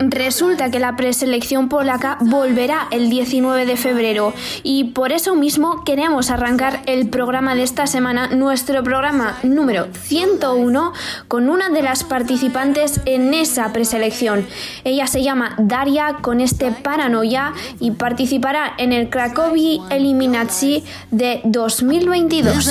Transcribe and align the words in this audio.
Resulta 0.00 0.70
que 0.70 0.78
la 0.78 0.96
preselección 0.96 1.68
polaca 1.68 2.18
volverá 2.20 2.88
el 2.90 3.08
19 3.08 3.64
de 3.64 3.76
febrero 3.76 4.34
y 4.62 4.84
por 4.84 5.12
eso 5.12 5.34
mismo 5.34 5.82
queremos 5.84 6.30
arrancar 6.30 6.82
el 6.86 7.08
programa 7.08 7.54
de 7.54 7.62
esta 7.62 7.86
semana, 7.86 8.28
nuestro 8.28 8.82
programa 8.82 9.38
número 9.42 9.88
101, 9.92 10.92
con 11.26 11.48
una 11.48 11.70
de 11.70 11.82
las 11.82 12.04
participantes 12.04 13.00
en 13.06 13.32
esa 13.32 13.72
preselección. 13.72 14.46
Ella 14.84 15.06
se 15.06 15.22
llama 15.22 15.54
Daria 15.58 16.18
con 16.20 16.40
este 16.40 16.70
Paranoia 16.70 17.54
y 17.80 17.92
participará 17.92 18.74
en 18.78 18.92
el 18.92 19.08
Cracovia 19.08 19.82
Eliminacji 19.90 20.84
de 21.10 21.40
2022. 21.44 22.68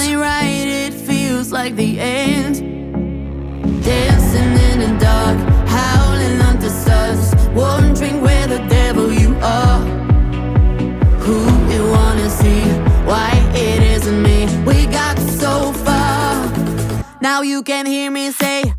Wondering 7.57 8.21
where 8.21 8.47
the 8.47 8.59
devil 8.67 9.11
you 9.11 9.35
are. 9.41 9.79
Who 11.25 11.39
you 11.73 11.83
wanna 11.89 12.29
see? 12.29 12.61
Why 13.09 13.31
it 13.55 13.81
isn't 13.95 14.21
me? 14.21 14.45
We 14.65 14.85
got 14.85 15.17
so 15.19 15.73
far. 15.85 16.35
Now 17.21 17.41
you 17.41 17.63
can 17.63 17.85
hear 17.85 18.11
me 18.11 18.31
say, 18.31 18.73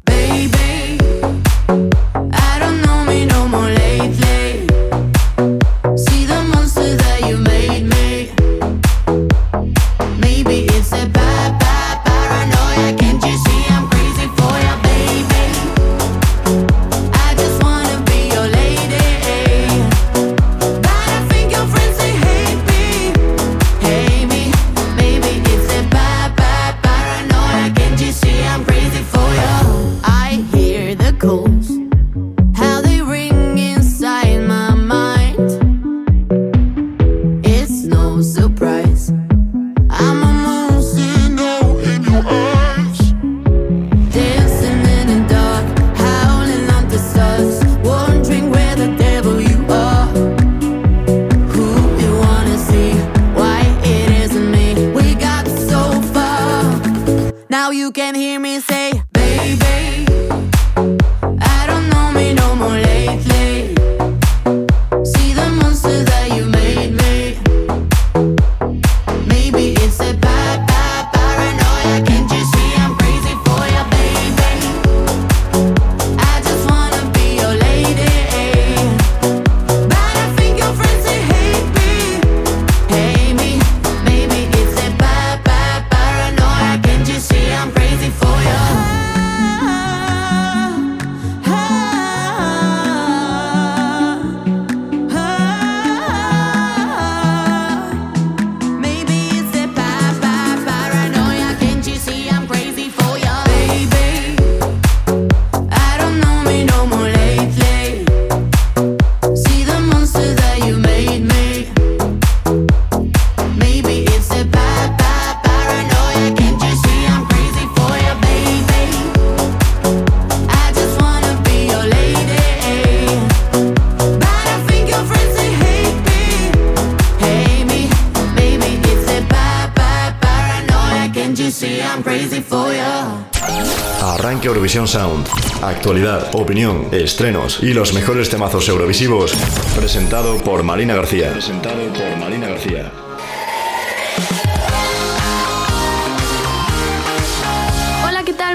Sound. 134.86 135.26
Actualidad, 135.62 136.34
opinión, 136.34 136.86
estrenos 136.92 137.62
y 137.62 137.74
los 137.74 137.92
mejores 137.94 138.30
temazos 138.30 138.68
eurovisivos. 138.68 139.32
Presentado 139.74 140.38
por 140.38 140.62
Marina 140.62 140.94
García. 140.94 141.32
Presentado 141.32 141.86
por 141.92 142.16
Marina 142.18 142.48
García. 142.48 142.92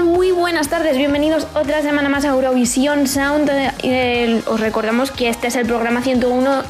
Muy 0.02 0.32
buenas 0.32 0.68
tardes, 0.68 0.96
bienvenidos 0.96 1.46
otra 1.54 1.82
semana 1.82 2.08
más 2.08 2.24
a 2.24 2.28
Eurovisión 2.28 3.06
Sound. 3.06 3.50
Eh, 3.50 3.70
eh, 3.82 4.42
os 4.46 4.58
recordamos 4.58 5.10
que 5.10 5.28
este 5.28 5.48
es 5.48 5.56
el 5.56 5.66
programa 5.66 6.02
101 6.02 6.62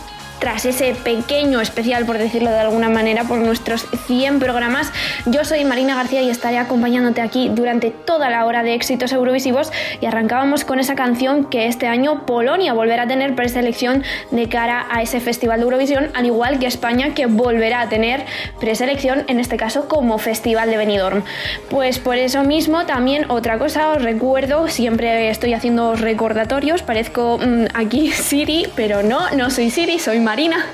tras 0.45 0.67
ese 0.67 0.95
pequeño 0.95 1.59
especial, 1.63 2.05
por 2.05 2.19
decirlo 2.19 2.51
de 2.51 2.59
alguna 2.59 2.91
manera, 2.91 3.25
por 3.25 3.39
nuestros 3.39 3.87
100 4.07 4.41
programas. 4.41 4.93
Yo 5.25 5.43
soy 5.43 5.65
Marina 5.65 5.95
García 5.95 6.21
y 6.21 6.29
estaré 6.29 6.59
acompañándote 6.59 7.23
aquí 7.23 7.49
durante 7.49 7.89
toda 7.91 8.29
la 8.29 8.45
hora 8.45 8.63
de 8.63 8.75
éxitos 8.75 9.11
eurovisivos 9.13 9.73
y 10.01 10.07
arrancábamos 10.07 10.65
con 10.65 10.81
esa 10.81 10.95
canción 10.95 11.45
que 11.45 11.67
este 11.67 11.87
año 11.87 12.27
Polonia 12.27 12.73
volverá 12.73 13.05
a 13.05 13.07
tener 13.07 13.35
preselección 13.35 14.03
de 14.31 14.49
cara 14.49 14.87
a 14.91 15.03
ese 15.03 15.21
festival 15.21 15.61
de 15.61 15.65
Eurovisión, 15.65 16.11
al 16.15 16.27
igual 16.27 16.59
que 16.59 16.67
España 16.67 17.15
que 17.15 17.27
volverá 17.27 17.83
a 17.83 17.89
tener 17.89 18.25
preselección, 18.61 19.25
en 19.29 19.41
este 19.41 19.57
caso 19.57 19.89
como 19.89 20.19
Festival 20.19 20.71
de 20.71 20.77
Benidorm. 20.77 21.23
Pues 21.71 21.99
por 21.99 22.17
eso 22.17 22.45
mismo 22.45 22.87
también 22.87 23.31
otra 23.31 23.59
cosa, 23.59 23.91
os 23.91 24.03
recuerdo, 24.03 24.69
siempre 24.69 25.31
estoy 25.31 25.55
haciendo 25.55 25.95
recordatorios, 25.95 26.83
parezco 26.83 27.39
mm, 27.39 27.67
aquí 27.75 28.11
Siri, 28.13 28.67
pero 28.75 29.03
no, 29.03 29.31
no 29.31 29.51
soy 29.51 29.71
Siri, 29.71 29.99
soy 29.99 30.21
Marina. 30.21 30.65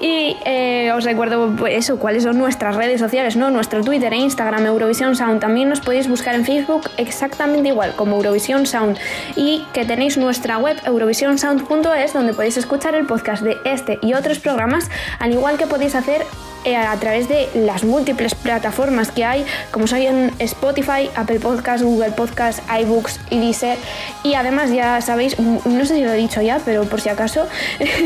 Y 0.00 0.36
eh, 0.44 0.90
os 0.94 1.04
recuerdo 1.04 1.54
pues, 1.56 1.74
eso, 1.74 1.98
cuáles 1.98 2.24
son 2.24 2.38
nuestras 2.38 2.76
redes 2.76 3.00
sociales, 3.00 3.36
¿no? 3.36 3.50
Nuestro 3.50 3.82
Twitter 3.82 4.12
e 4.12 4.16
Instagram, 4.16 4.66
Eurovisión 4.66 5.14
Sound. 5.16 5.40
También 5.40 5.68
nos 5.68 5.80
podéis 5.80 6.08
buscar 6.08 6.34
en 6.34 6.44
Facebook 6.44 6.90
exactamente 6.96 7.68
igual, 7.68 7.94
como 7.94 8.16
Eurovisión 8.16 8.31
Sound. 8.40 8.98
Y 9.36 9.64
que 9.72 9.84
tenéis 9.84 10.16
nuestra 10.16 10.58
web, 10.58 10.76
eurovisionsound.es, 10.84 12.12
donde 12.12 12.34
podéis 12.34 12.56
escuchar 12.56 12.94
el 12.94 13.06
podcast 13.06 13.42
de 13.42 13.56
este 13.64 13.98
y 14.02 14.14
otros 14.14 14.38
programas, 14.38 14.90
al 15.18 15.32
igual 15.32 15.58
que 15.58 15.66
podéis 15.66 15.94
hacer 15.94 16.24
eh, 16.64 16.76
a 16.76 16.96
través 16.96 17.28
de 17.28 17.48
las 17.54 17.82
múltiples 17.82 18.36
plataformas 18.36 19.10
que 19.10 19.24
hay, 19.24 19.44
como 19.72 19.88
son 19.88 20.30
Spotify, 20.38 21.10
Apple 21.16 21.40
Podcasts, 21.40 21.82
Google 21.84 22.12
Podcasts, 22.12 22.62
iBooks 22.80 23.18
y 23.30 23.40
Deezer. 23.40 23.78
Y 24.22 24.34
además 24.34 24.70
ya 24.70 25.00
sabéis, 25.00 25.38
no 25.40 25.84
sé 25.84 25.96
si 25.96 26.04
lo 26.04 26.12
he 26.12 26.16
dicho 26.16 26.40
ya, 26.40 26.60
pero 26.64 26.84
por 26.84 27.00
si 27.00 27.08
acaso, 27.08 27.48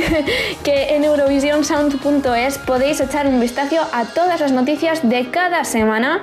que 0.64 0.96
en 0.96 1.04
eurovisionsound.es 1.04 2.58
podéis 2.58 3.00
echar 3.00 3.26
un 3.26 3.40
vistazo 3.40 3.86
a 3.92 4.06
todas 4.06 4.40
las 4.40 4.52
noticias 4.52 5.06
de 5.06 5.30
cada 5.30 5.64
semana. 5.64 6.22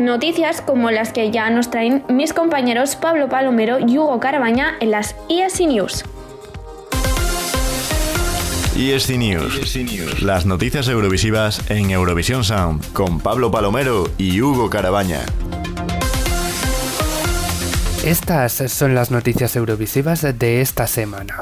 Noticias 0.00 0.60
como 0.60 0.90
las 0.90 1.12
que 1.12 1.30
ya 1.30 1.48
nos 1.50 1.70
traen 1.70 2.04
mis 2.08 2.32
compañeros 2.32 2.96
Pablo 2.96 3.28
Palomero 3.28 3.78
y 3.78 3.96
Hugo 3.98 4.18
Carabaña 4.18 4.74
en 4.80 4.90
las 4.90 5.14
ESC 5.28 5.60
News. 5.68 6.04
ESC 8.76 9.10
News. 9.16 10.20
Las 10.20 10.46
noticias 10.46 10.88
eurovisivas 10.88 11.70
en 11.70 11.92
Eurovisión 11.92 12.42
Sound 12.42 12.92
con 12.92 13.20
Pablo 13.20 13.52
Palomero 13.52 14.10
y 14.18 14.40
Hugo 14.40 14.68
Carabaña. 14.68 15.20
Estas 18.04 18.52
son 18.52 18.96
las 18.96 19.12
noticias 19.12 19.54
eurovisivas 19.54 20.22
de 20.22 20.60
esta 20.60 20.88
semana. 20.88 21.36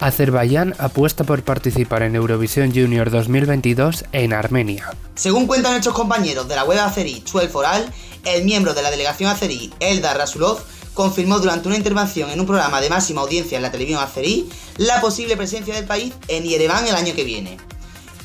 Azerbaiyán 0.00 0.74
apuesta 0.78 1.24
por 1.24 1.42
participar 1.42 2.02
en 2.02 2.14
Eurovisión 2.14 2.72
Junior 2.72 3.10
2022 3.10 4.04
en 4.12 4.32
Armenia. 4.32 4.94
Según 5.14 5.46
cuentan 5.46 5.72
nuestros 5.72 5.94
compañeros 5.94 6.48
de 6.48 6.54
la 6.56 6.64
web 6.64 6.78
azerí 6.78 7.22
12 7.30 7.48
Foral, 7.48 7.92
el 8.24 8.44
miembro 8.44 8.74
de 8.74 8.82
la 8.82 8.90
delegación 8.90 9.30
azerí, 9.30 9.72
Eldar 9.80 10.16
Rasulov, 10.16 10.58
confirmó 10.94 11.38
durante 11.38 11.68
una 11.68 11.76
intervención 11.76 12.30
en 12.30 12.40
un 12.40 12.46
programa 12.46 12.80
de 12.80 12.90
máxima 12.90 13.22
audiencia 13.22 13.56
en 13.56 13.62
la 13.62 13.70
televisión 13.70 14.02
azerí 14.02 14.48
la 14.76 15.00
posible 15.00 15.36
presencia 15.36 15.74
del 15.74 15.84
país 15.84 16.12
en 16.28 16.44
Yerevan 16.44 16.86
el 16.86 16.94
año 16.94 17.14
que 17.14 17.24
viene. 17.24 17.56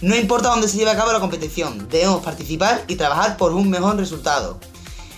No 0.02 0.16
importa 0.16 0.50
dónde 0.50 0.68
se 0.68 0.78
lleve 0.78 0.92
a 0.92 0.98
cabo 0.98 1.12
la 1.12 1.20
competición, 1.20 1.88
debemos 1.90 2.24
participar 2.24 2.84
y 2.88 2.96
trabajar 2.96 3.38
por 3.38 3.54
un 3.54 3.70
mejor 3.70 3.96
resultado. 3.96 4.60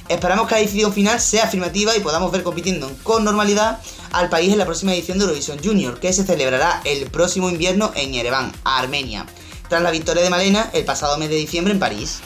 Esperamos 0.07 0.47
que 0.47 0.55
la 0.55 0.61
decisión 0.61 0.93
final 0.93 1.19
sea 1.19 1.45
afirmativa 1.45 1.95
y 1.95 1.99
podamos 1.99 2.31
ver 2.31 2.43
compitiendo 2.43 2.91
con 3.01 3.23
normalidad 3.23 3.79
al 4.11 4.29
país 4.29 4.51
en 4.51 4.59
la 4.59 4.65
próxima 4.65 4.93
edición 4.93 5.17
de 5.17 5.23
Eurovisión 5.23 5.57
Junior, 5.63 5.99
que 5.99 6.13
se 6.13 6.23
celebrará 6.23 6.81
el 6.85 7.09
próximo 7.09 7.49
invierno 7.49 7.91
en 7.95 8.13
Yerevan, 8.13 8.51
Armenia, 8.63 9.25
tras 9.67 9.81
la 9.81 9.89
victoria 9.89 10.21
de 10.21 10.29
Malena 10.29 10.69
el 10.73 10.85
pasado 10.85 11.17
mes 11.17 11.29
de 11.29 11.37
diciembre 11.37 11.73
en 11.73 11.79
París. 11.79 12.19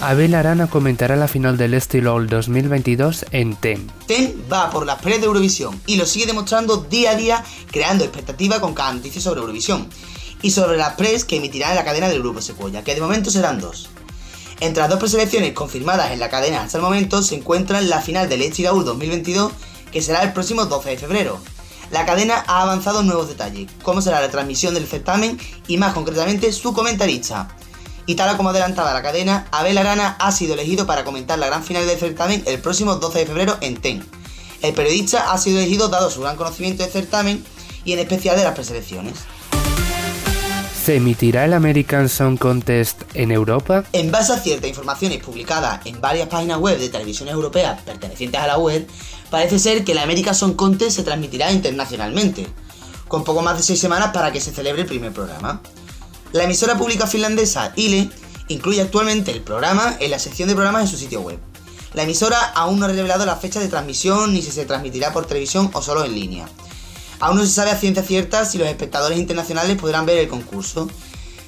Abel 0.00 0.34
Arana 0.34 0.66
comentará 0.66 1.14
la 1.14 1.28
final 1.28 1.56
del 1.56 1.74
All 2.08 2.26
2022 2.26 3.26
en 3.30 3.54
TEN. 3.54 3.88
TEN 4.08 4.34
va 4.52 4.68
por 4.68 4.84
las 4.84 4.96
paredes 4.96 5.20
de 5.20 5.26
Eurovisión 5.28 5.80
y 5.86 5.94
lo 5.94 6.06
sigue 6.06 6.26
demostrando 6.26 6.78
día 6.78 7.12
a 7.12 7.14
día, 7.14 7.44
creando 7.70 8.02
expectativa 8.02 8.60
con 8.60 8.74
cada 8.74 8.94
noticia 8.94 9.20
sobre 9.20 9.42
Eurovisión 9.42 9.88
y 10.42 10.50
sobre 10.50 10.76
las 10.76 10.94
press 10.94 11.24
que 11.24 11.36
emitirá 11.36 11.70
en 11.70 11.76
la 11.76 11.84
cadena 11.84 12.08
del 12.08 12.20
Grupo 12.20 12.42
Secuoya, 12.42 12.82
que 12.82 12.96
de 12.96 13.00
momento 13.00 13.30
serán 13.30 13.60
dos. 13.60 13.90
Entre 14.62 14.80
las 14.80 14.90
dos 14.90 15.00
preselecciones 15.00 15.54
confirmadas 15.54 16.12
en 16.12 16.20
la 16.20 16.30
cadena 16.30 16.62
hasta 16.62 16.78
el 16.78 16.84
momento 16.84 17.20
se 17.24 17.34
encuentra 17.34 17.80
la 17.80 18.00
final 18.00 18.28
del 18.28 18.42
All 18.42 18.84
2022, 18.84 19.50
que 19.90 20.00
será 20.00 20.22
el 20.22 20.32
próximo 20.32 20.66
12 20.66 20.90
de 20.90 20.98
febrero. 20.98 21.40
La 21.90 22.06
cadena 22.06 22.44
ha 22.46 22.62
avanzado 22.62 23.02
nuevos 23.02 23.26
detalles, 23.26 23.68
como 23.82 24.00
será 24.00 24.20
la 24.20 24.30
transmisión 24.30 24.72
del 24.72 24.86
certamen 24.86 25.36
y 25.66 25.78
más 25.78 25.94
concretamente 25.94 26.52
su 26.52 26.72
comentarista. 26.74 27.48
Y 28.06 28.14
tal 28.14 28.36
como 28.36 28.50
adelantaba 28.50 28.94
la 28.94 29.02
cadena, 29.02 29.48
Abel 29.50 29.78
Arana 29.78 30.14
ha 30.20 30.30
sido 30.30 30.54
elegido 30.54 30.86
para 30.86 31.02
comentar 31.02 31.40
la 31.40 31.48
gran 31.48 31.64
final 31.64 31.84
del 31.84 31.98
certamen 31.98 32.44
el 32.46 32.60
próximo 32.60 32.94
12 32.94 33.18
de 33.18 33.26
febrero 33.26 33.58
en 33.62 33.78
TEN. 33.78 34.06
El 34.62 34.74
periodista 34.74 35.32
ha 35.32 35.38
sido 35.38 35.58
elegido 35.58 35.88
dado 35.88 36.08
su 36.08 36.20
gran 36.20 36.36
conocimiento 36.36 36.84
del 36.84 36.92
certamen 36.92 37.44
y 37.84 37.94
en 37.94 37.98
especial 37.98 38.36
de 38.36 38.44
las 38.44 38.54
preselecciones. 38.54 39.14
¿Se 40.84 40.96
emitirá 40.96 41.44
el 41.44 41.52
American 41.52 42.08
Song 42.08 42.36
Contest 42.36 43.02
en 43.14 43.30
Europa? 43.30 43.84
En 43.92 44.10
base 44.10 44.32
a 44.32 44.36
ciertas 44.36 44.68
informaciones 44.68 45.22
publicadas 45.22 45.86
en 45.86 46.00
varias 46.00 46.26
páginas 46.26 46.58
web 46.58 46.76
de 46.76 46.88
televisiones 46.88 47.34
europeas 47.34 47.80
pertenecientes 47.82 48.40
a 48.40 48.48
la 48.48 48.58
web, 48.58 48.84
parece 49.30 49.60
ser 49.60 49.84
que 49.84 49.92
el 49.92 49.98
American 49.98 50.34
Song 50.34 50.56
Contest 50.56 50.96
se 50.96 51.04
transmitirá 51.04 51.52
internacionalmente, 51.52 52.48
con 53.06 53.22
poco 53.22 53.42
más 53.42 53.56
de 53.58 53.62
seis 53.62 53.78
semanas 53.78 54.10
para 54.12 54.32
que 54.32 54.40
se 54.40 54.50
celebre 54.50 54.82
el 54.82 54.88
primer 54.88 55.12
programa. 55.12 55.62
La 56.32 56.42
emisora 56.42 56.76
pública 56.76 57.06
finlandesa 57.06 57.72
ILE 57.76 58.10
incluye 58.48 58.82
actualmente 58.82 59.30
el 59.30 59.40
programa 59.40 59.96
en 60.00 60.10
la 60.10 60.18
sección 60.18 60.48
de 60.48 60.56
programas 60.56 60.82
en 60.82 60.88
su 60.88 60.96
sitio 60.96 61.20
web. 61.20 61.38
La 61.94 62.02
emisora 62.02 62.40
aún 62.56 62.80
no 62.80 62.86
ha 62.86 62.88
revelado 62.88 63.24
la 63.24 63.36
fecha 63.36 63.60
de 63.60 63.68
transmisión 63.68 64.32
ni 64.32 64.42
si 64.42 64.50
se 64.50 64.66
transmitirá 64.66 65.12
por 65.12 65.26
televisión 65.26 65.70
o 65.74 65.80
solo 65.80 66.04
en 66.04 66.12
línea. 66.12 66.48
Aún 67.22 67.36
no 67.36 67.46
se 67.46 67.52
sabe 67.52 67.70
a 67.70 67.78
ciencia 67.78 68.02
cierta 68.02 68.44
si 68.44 68.58
los 68.58 68.66
espectadores 68.66 69.16
internacionales 69.16 69.78
podrán 69.78 70.04
ver 70.04 70.18
el 70.18 70.26
concurso. 70.26 70.88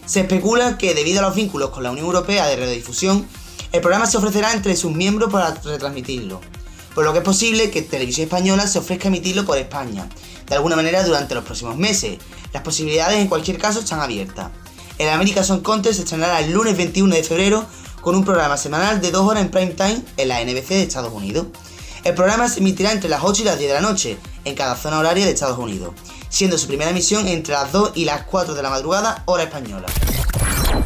Se 0.06 0.20
especula 0.20 0.78
que 0.78 0.94
debido 0.94 1.18
a 1.18 1.22
los 1.22 1.34
vínculos 1.34 1.70
con 1.70 1.82
la 1.82 1.90
Unión 1.90 2.06
Europea 2.06 2.46
de 2.46 2.54
radiodifusión, 2.54 3.26
el 3.72 3.80
programa 3.80 4.06
se 4.06 4.16
ofrecerá 4.16 4.52
entre 4.52 4.76
sus 4.76 4.92
miembros 4.92 5.32
para 5.32 5.52
retransmitirlo, 5.52 6.40
por 6.94 7.04
lo 7.04 7.12
que 7.12 7.18
es 7.18 7.24
posible 7.24 7.72
que 7.72 7.82
Televisión 7.82 8.26
Española 8.26 8.68
se 8.68 8.78
ofrezca 8.78 9.08
emitirlo 9.08 9.44
por 9.44 9.58
España, 9.58 10.08
de 10.46 10.54
alguna 10.54 10.76
manera 10.76 11.02
durante 11.02 11.34
los 11.34 11.42
próximos 11.42 11.76
meses. 11.76 12.18
Las 12.52 12.62
posibilidades 12.62 13.18
en 13.18 13.26
cualquier 13.26 13.58
caso 13.58 13.80
están 13.80 13.98
abiertas. 13.98 14.52
El 14.98 15.08
American 15.08 15.44
Song 15.44 15.62
Contest 15.62 15.96
se 15.96 16.02
estrenará 16.02 16.38
el 16.38 16.52
lunes 16.52 16.76
21 16.76 17.12
de 17.12 17.24
febrero 17.24 17.66
con 18.00 18.14
un 18.14 18.24
programa 18.24 18.56
semanal 18.56 19.00
de 19.00 19.10
2 19.10 19.26
horas 19.26 19.42
en 19.42 19.50
prime 19.50 19.72
time 19.72 20.00
en 20.18 20.28
la 20.28 20.40
NBC 20.40 20.68
de 20.68 20.82
Estados 20.82 21.12
Unidos. 21.12 21.48
El 22.04 22.14
programa 22.14 22.48
se 22.48 22.60
emitirá 22.60 22.92
entre 22.92 23.10
las 23.10 23.24
8 23.24 23.42
y 23.42 23.44
las 23.46 23.58
10 23.58 23.70
de 23.70 23.74
la 23.74 23.80
noche 23.80 24.18
en 24.44 24.54
cada 24.54 24.76
zona 24.76 24.98
horaria 24.98 25.24
de 25.24 25.32
Estados 25.32 25.58
Unidos, 25.58 25.94
siendo 26.28 26.58
su 26.58 26.66
primera 26.66 26.90
emisión 26.90 27.28
entre 27.28 27.54
las 27.54 27.72
2 27.72 27.92
y 27.94 28.04
las 28.04 28.24
4 28.24 28.54
de 28.54 28.62
la 28.62 28.70
madrugada 28.70 29.22
hora 29.26 29.44
española. 29.44 29.86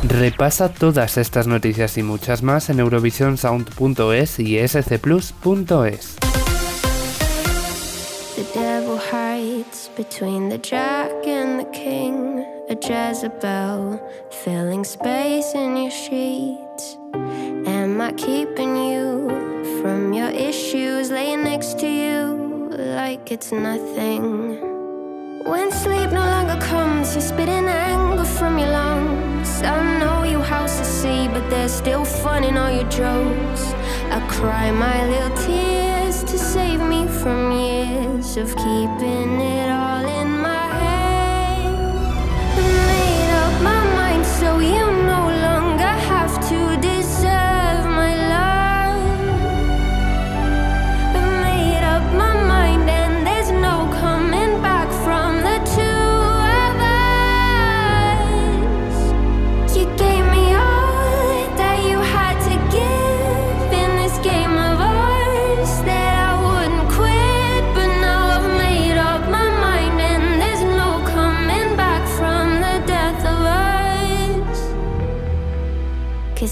Repasa 0.02 0.69
todas 0.69 1.16
estas 1.16 1.46
noticias 1.46 1.96
y 1.99 2.02
muchas 2.02 2.43
más 2.43 2.70
en 2.70 2.81
eurovisionsound.es 2.81 4.38
y 4.38 4.69
scplus.es. 4.69 6.19
between 9.99 10.49
the 10.49 10.58
jack 10.58 11.10
and 11.26 11.58
the 11.58 11.64
king. 11.72 12.46
A 12.70 12.76
Jezebel 12.76 14.00
filling 14.44 14.84
space 14.84 15.55
in 15.55 15.76
your 15.76 15.90
sheets. 15.90 16.96
Am 17.66 18.00
I 18.00 18.12
keeping 18.12 18.76
you 18.76 19.28
from 19.81 20.12
your 20.12 20.28
issues? 20.28 21.10
Laying 21.10 21.43
next 21.43 21.81
to 21.81 21.88
you 21.88 22.07
like 22.88 23.31
it's 23.31 23.52
nothing. 23.52 24.61
When 25.44 25.70
sleep 25.70 26.11
no 26.11 26.25
longer 26.35 26.58
comes, 26.61 27.14
you're 27.14 27.23
spitting 27.23 27.67
anger 27.69 28.25
from 28.25 28.58
your 28.58 28.70
lungs. 28.70 29.62
I 29.62 29.99
know 29.99 30.25
you 30.25 30.40
house 30.40 30.79
to 30.79 30.85
see, 30.85 31.29
but 31.29 31.49
there's 31.50 31.73
still 31.73 32.05
fun 32.05 32.44
in 32.44 32.56
all 32.56 32.70
your 32.70 32.88
jokes. 32.88 33.62
I 34.11 34.25
cry 34.29 34.70
my 34.70 35.06
little 35.06 35.37
tears 35.37 36.25
to 36.25 36.38
save 36.38 36.81
me 36.81 37.06
from 37.06 37.52
years 37.52 38.37
of 38.37 38.49
keeping 38.56 39.41
it 39.41 39.70
all. 39.70 39.97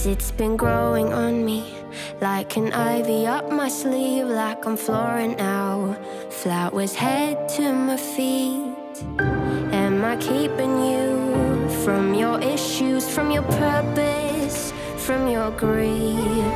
It's 0.07 0.31
been 0.31 0.57
growing 0.57 1.13
on 1.13 1.45
me 1.45 1.65
like 2.21 2.57
an 2.57 2.73
ivy 2.73 3.27
up 3.27 3.51
my 3.51 3.69
sleeve, 3.69 4.27
like 4.27 4.65
I'm 4.65 4.77
flooring 4.77 5.37
now. 5.37 5.97
Flowers 6.31 6.95
head 6.95 7.49
to 7.57 7.73
my 7.73 7.97
feet. 7.97 8.75
Am 9.73 10.05
I 10.05 10.17
keeping 10.17 10.75
you 10.91 11.69
from 11.85 12.15
your 12.15 12.41
issues, 12.41 13.09
from 13.09 13.31
your 13.31 13.43
purpose, 13.43 14.73
from 14.97 15.29
your 15.29 15.51
grief? 15.51 16.55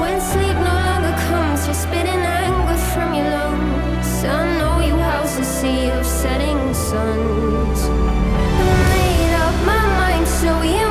When 0.00 0.20
sleep 0.20 0.56
no 0.68 0.76
longer 0.88 1.16
comes, 1.28 1.66
you're 1.66 1.82
spitting 1.86 2.22
anger 2.44 2.80
from 2.92 3.14
your 3.14 3.30
lungs. 3.30 4.24
I 4.24 4.58
know 4.58 4.84
you 4.86 4.96
house 4.96 5.38
a 5.38 5.44
sea 5.44 5.90
of 5.90 6.04
setting 6.04 6.74
suns. 6.74 7.80
I 8.62 8.76
made 8.92 9.34
up 9.46 9.56
my 9.66 9.82
mind 9.98 10.28
so 10.28 10.62
you. 10.62 10.89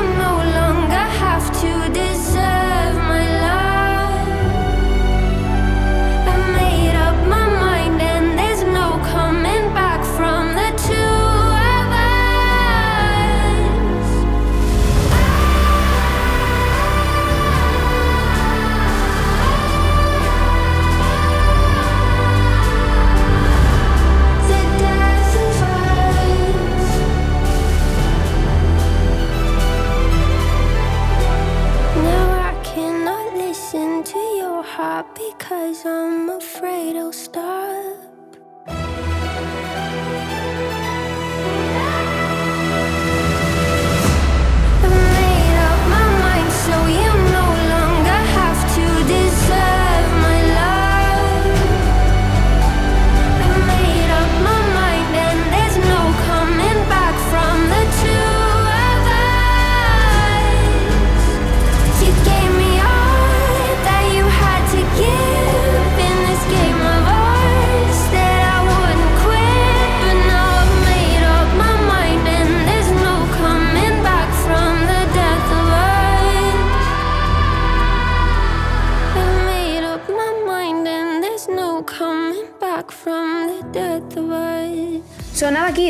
I'm 35.62 36.30
afraid 36.30 36.96
I'll 36.96 37.12
start. 37.12 37.69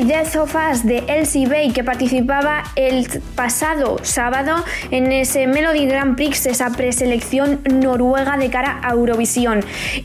Aquí 0.01 0.09
Death 0.09 0.37
of 0.37 0.55
Us 0.55 0.87
de 0.87 1.05
Elsie 1.09 1.47
Bay 1.47 1.73
que 1.73 1.85
participaba 1.85 2.63
el 2.75 3.07
pasado 3.35 3.99
sábado 4.03 4.65
en 4.91 5.13
ese 5.13 5.47
Melody 5.47 5.85
Grand 5.85 6.17
Prix, 6.17 6.47
esa 6.47 6.71
preselección 6.71 7.61
noruega 7.71 8.39
de 8.39 8.49
cara 8.49 8.81
a 8.83 8.93
Eurovisión. 8.93 9.63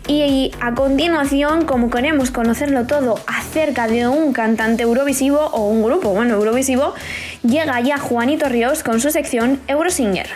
Y 0.10 0.52
a 0.60 0.74
continuación, 0.74 1.64
como 1.64 1.90
queremos 1.90 2.30
conocerlo 2.30 2.88
todo 2.88 3.22
acerca 3.26 3.88
de 3.88 4.06
un 4.06 4.34
cantante 4.34 4.84
eurovisivo 4.84 5.40
o 5.40 5.70
un 5.70 5.82
grupo, 5.82 6.10
bueno, 6.10 6.34
eurovisivo, 6.34 6.94
llega 7.44 7.80
ya 7.80 7.98
Juanito 7.98 8.50
Ríos 8.50 8.84
con 8.84 9.00
su 9.00 9.12
sección 9.12 9.62
Eurosinger. 9.70 10.28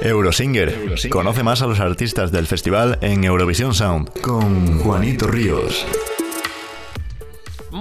Eurosinger. 0.00 0.76
Conoce 1.10 1.42
más 1.42 1.60
a 1.60 1.66
los 1.66 1.80
artistas 1.80 2.30
del 2.30 2.46
festival 2.46 2.98
en 3.00 3.24
Eurovisión 3.24 3.74
Sound 3.74 4.20
con 4.20 4.78
Juanito 4.78 5.26
Ríos. 5.26 5.84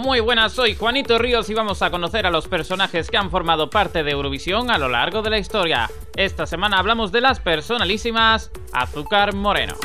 Muy 0.01 0.21
buenas, 0.21 0.53
soy 0.53 0.75
Juanito 0.75 1.17
Ríos 1.17 1.49
y 1.49 1.53
vamos 1.53 1.81
a 1.81 1.91
conocer 1.91 2.25
a 2.25 2.31
los 2.31 2.47
personajes 2.47 3.11
que 3.11 3.17
han 3.17 3.29
formado 3.29 3.69
parte 3.69 4.01
de 4.01 4.11
Eurovisión 4.11 4.71
a 4.71 4.77
lo 4.77 4.87
largo 4.87 5.21
de 5.21 5.29
la 5.29 5.39
historia. 5.39 5.91
Esta 6.15 6.45
semana 6.45 6.79
hablamos 6.79 7.11
de 7.11 7.19
las 7.19 7.41
personalísimas 7.41 8.49
Azúcar 8.71 9.35
Moreno. 9.35 9.75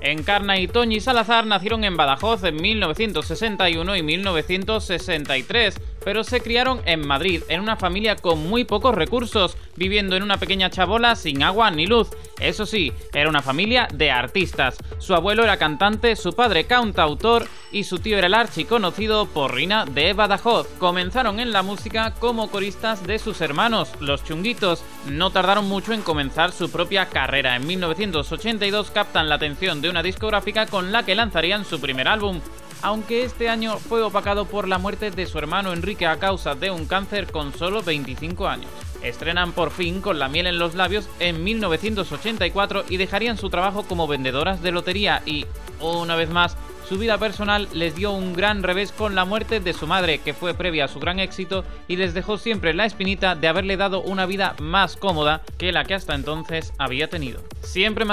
Encarna 0.00 0.58
y 0.58 0.68
Toñi 0.68 1.00
Salazar 1.00 1.46
nacieron 1.46 1.84
en 1.84 1.96
Badajoz 1.96 2.44
en 2.44 2.56
1961 2.56 3.96
y 3.96 4.02
1963 4.02 5.80
pero 6.08 6.24
se 6.24 6.40
criaron 6.40 6.80
en 6.86 7.06
Madrid, 7.06 7.42
en 7.48 7.60
una 7.60 7.76
familia 7.76 8.16
con 8.16 8.48
muy 8.48 8.64
pocos 8.64 8.94
recursos, 8.94 9.58
viviendo 9.76 10.16
en 10.16 10.22
una 10.22 10.38
pequeña 10.38 10.70
chabola 10.70 11.16
sin 11.16 11.42
agua 11.42 11.70
ni 11.70 11.86
luz. 11.86 12.08
Eso 12.40 12.64
sí, 12.64 12.94
era 13.12 13.28
una 13.28 13.42
familia 13.42 13.88
de 13.92 14.10
artistas. 14.10 14.78
Su 14.98 15.14
abuelo 15.14 15.44
era 15.44 15.58
cantante, 15.58 16.16
su 16.16 16.32
padre 16.32 16.64
cantautor 16.64 17.46
y 17.70 17.84
su 17.84 17.98
tío 17.98 18.18
era 18.18 18.26
el 18.26 18.34
archiconocido 18.34 19.26
Porrina 19.26 19.84
de 19.84 20.12
Badajoz. 20.12 20.68
Comenzaron 20.78 21.40
en 21.40 21.52
la 21.52 21.62
música 21.62 22.14
como 22.18 22.50
coristas 22.50 23.06
de 23.06 23.18
sus 23.18 23.40
hermanos, 23.40 23.90
los 24.00 24.24
chunguitos. 24.24 24.84
No 25.06 25.30
tardaron 25.30 25.68
mucho 25.68 25.92
en 25.92 26.02
comenzar 26.02 26.52
su 26.52 26.70
propia 26.70 27.08
carrera. 27.08 27.56
En 27.56 27.66
1982 27.66 28.90
captan 28.90 29.28
la 29.28 29.36
atención 29.36 29.80
de 29.80 29.90
una 29.90 30.02
discográfica 30.02 30.66
con 30.66 30.92
la 30.92 31.04
que 31.04 31.14
lanzarían 31.14 31.64
su 31.64 31.80
primer 31.80 32.08
álbum 32.08 32.40
aunque 32.82 33.24
este 33.24 33.48
año 33.48 33.78
fue 33.78 34.02
opacado 34.02 34.44
por 34.44 34.68
la 34.68 34.78
muerte 34.78 35.10
de 35.10 35.26
su 35.26 35.38
hermano 35.38 35.72
Enrique 35.72 36.06
a 36.06 36.18
causa 36.18 36.54
de 36.54 36.70
un 36.70 36.86
cáncer 36.86 37.30
con 37.30 37.52
solo 37.52 37.82
25 37.82 38.46
años. 38.46 38.70
Estrenan 39.02 39.52
por 39.52 39.70
fin 39.70 40.00
con 40.00 40.18
la 40.18 40.28
miel 40.28 40.46
en 40.46 40.58
los 40.58 40.74
labios 40.74 41.08
en 41.20 41.42
1984 41.42 42.84
y 42.88 42.96
dejarían 42.96 43.38
su 43.38 43.48
trabajo 43.48 43.84
como 43.84 44.06
vendedoras 44.06 44.60
de 44.62 44.72
lotería 44.72 45.22
y, 45.24 45.46
una 45.80 46.16
vez 46.16 46.30
más, 46.30 46.56
su 46.88 46.96
vida 46.96 47.18
personal 47.18 47.68
les 47.74 47.94
dio 47.94 48.12
un 48.12 48.32
gran 48.32 48.62
revés 48.62 48.92
con 48.92 49.14
la 49.14 49.26
muerte 49.26 49.60
de 49.60 49.74
su 49.74 49.86
madre, 49.86 50.20
que 50.20 50.32
fue 50.32 50.54
previa 50.54 50.86
a 50.86 50.88
su 50.88 50.98
gran 50.98 51.18
éxito, 51.18 51.64
y 51.86 51.96
les 51.96 52.14
dejó 52.14 52.38
siempre 52.38 52.72
la 52.72 52.86
espinita 52.86 53.34
de 53.34 53.46
haberle 53.46 53.76
dado 53.76 54.00
una 54.00 54.24
vida 54.24 54.56
más 54.58 54.96
cómoda 54.96 55.42
que 55.58 55.70
la 55.70 55.84
que 55.84 55.92
hasta 55.92 56.14
entonces 56.14 56.72
había 56.78 57.10
tenido. 57.10 57.42
Siempre, 57.60 58.06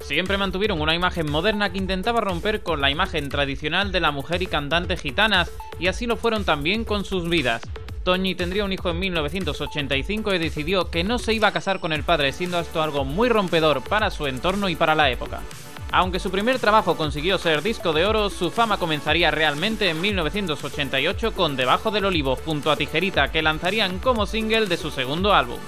siempre 0.00 0.38
mantuvieron 0.38 0.80
una 0.80 0.94
imagen 0.94 1.28
moderna 1.28 1.72
que 1.72 1.78
intentaba 1.78 2.20
romper 2.20 2.62
con 2.62 2.80
la 2.80 2.90
imagen 2.90 3.28
tradicional 3.30 3.90
de 3.90 3.98
la 3.98 4.12
mujer 4.12 4.42
y 4.42 4.46
cantante 4.46 4.96
gitanas, 4.96 5.50
y 5.80 5.88
así 5.88 6.06
lo 6.06 6.16
fueron 6.16 6.44
también 6.44 6.84
con 6.84 7.04
sus 7.04 7.28
vidas. 7.28 7.62
Toñi 8.04 8.36
tendría 8.36 8.64
un 8.64 8.72
hijo 8.72 8.90
en 8.90 9.00
1985 9.00 10.34
y 10.34 10.38
decidió 10.38 10.88
que 10.88 11.02
no 11.02 11.18
se 11.18 11.34
iba 11.34 11.48
a 11.48 11.52
casar 11.52 11.80
con 11.80 11.92
el 11.92 12.04
padre, 12.04 12.32
siendo 12.32 12.60
esto 12.60 12.80
algo 12.80 13.04
muy 13.04 13.28
rompedor 13.28 13.82
para 13.82 14.10
su 14.10 14.28
entorno 14.28 14.68
y 14.68 14.76
para 14.76 14.94
la 14.94 15.10
época. 15.10 15.40
Aunque 15.90 16.20
su 16.20 16.30
primer 16.30 16.58
trabajo 16.58 16.96
consiguió 16.96 17.38
ser 17.38 17.62
disco 17.62 17.94
de 17.94 18.04
oro, 18.04 18.28
su 18.28 18.50
fama 18.50 18.76
comenzaría 18.76 19.30
realmente 19.30 19.88
en 19.88 20.00
1988 20.00 21.32
con 21.32 21.56
Debajo 21.56 21.90
del 21.90 22.04
Olivo 22.04 22.36
junto 22.36 22.70
a 22.70 22.76
Tijerita 22.76 23.28
que 23.28 23.40
lanzarían 23.40 23.98
como 23.98 24.26
single 24.26 24.66
de 24.66 24.76
su 24.76 24.90
segundo 24.90 25.32
álbum. 25.32 25.58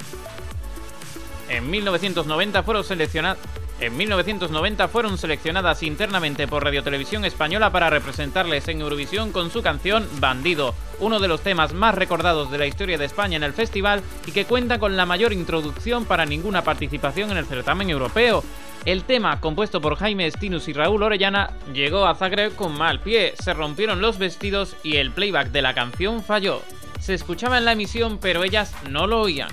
En 1.48 1.70
1990 1.70 2.62
fueron 2.62 2.84
seleccionados 2.84 3.42
en 3.80 3.96
1990 3.96 4.88
fueron 4.88 5.16
seleccionadas 5.16 5.82
internamente 5.82 6.46
por 6.46 6.62
Radio 6.62 6.82
Televisión 6.82 7.24
Española 7.24 7.72
para 7.72 7.88
representarles 7.88 8.68
en 8.68 8.80
Eurovisión 8.82 9.32
con 9.32 9.50
su 9.50 9.62
canción 9.62 10.06
Bandido, 10.20 10.74
uno 10.98 11.18
de 11.18 11.28
los 11.28 11.40
temas 11.40 11.72
más 11.72 11.94
recordados 11.94 12.50
de 12.50 12.58
la 12.58 12.66
historia 12.66 12.98
de 12.98 13.06
España 13.06 13.36
en 13.36 13.42
el 13.42 13.54
festival 13.54 14.02
y 14.26 14.32
que 14.32 14.44
cuenta 14.44 14.78
con 14.78 14.96
la 14.96 15.06
mayor 15.06 15.32
introducción 15.32 16.04
para 16.04 16.26
ninguna 16.26 16.62
participación 16.62 17.30
en 17.30 17.38
el 17.38 17.46
certamen 17.46 17.88
europeo. 17.88 18.44
El 18.84 19.04
tema, 19.04 19.40
compuesto 19.40 19.80
por 19.80 19.96
Jaime 19.96 20.26
Estinus 20.26 20.68
y 20.68 20.72
Raúl 20.72 21.02
Orellana, 21.02 21.50
llegó 21.72 22.06
a 22.06 22.14
Zagreb 22.14 22.54
con 22.56 22.76
mal 22.76 23.00
pie, 23.00 23.34
se 23.42 23.54
rompieron 23.54 24.00
los 24.00 24.18
vestidos 24.18 24.76
y 24.82 24.96
el 24.96 25.10
playback 25.10 25.48
de 25.52 25.62
la 25.62 25.74
canción 25.74 26.22
falló. 26.22 26.62
Se 26.98 27.14
escuchaba 27.14 27.56
en 27.56 27.64
la 27.64 27.72
emisión 27.72 28.18
pero 28.18 28.44
ellas 28.44 28.74
no 28.90 29.06
lo 29.06 29.22
oían. 29.22 29.48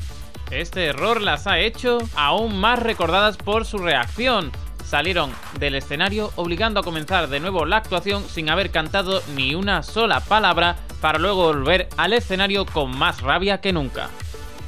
Este 0.51 0.86
error 0.86 1.22
las 1.22 1.46
ha 1.46 1.60
hecho 1.60 1.98
aún 2.16 2.58
más 2.58 2.80
recordadas 2.80 3.36
por 3.38 3.66
su 3.66 3.80
reacción. 3.80 4.51
Salieron 4.86 5.32
del 5.60 5.75
escenario 5.75 6.32
obligando 6.38 6.80
a 6.80 6.84
comenzar 6.84 7.27
de 7.27 7.42
nuevo 7.42 7.66
la 7.66 7.77
actuación 7.77 8.24
sin 8.24 8.50
haber 8.50 8.72
cantado 8.72 9.22
ni 9.36 9.56
una 9.56 9.84
sola 9.84 10.22
palabra 10.22 10.77
para 11.01 11.20
luego 11.20 11.44
volver 11.48 11.89
al 11.98 12.13
escenario 12.13 12.66
con 12.66 12.98
más 12.98 13.22
rabia 13.22 13.60
que 13.60 13.74
nunca. 13.74 14.10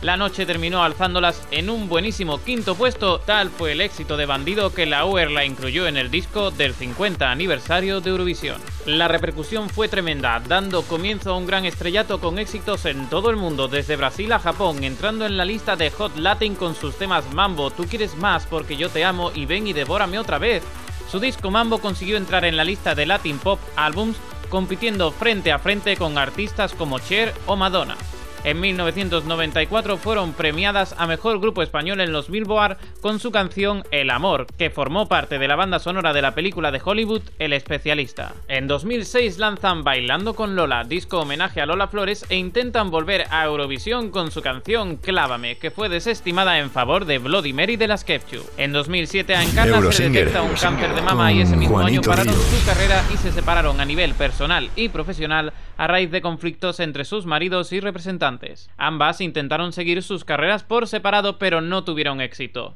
La 0.01 0.15
noche 0.15 0.45
terminó 0.45 0.81
alzándolas 0.81 1.45
en 1.51 1.69
un 1.69 1.89
buenísimo 1.89 2.41
quinto 2.41 2.75
puesto, 2.75 3.19
tal 3.19 3.49
fue 3.49 3.73
el 3.73 3.81
éxito 3.81 4.15
de 4.15 4.25
Bandido 4.25 4.73
que 4.73 4.85
la 4.85 5.03
UR 5.03 5.29
la 5.29 5.43
incluyó 5.43 5.87
en 5.87 5.97
el 5.97 6.09
disco 6.09 6.51
del 6.51 6.73
50 6.73 7.29
aniversario 7.29 7.99
de 7.99 8.09
Eurovisión. 8.09 8.61
La 8.85 9.09
repercusión 9.09 9.69
fue 9.69 9.89
tremenda, 9.89 10.39
dando 10.39 10.83
comienzo 10.83 11.31
a 11.33 11.37
un 11.37 11.45
gran 11.45 11.65
estrellato 11.65 12.21
con 12.21 12.39
éxitos 12.39 12.85
en 12.85 13.09
todo 13.09 13.29
el 13.29 13.35
mundo, 13.35 13.67
desde 13.67 13.97
Brasil 13.97 14.31
a 14.31 14.39
Japón, 14.39 14.85
entrando 14.85 15.25
en 15.25 15.35
la 15.35 15.43
lista 15.43 15.75
de 15.75 15.91
Hot 15.91 16.15
Latin 16.15 16.55
con 16.55 16.75
sus 16.75 16.97
temas 16.97 17.33
Mambo, 17.33 17.69
Tú 17.69 17.83
quieres 17.83 18.15
más 18.15 18.45
porque 18.45 18.77
yo 18.77 18.89
te 18.89 19.03
amo 19.03 19.33
y 19.35 19.45
ven 19.45 19.67
y 19.67 19.73
devórame 19.73 20.17
otra 20.17 20.37
vez. 20.37 20.63
Su 21.11 21.19
disco 21.19 21.51
Mambo 21.51 21.79
consiguió 21.79 22.15
entrar 22.15 22.45
en 22.45 22.55
la 22.55 22.63
lista 22.63 22.95
de 22.95 23.05
Latin 23.05 23.37
Pop 23.37 23.59
Albums, 23.75 24.15
compitiendo 24.47 25.11
frente 25.11 25.51
a 25.51 25.59
frente 25.59 25.97
con 25.97 26.17
artistas 26.17 26.73
como 26.73 26.99
Cher 26.99 27.33
o 27.47 27.57
Madonna. 27.57 27.97
En 28.45 28.61
1994 28.61 29.97
fueron 29.97 30.31
premiadas 30.31 30.95
a 30.97 31.07
Mejor 31.07 31.41
Grupo 31.41 31.61
Español 31.61 31.99
en 31.99 32.13
los 32.13 32.29
Billboard 32.29 32.77
con 33.01 33.19
su 33.19 33.31
canción 33.31 33.83
El 33.91 34.09
Amor, 34.09 34.47
que 34.57 34.69
formó 34.69 35.09
parte 35.09 35.39
de 35.39 35.47
la 35.47 35.57
banda 35.57 35.79
sonora 35.79 36.13
de 36.13 36.21
la 36.21 36.35
película 36.35 36.71
de 36.71 36.81
Hollywood 36.83 37.21
El 37.37 37.51
Especialista. 37.51 38.33
En 38.47 38.67
2006 38.67 39.39
lanzan 39.39 39.83
Bailando 39.83 40.35
con 40.35 40.55
Lola, 40.55 40.85
disco 40.85 41.19
homenaje 41.19 41.59
a 41.59 41.65
Lola 41.65 41.89
Flores, 41.89 42.25
e 42.29 42.37
intentan 42.37 42.91
volver 42.91 43.25
a 43.29 43.43
Eurovisión 43.43 44.09
con 44.09 44.31
su 44.31 44.41
canción 44.41 44.95
Clávame, 44.95 45.57
que 45.57 45.69
fue 45.69 45.89
desestimada 45.89 46.59
en 46.59 46.71
favor 46.71 47.03
de 47.03 47.17
Bloody 47.17 47.51
Mary 47.51 47.75
de 47.75 47.89
las 47.89 48.01
Skeptu. 48.01 48.41
En 48.55 48.71
2007 48.71 49.35
a 49.35 49.43
Encarna 49.43 49.91
se 49.91 50.09
detecta 50.09 50.41
un 50.41 50.53
cáncer 50.53 50.95
de 50.95 51.01
mama 51.01 51.33
y 51.33 51.41
ese 51.41 51.57
mismo 51.57 51.77
año 51.79 52.01
pararon 52.01 52.33
su 52.33 52.65
carrera 52.65 53.03
y 53.13 53.17
se 53.17 53.33
separaron 53.33 53.81
a 53.81 53.85
nivel 53.85 54.13
personal 54.13 54.69
y 54.77 54.87
profesional 54.87 55.51
a 55.75 55.87
raíz 55.87 56.09
de 56.11 56.21
conflictos 56.21 56.79
entre 56.79 57.03
sus 57.03 57.25
maridos 57.25 57.73
y 57.73 57.81
representantes. 57.81 58.28
Ambas 58.77 59.21
intentaron 59.21 59.73
seguir 59.73 60.03
sus 60.03 60.25
carreras 60.25 60.63
por 60.63 60.87
separado 60.87 61.39
pero 61.39 61.61
no 61.61 61.83
tuvieron 61.83 62.21
éxito. 62.21 62.75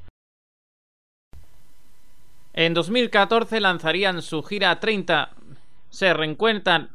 En 2.53 2.73
2014 2.73 3.59
lanzarían 3.59 4.21
su 4.21 4.43
gira 4.43 4.79
30. 4.79 5.31
Se 5.89 6.13
reencuentran 6.13 6.89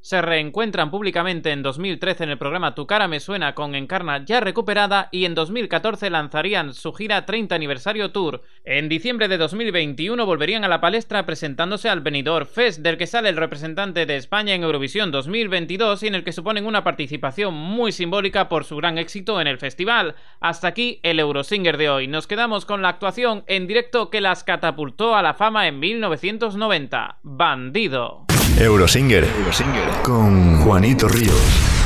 se 0.00 0.22
reencuentran 0.22 0.90
públicamente 0.90 1.50
en 1.50 1.62
2013 1.62 2.24
en 2.24 2.30
el 2.30 2.38
programa 2.38 2.74
Tu 2.74 2.86
cara 2.86 3.08
me 3.08 3.20
suena 3.20 3.54
con 3.54 3.74
Encarna 3.74 4.24
ya 4.24 4.40
recuperada 4.40 5.08
y 5.12 5.24
en 5.24 5.34
2014 5.34 6.10
lanzarían 6.10 6.74
su 6.74 6.92
gira 6.92 7.26
30 7.26 7.54
aniversario 7.54 8.10
tour. 8.10 8.42
En 8.64 8.88
diciembre 8.88 9.28
de 9.28 9.38
2021 9.38 10.24
volverían 10.24 10.64
a 10.64 10.68
la 10.68 10.80
palestra 10.80 11.26
presentándose 11.26 11.88
al 11.88 12.00
Benidorm 12.00 12.46
Fest 12.46 12.80
del 12.80 12.96
que 12.96 13.06
sale 13.06 13.28
el 13.28 13.36
representante 13.36 14.06
de 14.06 14.16
España 14.16 14.54
en 14.54 14.62
Eurovisión 14.62 15.10
2022 15.10 16.02
y 16.02 16.06
en 16.06 16.14
el 16.14 16.24
que 16.24 16.32
suponen 16.32 16.66
una 16.66 16.84
participación 16.84 17.54
muy 17.54 17.92
simbólica 17.92 18.48
por 18.48 18.64
su 18.64 18.76
gran 18.76 18.98
éxito 18.98 19.40
en 19.40 19.46
el 19.46 19.58
festival. 19.58 20.14
Hasta 20.40 20.68
aquí 20.68 21.00
el 21.02 21.20
Eurosinger 21.20 21.76
de 21.76 21.90
hoy. 21.90 22.06
Nos 22.08 22.26
quedamos 22.26 22.64
con 22.64 22.82
la 22.82 22.88
actuación 22.88 23.44
en 23.46 23.66
directo 23.66 24.10
que 24.10 24.20
las 24.20 24.44
catapultó 24.44 25.14
a 25.14 25.22
la 25.22 25.34
fama 25.34 25.68
en 25.68 25.78
1990. 25.78 27.18
Bandido. 27.22 28.29
Eurosinger, 28.58 29.24
Eurosinger 29.24 30.02
con 30.02 30.56
Juanito 30.56 31.08
Ríos. 31.08 31.79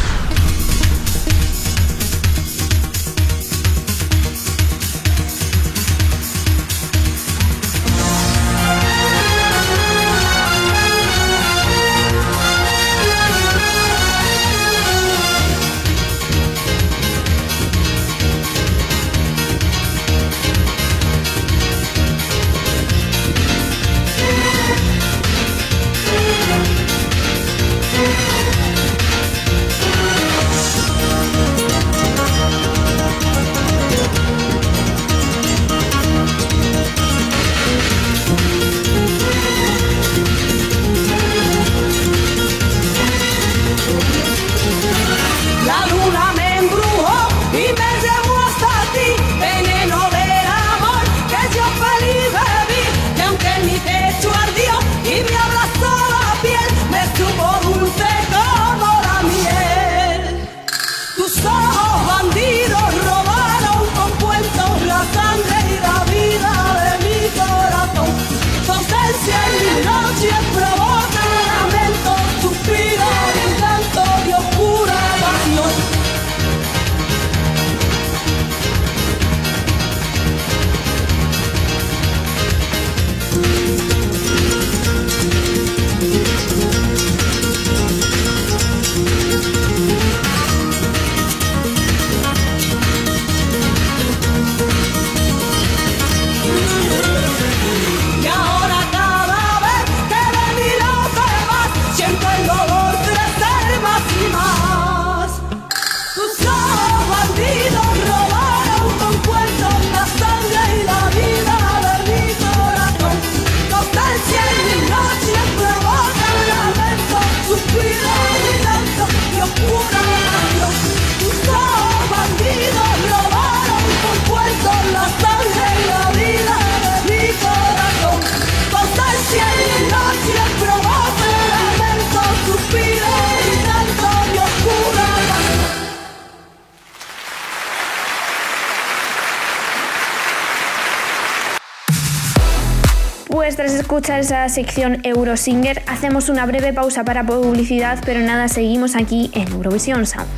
Escuchar 143.95 144.19
esa 144.19 144.49
sección 144.49 144.99
Eurosinger, 145.05 145.85
hacemos 145.87 146.29
una 146.29 146.47
breve 146.47 146.73
pausa 146.73 147.05
para 147.05 147.25
publicidad, 147.25 148.03
pero 148.05 148.19
nada, 148.19 148.49
seguimos 148.49 148.97
aquí 148.97 149.31
en 149.35 149.47
Eurovisión 149.53 150.05
Sound. 150.05 150.29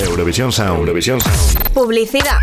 Eurovisión 0.00 0.50
Sound. 0.50 0.80
Eurovisión 0.80 1.20
Sound. 1.20 1.72
Publicidad. 1.72 2.38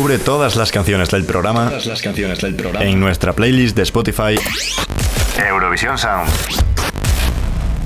Descubre 0.00 0.18
todas 0.24 0.56
las 0.56 0.72
canciones 0.72 1.10
del 1.10 1.26
programa, 1.26 1.68
Todas 1.68 1.84
las 1.84 2.00
canciones 2.00 2.40
del 2.40 2.54
programa. 2.54 2.86
en 2.86 2.98
nuestra 2.98 3.34
playlist 3.34 3.76
de 3.76 3.82
Spotify 3.82 4.34
Eurovisión 5.46 5.98
Sound. 5.98 6.26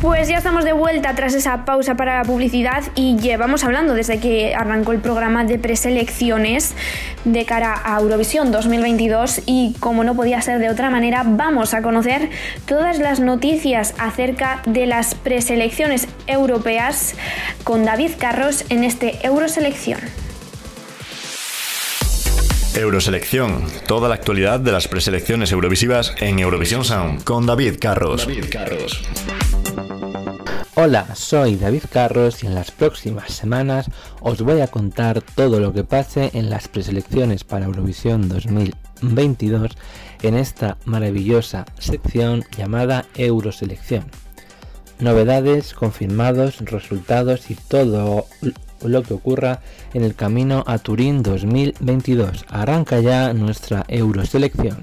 Pues 0.01 0.29
ya 0.29 0.39
estamos 0.39 0.65
de 0.65 0.73
vuelta 0.73 1.17
tras 1.17 1.35
esa 1.35 1.65
pausa 1.65 1.97
para 1.97 2.19
la 2.19 2.23
publicidad 2.23 2.85
y 2.95 3.17
llevamos 3.17 3.65
hablando 3.65 3.95
desde 3.95 4.21
que 4.21 4.55
arrancó 4.55 4.93
el 4.93 5.01
programa 5.01 5.43
de 5.43 5.59
preselecciones 5.59 6.77
de 7.25 7.45
cara 7.47 7.83
a 7.85 7.99
Eurovisión 7.99 8.53
2022 8.53 9.41
y 9.47 9.75
como 9.81 10.05
no 10.05 10.15
podía 10.15 10.41
ser 10.41 10.61
de 10.61 10.71
otra 10.71 10.91
manera 10.91 11.25
vamos 11.27 11.75
a 11.75 11.83
conocer 11.83 12.31
todas 12.65 13.01
las 13.01 13.19
noticias 13.19 13.93
acerca 13.99 14.63
de 14.67 14.87
las 14.87 15.17
preselecciones 15.17 16.07
europeas 16.29 17.17
con 17.65 17.85
David 17.85 18.13
Carros 18.21 18.67
en 18.69 18.85
este 18.85 19.19
Euroselección. 19.27 19.99
Euroselección, 22.77 23.63
toda 23.87 24.09
la 24.09 24.17
actualidad 24.17 24.59
de 24.59 24.73
las 24.73 24.89
preselecciones 24.89 25.53
eurovisivas 25.53 26.13
en 26.19 26.41
Eurovisión 26.41 26.85
Sound 26.85 27.23
con 27.23 27.47
David 27.47 27.77
Carros. 27.81 28.27
David 28.27 28.47
Carros. 28.51 29.01
Hola, 30.75 31.15
soy 31.15 31.55
David 31.55 31.85
Carros 31.89 32.43
y 32.43 32.49
en 32.49 32.57
las 32.57 32.73
próximas 32.73 33.33
semanas 33.33 33.87
os 34.21 34.43
voy 34.43 34.61
a 34.61 34.67
contar 34.67 35.23
todo 35.23 35.61
lo 35.61 35.73
que 35.73 35.85
pase 35.85 36.31
en 36.35 36.51
las 36.51 36.67
preselecciones 36.67 37.45
para 37.45 37.67
Eurovisión 37.67 38.29
2022 38.29 39.71
en 40.23 40.35
esta 40.37 40.77
maravillosa 40.85 41.67
sección 41.79 42.45
llamada 42.59 43.07
Euroselección. 43.15 44.07
Novedades, 44.99 45.75
confirmados, 45.75 46.59
resultados 46.59 47.51
y 47.51 47.55
todo 47.55 48.27
lo 48.89 49.03
que 49.03 49.15
ocurra 49.15 49.61
en 49.93 50.05
el 50.05 50.15
camino 50.15 50.65
a 50.67 50.79
Turín 50.79 51.23
2022. 51.23 52.45
Arranca 52.49 53.01
ya 53.01 53.33
nuestra 53.33 53.85
Euroselección. 53.89 54.79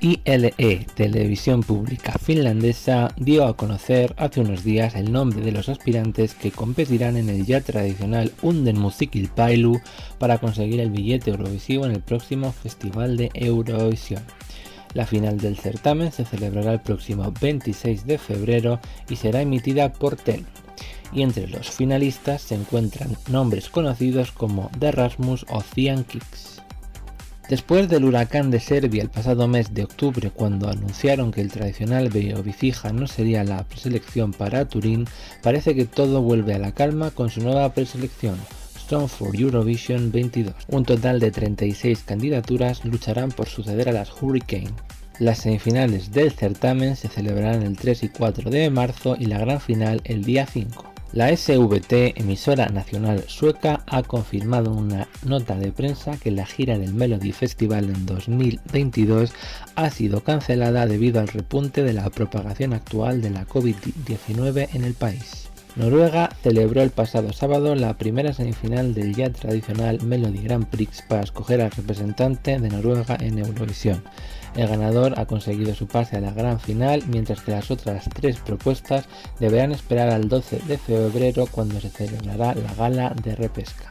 ILE, 0.00 0.86
Televisión 0.94 1.62
Pública 1.62 2.12
Finlandesa, 2.22 3.12
dio 3.16 3.46
a 3.46 3.56
conocer 3.56 4.14
hace 4.18 4.40
unos 4.40 4.62
días 4.62 4.94
el 4.94 5.10
nombre 5.10 5.40
de 5.40 5.52
los 5.52 5.68
aspirantes 5.68 6.34
que 6.34 6.50
competirán 6.50 7.16
en 7.16 7.30
el 7.30 7.46
ya 7.46 7.60
tradicional 7.60 8.32
Unden 8.42 8.78
Musikilpailu 8.78 9.80
para 10.18 10.38
conseguir 10.38 10.80
el 10.80 10.90
billete 10.90 11.30
eurovisivo 11.30 11.86
en 11.86 11.92
el 11.92 12.02
próximo 12.02 12.52
Festival 12.52 13.16
de 13.16 13.30
Eurovisión. 13.34 14.22
La 14.92 15.06
final 15.06 15.38
del 15.38 15.58
certamen 15.58 16.12
se 16.12 16.24
celebrará 16.24 16.72
el 16.72 16.80
próximo 16.80 17.32
26 17.40 18.06
de 18.06 18.18
febrero 18.18 18.80
y 19.08 19.16
será 19.16 19.40
emitida 19.40 19.92
por 19.92 20.16
TEN. 20.16 20.46
Y 21.12 21.22
entre 21.22 21.48
los 21.48 21.70
finalistas 21.70 22.42
se 22.42 22.54
encuentran 22.54 23.16
nombres 23.28 23.68
conocidos 23.68 24.32
como 24.32 24.70
The 24.78 24.92
Rasmus 24.92 25.46
o 25.48 25.62
Cian 25.62 26.04
Kicks. 26.04 26.62
Después 27.48 27.88
del 27.88 28.04
huracán 28.04 28.50
de 28.50 28.58
Serbia 28.58 29.02
el 29.02 29.08
pasado 29.08 29.46
mes 29.46 29.72
de 29.72 29.84
octubre, 29.84 30.30
cuando 30.30 30.68
anunciaron 30.68 31.30
que 31.30 31.40
el 31.40 31.52
tradicional 31.52 32.08
Beovicija 32.08 32.92
no 32.92 33.06
sería 33.06 33.44
la 33.44 33.62
preselección 33.62 34.32
para 34.32 34.68
Turín, 34.68 35.06
parece 35.42 35.76
que 35.76 35.84
todo 35.84 36.22
vuelve 36.22 36.54
a 36.54 36.58
la 36.58 36.72
calma 36.72 37.12
con 37.12 37.30
su 37.30 37.40
nueva 37.42 37.72
preselección, 37.72 38.36
Stone 38.86 39.06
for 39.06 39.34
Eurovision 39.34 40.10
22. 40.10 40.54
Un 40.68 40.84
total 40.84 41.20
de 41.20 41.30
36 41.30 42.02
candidaturas 42.04 42.84
lucharán 42.84 43.30
por 43.30 43.48
suceder 43.48 43.88
a 43.88 43.92
las 43.92 44.10
Hurricane. 44.20 44.74
Las 45.20 45.38
semifinales 45.38 46.12
del 46.12 46.32
certamen 46.32 46.94
se 46.96 47.08
celebrarán 47.08 47.62
el 47.62 47.76
3 47.76 48.02
y 48.02 48.08
4 48.08 48.50
de 48.50 48.70
marzo 48.70 49.16
y 49.18 49.26
la 49.26 49.38
gran 49.38 49.60
final 49.60 50.00
el 50.04 50.24
día 50.24 50.46
5. 50.46 50.95
La 51.12 51.34
SVT, 51.34 52.20
emisora 52.20 52.66
nacional 52.68 53.24
sueca, 53.28 53.84
ha 53.86 54.02
confirmado 54.02 54.72
en 54.72 54.78
una 54.78 55.08
nota 55.24 55.54
de 55.54 55.72
prensa 55.72 56.18
que 56.18 56.30
la 56.30 56.44
gira 56.44 56.78
del 56.78 56.94
Melody 56.94 57.32
Festival 57.32 57.84
en 57.84 58.06
2022 58.06 59.32
ha 59.76 59.90
sido 59.90 60.22
cancelada 60.22 60.86
debido 60.86 61.20
al 61.20 61.28
repunte 61.28 61.84
de 61.84 61.92
la 61.92 62.10
propagación 62.10 62.72
actual 62.72 63.22
de 63.22 63.30
la 63.30 63.46
COVID-19 63.46 64.68
en 64.74 64.84
el 64.84 64.94
país. 64.94 65.48
Noruega 65.76 66.30
celebró 66.42 66.82
el 66.82 66.90
pasado 66.90 67.32
sábado 67.32 67.74
la 67.74 67.98
primera 67.98 68.32
semifinal 68.32 68.92
del 68.94 69.14
ya 69.14 69.30
tradicional 69.30 70.02
Melody 70.02 70.42
Grand 70.42 70.66
Prix 70.66 71.02
para 71.02 71.22
escoger 71.22 71.60
al 71.60 71.70
representante 71.70 72.58
de 72.58 72.68
Noruega 72.68 73.16
en 73.20 73.38
Eurovisión. 73.38 74.02
El 74.56 74.68
ganador 74.68 75.20
ha 75.20 75.26
conseguido 75.26 75.74
su 75.74 75.86
pase 75.86 76.16
a 76.16 76.20
la 76.20 76.32
gran 76.32 76.58
final, 76.58 77.02
mientras 77.08 77.42
que 77.42 77.50
las 77.50 77.70
otras 77.70 78.08
tres 78.14 78.38
propuestas 78.38 79.04
deberán 79.38 79.72
esperar 79.72 80.08
al 80.08 80.28
12 80.28 80.60
de 80.66 80.78
febrero 80.78 81.46
cuando 81.50 81.78
se 81.78 81.90
celebrará 81.90 82.54
la 82.54 82.72
gala 82.74 83.14
de 83.22 83.36
repesca. 83.36 83.90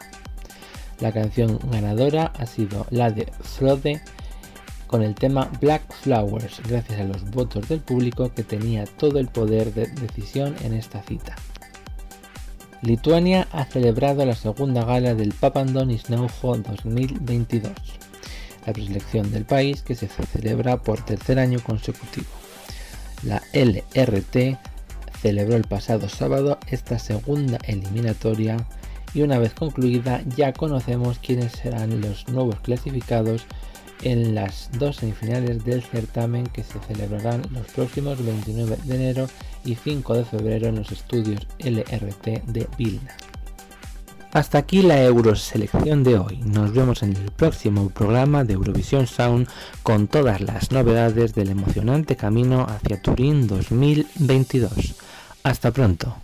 La 1.00 1.12
canción 1.12 1.60
ganadora 1.72 2.34
ha 2.40 2.48
sido 2.48 2.88
la 2.90 3.12
de 3.12 3.32
Frode 3.42 4.02
con 4.88 5.04
el 5.04 5.14
tema 5.14 5.52
Black 5.62 5.84
Flowers, 5.94 6.62
gracias 6.68 7.00
a 7.00 7.04
los 7.04 7.30
votos 7.30 7.68
del 7.68 7.82
público 7.82 8.32
que 8.34 8.44
tenía 8.44 8.86
todo 8.86 9.20
el 9.20 9.28
poder 9.28 9.72
de 9.74 9.88
decisión 9.88 10.56
en 10.64 10.74
esta 10.74 11.02
cita. 11.04 11.36
Lituania 12.82 13.48
ha 13.52 13.66
celebrado 13.66 14.26
la 14.26 14.36
segunda 14.36 14.84
gala 14.84 15.14
del 15.16 15.34
Papandon 15.34 15.96
Snaujo 15.98 16.58
2022, 16.58 17.72
la 18.66 18.74
preselección 18.74 19.32
del 19.32 19.46
país 19.46 19.82
que 19.82 19.96
se 19.96 20.08
celebra 20.08 20.82
por 20.82 21.04
tercer 21.04 21.40
año 21.40 21.60
consecutivo. 21.60 22.28
La 23.24 23.42
LRT 23.54 24.58
celebró 25.22 25.56
el 25.56 25.64
pasado 25.64 26.10
sábado 26.10 26.60
esta 26.70 27.00
segunda 27.00 27.58
eliminatoria 27.66 28.58
y 29.14 29.22
una 29.22 29.40
vez 29.40 29.54
concluida 29.54 30.22
ya 30.36 30.54
conocemos 30.54 31.20
quiénes 31.20 31.54
serán 31.54 32.02
los 32.02 32.28
nuevos 32.28 32.60
clasificados 32.60 33.46
en 34.04 34.36
las 34.36 34.70
dos 34.78 34.98
semifinales 34.98 35.64
del 35.64 35.82
certamen 35.82 36.46
que 36.48 36.64
se 36.64 36.80
celebrarán 36.80 37.42
los 37.52 37.66
próximos 37.68 38.24
29 38.24 38.78
de 38.84 38.96
enero 38.96 39.28
y 39.64 39.76
5 39.76 40.14
de 40.16 40.26
febrero 40.26 40.68
en 40.68 40.76
los 40.76 40.92
estudios 40.92 41.48
LRT 41.60 42.44
de 42.46 42.68
Vilna. 42.78 43.16
Hasta 44.36 44.58
aquí 44.58 44.82
la 44.82 45.02
Euroselección 45.02 46.04
de 46.04 46.18
hoy. 46.20 46.42
Nos 46.44 46.74
vemos 46.74 47.04
en 47.04 47.16
el 47.16 47.32
próximo 47.32 47.90
programa 47.90 48.44
de 48.44 48.56
Eurovisión 48.56 49.08
Sound 49.08 49.48
con 49.82 50.08
todas 50.08 50.42
las 50.42 50.74
novedades 50.74 51.34
del 51.34 51.52
emocionante 51.52 52.18
camino 52.18 52.68
hacia 52.68 53.02
Turín 53.02 53.48
2022. 53.48 54.96
Hasta 55.42 55.72
pronto. 55.72 56.18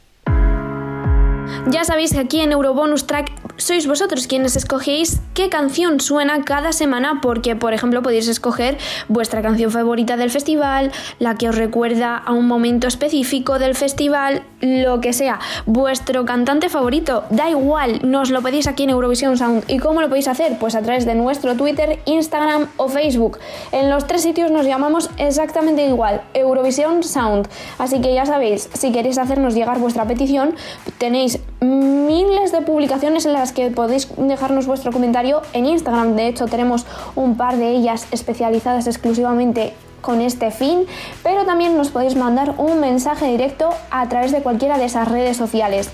Ya 1.69 1.85
sabéis 1.85 2.11
que 2.11 2.19
aquí 2.19 2.41
en 2.41 2.51
Eurobonus 2.51 3.07
Track 3.07 3.40
sois 3.61 3.85
vosotros 3.85 4.25
quienes 4.25 4.55
escogéis 4.55 5.19
qué 5.35 5.47
canción 5.49 5.99
suena 5.99 6.43
cada 6.43 6.73
semana 6.73 7.19
porque, 7.21 7.55
por 7.55 7.73
ejemplo, 7.73 8.01
podéis 8.01 8.27
escoger 8.27 8.77
vuestra 9.07 9.41
canción 9.41 9.69
favorita 9.69 10.17
del 10.17 10.31
festival, 10.31 10.91
la 11.19 11.35
que 11.35 11.47
os 11.47 11.55
recuerda 11.55 12.17
a 12.17 12.33
un 12.33 12.47
momento 12.47 12.87
específico 12.87 13.59
del 13.59 13.75
festival, 13.75 14.43
lo 14.61 14.99
que 14.99 15.13
sea, 15.13 15.39
vuestro 15.65 16.25
cantante 16.25 16.69
favorito, 16.69 17.23
da 17.29 17.49
igual, 17.49 17.99
nos 18.03 18.31
lo 18.31 18.41
pedís 18.41 18.67
aquí 18.67 18.83
en 18.83 18.89
Eurovisión 18.89 19.37
Sound. 19.37 19.63
¿Y 19.67 19.77
cómo 19.77 20.01
lo 20.01 20.09
podéis 20.09 20.27
hacer? 20.27 20.57
Pues 20.59 20.73
a 20.73 20.81
través 20.81 21.05
de 21.05 21.13
nuestro 21.13 21.55
Twitter, 21.55 21.99
Instagram 22.05 22.67
o 22.77 22.89
Facebook. 22.89 23.37
En 23.71 23.89
los 23.89 24.07
tres 24.07 24.23
sitios 24.23 24.49
nos 24.49 24.65
llamamos 24.65 25.09
exactamente 25.17 25.85
igual, 25.85 26.21
Eurovisión 26.33 27.03
Sound. 27.03 27.47
Así 27.77 28.01
que 28.01 28.13
ya 28.13 28.25
sabéis, 28.25 28.69
si 28.73 28.91
queréis 28.91 29.19
hacernos 29.19 29.53
llegar 29.53 29.77
vuestra 29.79 30.05
petición, 30.05 30.55
tenéis 30.97 31.39
miles 31.61 32.51
de 32.51 32.61
publicaciones 32.61 33.25
en 33.25 33.33
las 33.33 33.50
que 33.51 33.69
podéis 33.69 34.07
dejarnos 34.17 34.65
vuestro 34.65 34.91
comentario 34.91 35.41
en 35.53 35.65
Instagram. 35.65 36.15
De 36.15 36.27
hecho, 36.27 36.47
tenemos 36.47 36.85
un 37.15 37.37
par 37.37 37.57
de 37.57 37.69
ellas 37.71 38.07
especializadas 38.11 38.87
exclusivamente 38.87 39.73
con 40.01 40.19
este 40.21 40.51
fin, 40.51 40.85
pero 41.23 41.45
también 41.45 41.77
nos 41.77 41.89
podéis 41.89 42.15
mandar 42.15 42.55
un 42.57 42.79
mensaje 42.79 43.27
directo 43.27 43.69
a 43.91 44.07
través 44.09 44.31
de 44.31 44.41
cualquiera 44.41 44.77
de 44.77 44.85
esas 44.85 45.07
redes 45.07 45.37
sociales. 45.37 45.89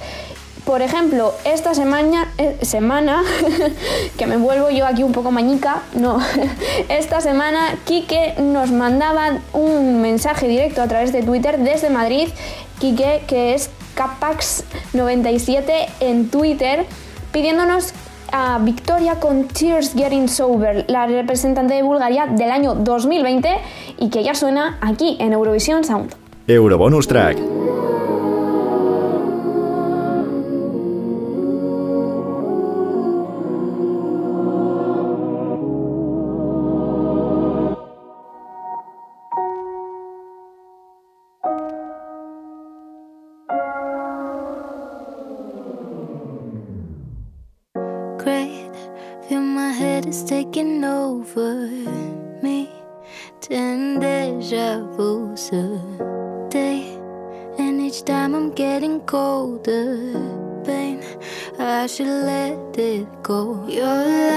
Por 0.66 0.82
ejemplo, 0.82 1.34
esta 1.46 1.74
semana, 1.74 2.30
eh, 2.38 2.58
semana 2.62 3.24
que 4.18 4.28
me 4.28 4.36
vuelvo 4.36 4.70
yo 4.70 4.86
aquí 4.86 5.02
un 5.02 5.14
poco 5.14 5.32
mañica, 5.32 5.84
no, 5.94 6.20
esta 6.90 7.22
semana 7.22 7.78
Kike 7.86 8.36
nos 8.42 8.72
mandaba 8.72 9.40
un 9.54 10.02
mensaje 10.02 10.48
directo 10.50 10.82
a 10.82 10.88
través 10.90 11.14
de 11.14 11.24
Twitter 11.24 11.58
desde 11.60 11.90
Madrid, 11.90 12.28
Kike 12.80 13.24
que 13.28 13.54
es 13.54 13.70
Capax97 13.96 15.88
en 16.02 16.30
Twitter, 16.30 16.86
pidiéndonos 17.32 17.94
a 18.32 18.60
Victoria 18.60 19.20
con 19.20 19.48
Tears 19.48 19.94
Getting 19.94 20.28
Sober, 20.28 20.86
la 20.88 21.08
representante 21.08 21.74
de 21.74 21.84
Bulgaria 21.84 22.28
del 22.28 22.52
año 22.52 22.76
2020 22.76 23.50
y 24.00 24.10
que 24.10 24.24
ya 24.24 24.36
suena 24.36 24.78
aquí 24.82 25.18
en 25.20 25.34
Eurovisión 25.34 25.84
Sound. 25.84 26.14
Eurobonus 26.48 27.08
Track. 27.08 27.38
Taking 50.38 50.84
over 50.84 51.68
me. 52.44 52.70
Ten 53.42 54.00
deja 54.00 54.86
vu's 54.96 55.50
a 55.52 55.66
day, 56.50 56.82
and 57.58 57.82
each 57.82 58.04
time 58.04 58.36
I'm 58.36 58.52
getting 58.52 59.00
colder. 59.14 59.98
Pain, 60.64 61.02
I 61.58 61.88
should 61.88 62.16
let 62.32 62.78
it 62.78 63.08
go. 63.24 63.66
Your 63.68 63.86
lies 63.86 64.37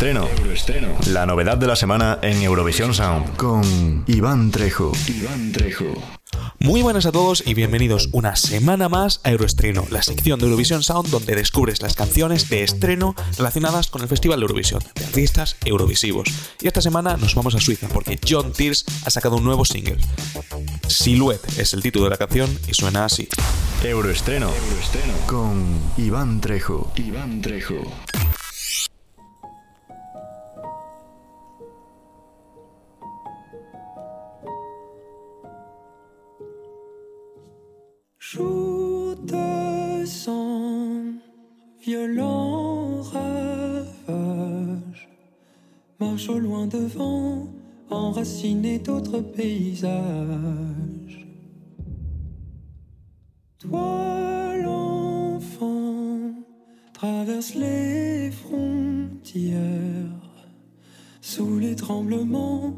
Euroestreno. 0.00 0.96
La 1.08 1.26
novedad 1.26 1.58
de 1.58 1.66
la 1.66 1.74
semana 1.74 2.20
en 2.22 2.40
Eurovisión 2.42 2.94
Sound 2.94 3.34
con 3.34 4.04
Iván 4.06 4.52
Trejo. 4.52 4.92
Iván 5.08 5.50
Trejo. 5.50 5.86
Muy 6.60 6.82
buenas 6.82 7.04
a 7.06 7.10
todos 7.10 7.42
y 7.44 7.54
bienvenidos 7.54 8.08
una 8.12 8.36
semana 8.36 8.88
más 8.88 9.20
a 9.24 9.32
Euroestreno, 9.32 9.86
la 9.90 10.02
sección 10.02 10.38
de 10.38 10.46
Eurovisión 10.46 10.84
Sound 10.84 11.10
donde 11.10 11.34
descubres 11.34 11.82
las 11.82 11.96
canciones 11.96 12.48
de 12.48 12.62
estreno 12.62 13.16
relacionadas 13.38 13.88
con 13.88 14.02
el 14.02 14.08
Festival 14.08 14.38
de 14.38 14.44
Eurovisión, 14.44 14.84
de 14.94 15.04
artistas 15.04 15.56
eurovisivos. 15.64 16.28
Y 16.60 16.68
esta 16.68 16.80
semana 16.80 17.16
nos 17.16 17.34
vamos 17.34 17.56
a 17.56 17.60
Suiza 17.60 17.88
porque 17.88 18.20
John 18.26 18.52
Tears 18.52 18.84
ha 19.04 19.10
sacado 19.10 19.36
un 19.36 19.44
nuevo 19.44 19.64
single. 19.64 19.98
Silhouette 20.86 21.58
es 21.58 21.74
el 21.74 21.82
título 21.82 22.04
de 22.04 22.10
la 22.10 22.18
canción 22.18 22.56
y 22.68 22.74
suena 22.74 23.04
así. 23.04 23.28
Euroestreno. 23.82 24.48
Euroestreno. 24.48 25.12
Con 25.26 25.64
Iván 25.96 26.40
Trejo. 26.40 26.92
Iván 26.94 27.40
Trejo. 27.42 27.82
Jour 38.30 39.16
de 39.24 40.04
sang, 40.04 41.14
violent 41.80 43.00
ravage, 43.00 45.08
marche 45.98 46.28
au 46.28 46.38
loin 46.38 46.66
devant, 46.66 47.48
enraciné 47.88 48.80
d'autres 48.80 49.20
paysages. 49.20 49.96
Toi, 53.60 54.58
l'enfant, 54.62 56.34
traverse 56.92 57.54
les 57.54 58.30
frontières. 58.30 59.56
Sous 61.22 61.58
les 61.58 61.76
tremblements, 61.76 62.76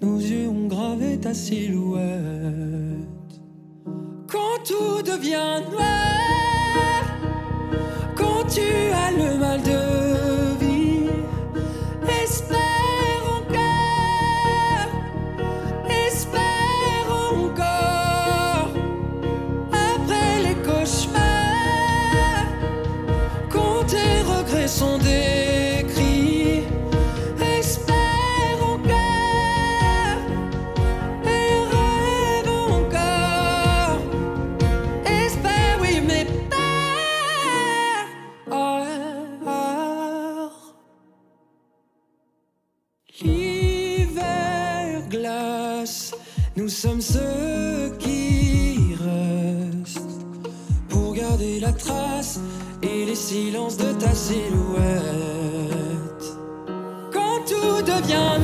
nos 0.00 0.18
yeux 0.18 0.48
ont 0.48 0.68
gravé 0.68 1.18
ta 1.18 1.34
silhouette 1.34 3.11
quand 4.32 4.64
tout 4.64 5.02
devient 5.02 5.60
noir, 5.70 7.04
quand 8.16 8.44
tu 8.48 8.60
as 8.60 9.10
le 9.10 9.38
mal 9.38 9.62
de 9.62 9.91
silences 53.22 53.76
de 53.76 53.92
ta 53.92 54.12
silhouette. 54.14 54.82
Quand 57.12 57.38
tout 57.46 57.82
devient 57.82 58.38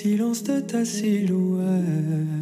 et 0.00 0.08
les 0.08 0.16
silences 0.16 0.42
de 0.42 0.60
ta 0.60 0.84
silhouette. 0.84 2.39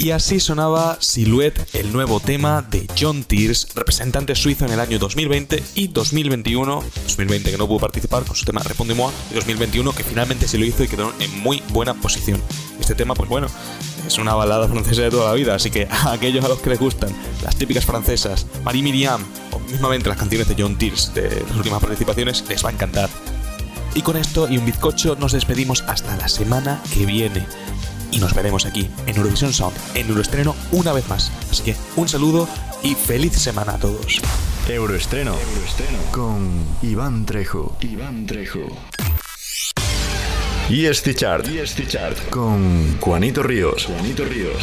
Y 0.00 0.12
así 0.12 0.38
sonaba 0.38 0.96
Silhouette, 1.00 1.74
el 1.74 1.92
nuevo 1.92 2.20
tema 2.20 2.62
de 2.62 2.86
John 2.96 3.24
Tears, 3.24 3.66
representante 3.74 4.36
suizo 4.36 4.64
en 4.64 4.70
el 4.70 4.78
año 4.78 5.00
2020 5.00 5.60
y 5.74 5.88
2021. 5.88 6.84
2020 6.94 7.50
que 7.50 7.58
no 7.58 7.66
pudo 7.66 7.80
participar 7.80 8.24
con 8.24 8.36
su 8.36 8.44
tema 8.44 8.62
Répondez-moi, 8.62 9.12
y 9.32 9.34
2021 9.34 9.92
que 9.92 10.04
finalmente 10.04 10.46
se 10.46 10.56
lo 10.56 10.64
hizo 10.64 10.84
y 10.84 10.88
quedó 10.88 11.12
en 11.18 11.40
muy 11.40 11.64
buena 11.70 11.94
posición. 11.94 12.40
Este 12.78 12.94
tema, 12.94 13.14
pues 13.16 13.28
bueno, 13.28 13.48
es 14.06 14.18
una 14.18 14.34
balada 14.34 14.68
francesa 14.68 15.02
de 15.02 15.10
toda 15.10 15.30
la 15.30 15.34
vida, 15.34 15.56
así 15.56 15.72
que 15.72 15.88
a 15.90 16.12
aquellos 16.12 16.44
a 16.44 16.48
los 16.48 16.60
que 16.60 16.70
les 16.70 16.78
gustan 16.78 17.10
las 17.42 17.56
típicas 17.56 17.84
francesas, 17.84 18.46
Marie 18.62 18.84
Miriam 18.84 19.20
o 19.50 19.58
mismamente 19.58 20.08
las 20.08 20.18
canciones 20.18 20.46
de 20.46 20.54
John 20.56 20.78
Tears 20.78 21.12
de 21.12 21.44
las 21.48 21.56
últimas 21.56 21.80
participaciones, 21.80 22.44
les 22.48 22.64
va 22.64 22.68
a 22.68 22.72
encantar. 22.72 23.10
Y 23.96 24.02
con 24.02 24.16
esto 24.16 24.48
y 24.48 24.58
un 24.58 24.64
bizcocho 24.64 25.16
nos 25.16 25.32
despedimos 25.32 25.82
hasta 25.88 26.16
la 26.16 26.28
semana 26.28 26.80
que 26.94 27.04
viene. 27.04 27.44
Y 28.10 28.18
nos 28.18 28.34
veremos 28.34 28.66
aquí 28.66 28.90
en 29.06 29.16
Eurovisión 29.16 29.52
Sound, 29.52 29.76
en 29.94 30.08
Euroestreno 30.08 30.54
una 30.72 30.92
vez 30.92 31.08
más. 31.08 31.30
Así 31.50 31.62
que 31.62 31.76
un 31.96 32.08
saludo 32.08 32.48
y 32.82 32.94
feliz 32.94 33.32
semana 33.32 33.74
a 33.74 33.78
todos. 33.78 34.20
Euroestreno. 34.68 35.34
Con 36.10 36.64
Iván 36.82 37.24
Trejo. 37.24 37.76
Iván 37.80 38.26
Trejo. 38.26 38.66
Y 40.68 40.84
este 40.84 41.14
chart. 41.14 41.46
Con 42.28 42.98
Juanito 43.00 43.42
Ríos. 43.42 43.86
Juanito 43.86 44.24
Ríos. 44.24 44.62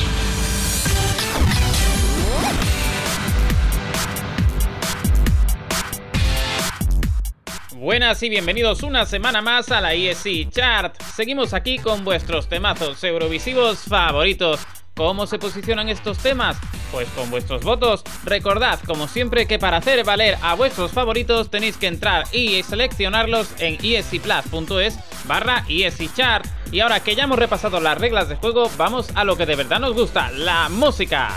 Buenas 7.85 8.23
y 8.23 8.29
bienvenidos 8.29 8.81
una 8.81 9.05
semana 9.05 9.43
más 9.43 9.69
a 9.69 9.79
la 9.79 9.93
ESC 9.93 10.49
Chart. 10.49 10.99
Seguimos 11.03 11.53
aquí 11.53 11.77
con 11.77 12.03
vuestros 12.03 12.49
temazos 12.49 13.03
eurovisivos 13.03 13.81
favoritos. 13.81 14.61
¿Cómo 14.95 15.27
se 15.27 15.37
posicionan 15.37 15.89
estos 15.89 16.17
temas? 16.17 16.57
Pues 16.91 17.07
con 17.09 17.29
vuestros 17.29 17.63
votos. 17.63 18.03
Recordad, 18.23 18.79
como 18.87 19.07
siempre, 19.07 19.45
que 19.45 19.59
para 19.59 19.77
hacer 19.77 20.03
valer 20.03 20.35
a 20.41 20.55
vuestros 20.55 20.93
favoritos 20.93 21.51
tenéis 21.51 21.77
que 21.77 21.85
entrar 21.85 22.25
y 22.31 22.63
seleccionarlos 22.63 23.49
en 23.59 23.77
escplus.es 23.79 24.97
barra 25.25 25.63
escchart. 25.69 26.47
Y 26.71 26.79
ahora 26.79 27.01
que 27.01 27.15
ya 27.15 27.25
hemos 27.25 27.37
repasado 27.37 27.79
las 27.79 27.99
reglas 27.99 28.29
de 28.29 28.35
juego, 28.35 28.67
vamos 28.77 29.09
a 29.13 29.23
lo 29.23 29.37
que 29.37 29.45
de 29.45 29.57
verdad 29.57 29.79
nos 29.79 29.93
gusta, 29.93 30.31
la 30.31 30.69
música. 30.69 31.29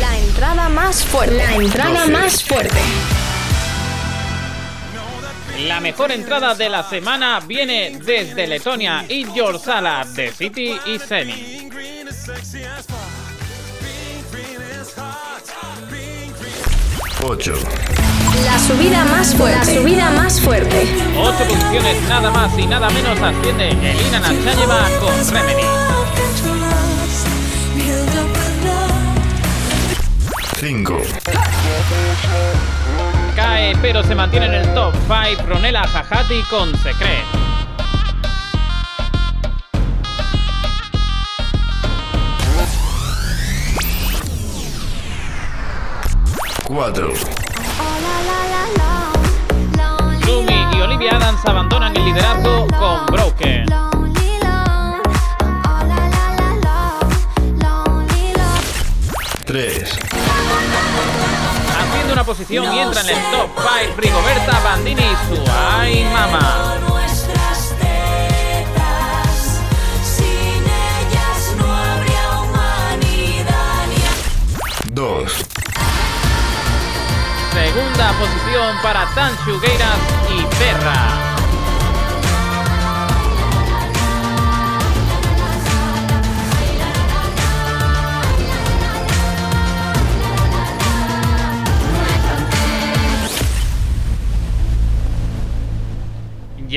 La 0.00 0.18
entrada 0.18 0.68
más 0.68 1.04
fuerte. 1.04 1.36
La 1.36 1.54
entrada 1.54 2.06
más 2.06 2.42
fuerte. 2.42 2.80
La 5.66 5.80
mejor 5.80 6.10
entrada 6.10 6.54
de 6.54 6.68
la 6.68 6.82
semana 6.82 7.38
viene 7.40 7.98
desde 8.04 8.46
Letonia 8.46 9.04
y 9.08 9.32
Your 9.32 9.58
Sala 9.58 10.04
de 10.14 10.32
City 10.32 10.74
y 10.86 10.98
Seni. 10.98 11.68
Ocho. 17.24 17.54
La 18.44 18.58
subida 18.58 19.04
más 19.04 19.34
fuerte. 19.34 19.58
La 19.58 19.80
subida 19.80 20.10
más 20.10 20.40
fuerte. 20.40 20.86
Ocho 21.16 21.44
posiciones 21.44 22.02
nada 22.08 22.30
más 22.30 22.58
y 22.58 22.66
nada 22.66 22.90
menos 22.90 23.20
asciende 23.20 23.68
Elina 23.70 24.18
Nachayeva 24.18 24.88
con 25.00 25.32
Remedy. 25.32 25.62
5. 30.58 31.02
Cae 33.42 33.74
pero 33.82 34.04
se 34.04 34.14
mantiene 34.14 34.46
en 34.46 34.54
el 34.54 34.72
top 34.72 34.94
5 35.08 35.42
Ronela 35.48 35.82
Jajati 35.82 36.42
con 36.44 36.72
Secret. 36.78 37.24
Cuatro. 46.62 47.12
Lumi 50.24 50.76
y 50.76 50.80
Olivia 50.80 51.16
Adams 51.16 51.44
abandonan 51.44 51.96
el 51.96 52.04
liderazgo 52.04 52.68
con 52.68 53.06
Broken. 53.06 53.66
Tres. 59.44 59.98
Una 62.22 62.26
posición 62.28 62.72
y 62.72 62.78
entra 62.78 63.00
en 63.00 63.08
el 63.08 63.16
top 63.32 63.50
5 63.82 63.94
Rigoberta 63.96 64.60
Bandini 64.60 65.02
y 65.02 65.34
su 65.34 65.44
Ay 65.50 66.04
Mama. 66.04 66.76
Dos. 74.92 75.32
Segunda 77.52 78.12
posición 78.12 78.76
para 78.84 79.04
Tan 79.16 79.34
Shugueiras 79.44 79.98
y 80.30 80.42
Perra. 80.60 81.31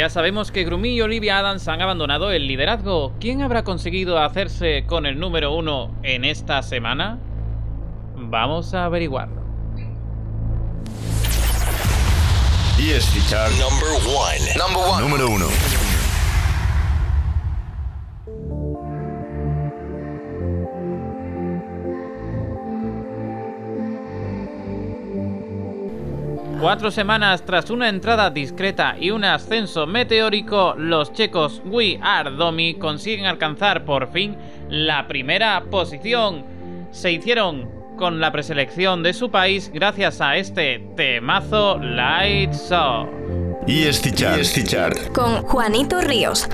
Ya 0.05 0.09
sabemos 0.11 0.51
que 0.51 0.63
Grumi 0.63 0.89
y 0.89 1.01
Olivia 1.01 1.39
Adams 1.39 1.67
han 1.67 1.81
abandonado 1.81 2.31
el 2.31 2.45
liderazgo. 2.45 3.13
¿Quién 3.19 3.41
habrá 3.41 3.63
conseguido 3.63 4.19
hacerse 4.19 4.85
con 4.85 5.07
el 5.07 5.19
número 5.19 5.51
uno 5.55 5.95
en 6.03 6.25
esta 6.25 6.61
semana? 6.61 7.17
Vamos 8.15 8.75
a 8.75 8.85
averiguarlo. 8.85 9.41
ESC 12.77 13.27
Chart 13.27 13.51
Number 13.53 13.89
1. 14.99 14.99
Número 14.99 15.27
1. 15.27 15.84
Cuatro 26.59 26.89
semanas 26.89 27.43
tras 27.45 27.69
una 27.69 27.89
entrada 27.89 28.29
discreta 28.29 28.95
y 28.99 29.11
un 29.11 29.23
ascenso 29.23 29.85
meteórico, 29.85 30.73
los 30.77 31.11
checos 31.13 31.61
We 31.65 31.99
Are 32.01 32.31
Domi 32.31 32.75
consiguen 32.75 33.25
alcanzar 33.25 33.85
por 33.85 34.11
fin 34.11 34.37
la 34.69 35.07
primera 35.07 35.63
posición. 35.69 36.45
Se 36.91 37.11
hicieron 37.11 37.69
con 37.97 38.19
la 38.19 38.31
preselección 38.31 39.03
de 39.03 39.13
su 39.13 39.29
país 39.29 39.69
gracias 39.73 40.21
a 40.21 40.37
este 40.37 40.79
temazo 40.95 41.77
Lights. 41.77 42.71
ESC 43.67 44.13
Chart. 44.13 44.39
ESC 44.39 44.65
Chart. 44.65 44.97
Con 45.13 45.41
Juanito 45.43 46.01
Ríos. 46.01 46.47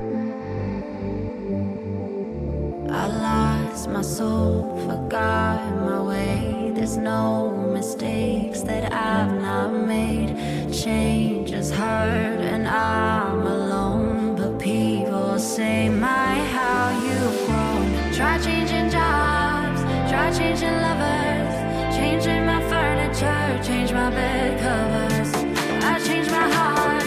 I 2.88 3.06
lost 3.08 3.88
my 3.88 4.02
soul, 4.02 4.76
forgot 4.86 5.60
my 5.86 6.00
way. 6.00 6.51
There's 6.82 6.96
no 6.96 7.52
mistakes 7.72 8.62
that 8.62 8.92
I've 8.92 9.40
not 9.40 9.70
made. 9.86 10.34
Change 10.74 11.50
has 11.50 11.70
hurt 11.70 12.40
and 12.40 12.66
I'm 12.66 13.46
alone. 13.46 14.34
But 14.34 14.58
people 14.58 15.38
say, 15.38 15.88
My, 15.88 16.34
how 16.56 16.90
you've 17.06 17.46
grown. 17.46 18.12
Try 18.12 18.36
changing 18.40 18.90
jobs, 18.90 19.80
try 20.10 20.32
changing 20.36 20.76
lovers, 20.86 21.54
changing 21.94 22.46
my 22.46 22.60
furniture, 22.68 23.62
change 23.62 23.92
my 23.92 24.10
bed 24.10 24.58
covers. 24.58 25.30
I 25.84 26.00
changed 26.04 26.32
my 26.32 26.48
heart, 26.58 27.04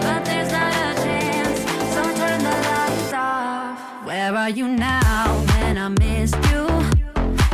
but 0.00 0.24
there's 0.24 0.50
not 0.50 0.72
a 0.72 0.94
chance. 1.04 1.60
So 1.92 2.02
turn 2.16 2.38
the 2.48 2.56
lights 2.70 3.12
off. 3.12 4.06
Where 4.06 4.34
are 4.34 4.48
you 4.48 4.68
now 4.68 5.01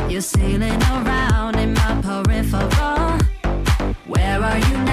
You're 0.09 0.21
sailing 0.21 0.81
around 0.81 1.55
in 1.57 1.75
my 1.75 2.01
peripheral. 2.01 3.19
Where 4.07 4.43
are 4.43 4.57
you 4.57 4.88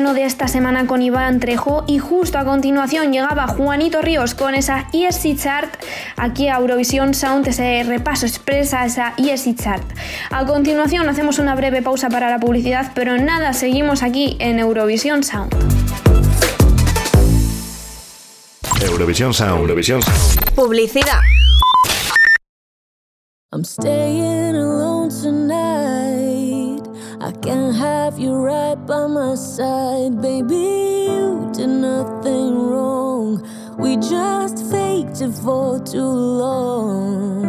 de 0.00 0.24
esta 0.24 0.48
semana 0.48 0.86
con 0.86 1.02
Iván 1.02 1.40
Trejo 1.40 1.84
y 1.86 1.98
justo 1.98 2.38
a 2.38 2.44
continuación 2.46 3.12
llegaba 3.12 3.46
Juanito 3.46 4.00
Ríos 4.00 4.34
con 4.34 4.54
esa 4.54 4.88
ESC 4.94 5.36
Chart 5.36 5.70
aquí 6.16 6.48
a 6.48 6.56
Eurovisión 6.56 7.12
Sound, 7.12 7.46
ese 7.46 7.82
repaso 7.84 8.24
expresa 8.24 8.86
esa 8.86 9.12
ESC 9.18 9.54
Chart. 9.62 9.84
A 10.30 10.46
continuación 10.46 11.06
hacemos 11.10 11.38
una 11.38 11.54
breve 11.54 11.82
pausa 11.82 12.08
para 12.08 12.30
la 12.30 12.40
publicidad, 12.40 12.92
pero 12.94 13.18
nada, 13.18 13.52
seguimos 13.52 14.02
aquí 14.02 14.38
en 14.40 14.58
Eurovisión 14.58 15.22
Sound. 15.22 15.52
Eurovisión 18.80 19.34
Sound. 19.34 19.60
Eurovisión 19.60 20.00
Sound. 20.02 20.54
Publicidad. 20.54 21.20
I'm 23.52 23.64
staying 23.64 24.56
alone 24.56 25.10
tonight. 25.10 26.29
I 27.22 27.32
can't 27.32 27.76
have 27.76 28.18
you 28.18 28.34
right 28.34 28.76
by 28.86 29.06
my 29.06 29.34
side, 29.34 30.22
baby. 30.22 31.04
You 31.10 31.50
did 31.52 31.68
nothing 31.68 32.54
wrong. 32.56 33.46
We 33.76 33.96
just 33.98 34.64
faked 34.70 35.20
it 35.20 35.32
for 35.32 35.78
too 35.80 36.00
long. 36.00 37.42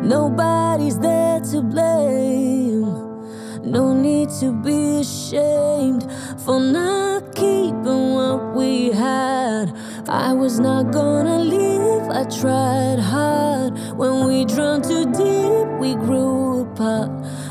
Nobody's 0.00 0.98
there 0.98 1.40
to 1.40 1.60
blame. 1.60 2.84
No 3.62 3.92
need 3.92 4.30
to 4.40 4.52
be 4.62 5.00
ashamed 5.00 6.10
for 6.38 6.58
not 6.58 7.34
keeping 7.34 8.14
what 8.14 8.54
we 8.54 8.92
had. 8.92 9.76
I 10.08 10.32
was 10.32 10.58
not 10.58 10.90
gonna 10.90 11.40
leave, 11.40 12.08
I 12.08 12.24
tried 12.24 12.98
hard. 13.00 13.76
When 13.98 14.26
we 14.26 14.46
drowned 14.46 14.84
too 14.84 15.04
deep, 15.12 15.68
we 15.80 15.96
grew 15.96 16.62
apart. 16.62 17.25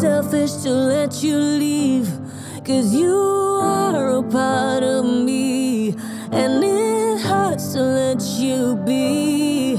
selfish 0.00 0.52
to 0.62 0.70
let 0.70 1.24
you 1.24 1.36
leave. 1.36 2.08
Cause 2.64 2.94
you 2.94 3.16
are 3.60 4.18
a 4.18 4.22
part 4.22 4.84
of 4.84 5.04
me, 5.04 5.88
and 6.30 6.62
it 6.62 7.20
hurts 7.20 7.72
to 7.72 7.82
let 7.82 8.22
you 8.38 8.76
be. 8.86 9.76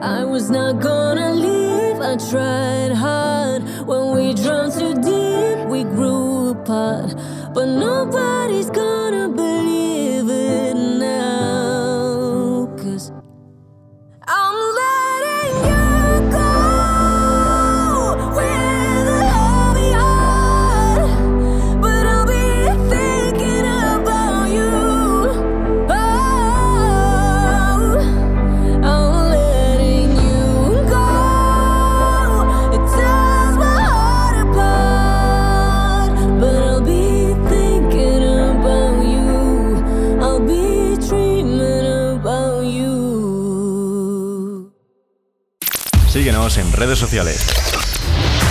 I 0.00 0.24
was 0.24 0.48
not 0.48 0.80
gonna 0.80 1.34
leave, 1.34 2.00
I 2.00 2.16
tried 2.30 2.92
hard. 2.92 3.62
When 3.86 4.16
we 4.16 4.32
drowned 4.32 4.72
too 4.72 4.94
deep, 4.94 5.68
we 5.68 5.84
grew 5.84 6.50
apart. 6.50 7.14
But 7.52 7.66
nobody's 7.66 8.29
En 46.56 46.72
redes 46.72 46.98
sociales. 46.98 47.46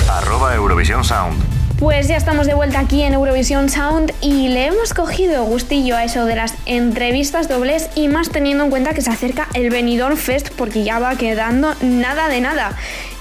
Arroba 0.10 0.56
Eurovisión 0.56 1.04
Sound. 1.04 1.44
Pues 1.80 2.08
ya 2.08 2.16
estamos 2.16 2.48
de 2.48 2.54
vuelta 2.54 2.80
aquí 2.80 3.02
en 3.02 3.14
Eurovisión 3.14 3.68
Sound 3.68 4.14
y 4.22 4.48
le 4.48 4.68
hemos 4.68 4.94
cogido 4.94 5.44
gustillo 5.44 5.98
a 5.98 6.06
eso 6.06 6.24
de 6.24 6.38
las 6.38 6.54
entrevistas 6.66 7.50
dobles 7.50 7.90
y 7.96 8.08
más 8.08 8.30
teniendo 8.30 8.64
en 8.64 8.70
cuenta 8.70 8.94
que 8.94 9.02
se 9.02 9.10
acerca 9.10 9.50
el 9.54 9.70
Benidorm 9.70 10.16
Fest 10.16 10.50
porque 10.56 10.86
ya 10.86 11.00
va 11.00 11.16
quedando 11.16 11.76
nada 11.82 12.30
de 12.30 12.40
nada. 12.40 12.72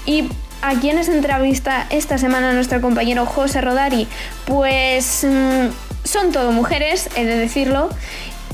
Y 0.05 0.29
a 0.61 0.75
quienes 0.75 1.09
entrevista 1.09 1.85
esta 1.89 2.17
semana 2.17 2.53
nuestro 2.53 2.79
compañero 2.79 3.25
José 3.25 3.59
Rodari, 3.59 4.07
pues 4.45 5.27
mm, 5.29 5.67
son 6.05 6.31
todo 6.31 6.53
mujeres, 6.53 7.09
he 7.17 7.25
de 7.25 7.35
decirlo. 7.35 7.89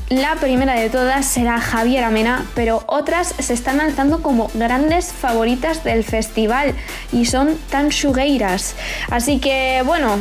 La 0.10 0.36
primera 0.36 0.76
de 0.80 0.91
todas 0.91 1.26
será 1.26 1.60
Javier 1.60 2.03
Amena, 2.03 2.45
pero 2.53 2.84
otras 2.86 3.34
se 3.39 3.53
están 3.53 3.82
alzando 3.82 4.22
como 4.22 4.51
grandes 4.53 5.12
favoritas 5.12 5.84
del 5.84 6.03
festival 6.03 6.76
y 7.12 7.26
son 7.26 7.58
tan 7.72 7.89
chugueiras. 7.89 8.76
Así 9.10 9.39
que, 9.39 9.82
bueno, 9.84 10.20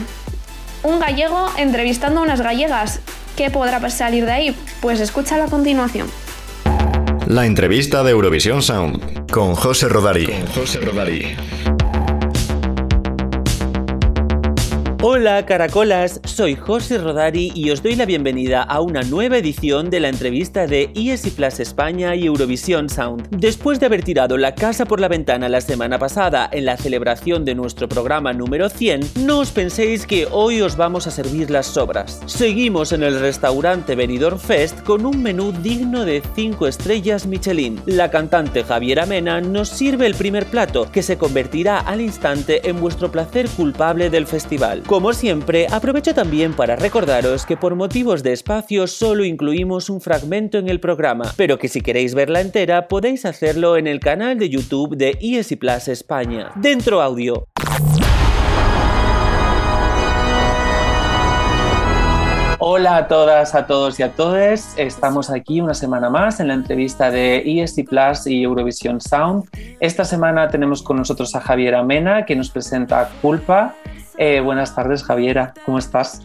un 0.85 1.01
gallego 1.01 1.51
entrevistando 1.59 2.21
a 2.21 2.23
unas 2.23 2.41
gallegas. 2.41 3.01
¿Qué 3.37 3.51
podrá 3.51 3.91
salir 3.91 4.25
de 4.25 4.33
ahí? 4.33 4.57
Pues 4.81 5.01
escúchalo 5.01 5.45
a 5.45 5.47
continuación. 5.49 6.09
La 7.27 7.45
entrevista 7.45 8.03
de 8.03 8.13
Eurovisión 8.13 8.63
Sound 8.63 9.31
con 9.31 9.55
José 9.55 9.89
Rodari. 9.89 10.33
José 10.55 10.81
Rodari. 10.81 11.37
Hola 15.07 15.45
caracolas, 15.45 16.19
soy 16.25 16.57
José 16.57 16.97
Rodari 16.97 17.53
y 17.55 17.71
os 17.71 17.83
doy 17.83 17.95
la 17.95 18.07
bienvenida 18.07 18.63
a 18.63 18.81
una 18.81 19.03
nueva 19.03 19.37
edición 19.37 19.91
de 19.91 20.01
la 20.01 20.09
entrevista 20.09 20.67
de 20.67 20.91
ESI 20.95 21.33
Plus 21.33 21.61
España 21.61 22.15
y 22.15 22.25
Eurovisión 22.25 22.89
Sound. 22.89 23.29
Después 23.29 23.79
de 23.79 23.85
haber 23.85 24.03
tirado 24.03 24.39
la 24.39 24.55
casa 24.55 24.87
por 24.87 25.01
la 25.01 25.09
ventana 25.09 25.51
la 25.51 25.61
semana 25.61 25.99
pasada 25.99 26.49
en 26.51 26.65
la 26.65 26.79
celebración 26.79 27.45
de 27.45 27.55
nuestro 27.55 27.87
programa 27.87 28.33
número 28.33 28.71
100, 28.71 29.27
no 29.27 29.41
os 29.41 29.51
penséis 29.51 30.07
que 30.07 30.27
hoy 30.31 30.63
os 30.63 30.75
vamos 30.79 31.07
a 31.07 31.11
servir 31.11 31.51
las 31.51 31.67
sobras. 31.67 32.23
Seguimos 32.25 32.93
en 32.93 33.03
el 33.03 33.21
restaurante 33.21 33.97
Benidorm 33.97 34.39
Fest 34.39 34.81
con 34.85 35.05
un 35.05 35.23
menú 35.23 35.53
digno 35.53 36.07
de 36.07 36.23
5 36.35 36.67
estrellas 36.67 37.27
Michelin. 37.27 37.79
La 37.85 38.11
cantante 38.11 38.65
Javiera 38.65 39.05
Mena 39.05 39.43
nos 39.43 39.69
sirve 39.69 40.07
el 40.07 40.15
primer 40.15 40.47
plato, 40.47 40.91
que 40.91 41.03
se 41.03 41.19
convertirá 41.19 41.81
al 41.81 42.01
instante 42.01 42.67
en 42.71 42.81
vuestro 42.81 43.13
placer 43.13 43.51
culpable 43.51 44.09
del 44.09 44.27
festival. 44.27 44.83
Como 44.95 45.13
siempre, 45.13 45.67
aprovecho 45.73 46.15
también 46.15 46.53
para 46.55 46.77
recordaros 46.77 47.45
que 47.45 47.57
por 47.57 47.75
motivos 47.75 48.23
de 48.23 48.33
espacio 48.33 48.87
solo 48.87 49.25
incluimos 49.25 49.91
un 49.91 50.01
fragmento 50.01 50.57
en 50.57 50.69
el 50.69 50.79
programa, 50.79 51.33
pero 51.37 51.59
que 51.59 51.67
si 51.67 51.81
queréis 51.81 52.15
verla 52.15 52.41
entera 52.41 52.87
podéis 52.87 53.25
hacerlo 53.25 53.77
en 53.77 53.89
el 53.89 53.99
canal 53.99 54.39
de 54.39 54.49
YouTube 54.49 54.97
de 54.97 55.19
ESI 55.21 55.57
Plus 55.57 55.89
España. 55.89 56.53
Dentro 56.55 57.03
audio. 57.03 57.49
Hola 62.61 62.97
a 62.97 63.09
todas, 63.09 63.57
a 63.57 63.67
todos 63.67 63.99
y 63.99 64.05
a 64.05 64.13
todas. 64.13 64.79
Estamos 64.79 65.29
aquí 65.29 65.61
una 65.61 65.75
semana 65.75 66.09
más 66.09 66.39
en 66.39 66.47
la 66.47 66.55
entrevista 66.55 67.11
de 67.11 67.43
ESC 67.45 67.89
Plus 67.89 68.29
y 68.29 68.45
Eurovisión 68.45 69.01
Sound. 69.01 69.49
Esta 69.81 70.05
semana 70.05 70.47
tenemos 70.47 70.85
con 70.85 70.99
nosotros 70.99 71.35
a 71.35 71.41
Javiera 71.41 71.83
Mena, 71.83 72.25
que 72.25 72.37
nos 72.37 72.49
presenta 72.49 73.11
Culpa. 73.21 73.75
Eh, 74.17 74.41
buenas 74.41 74.75
tardes, 74.75 75.03
Javiera. 75.03 75.55
¿Cómo 75.65 75.79
estás? 75.79 76.23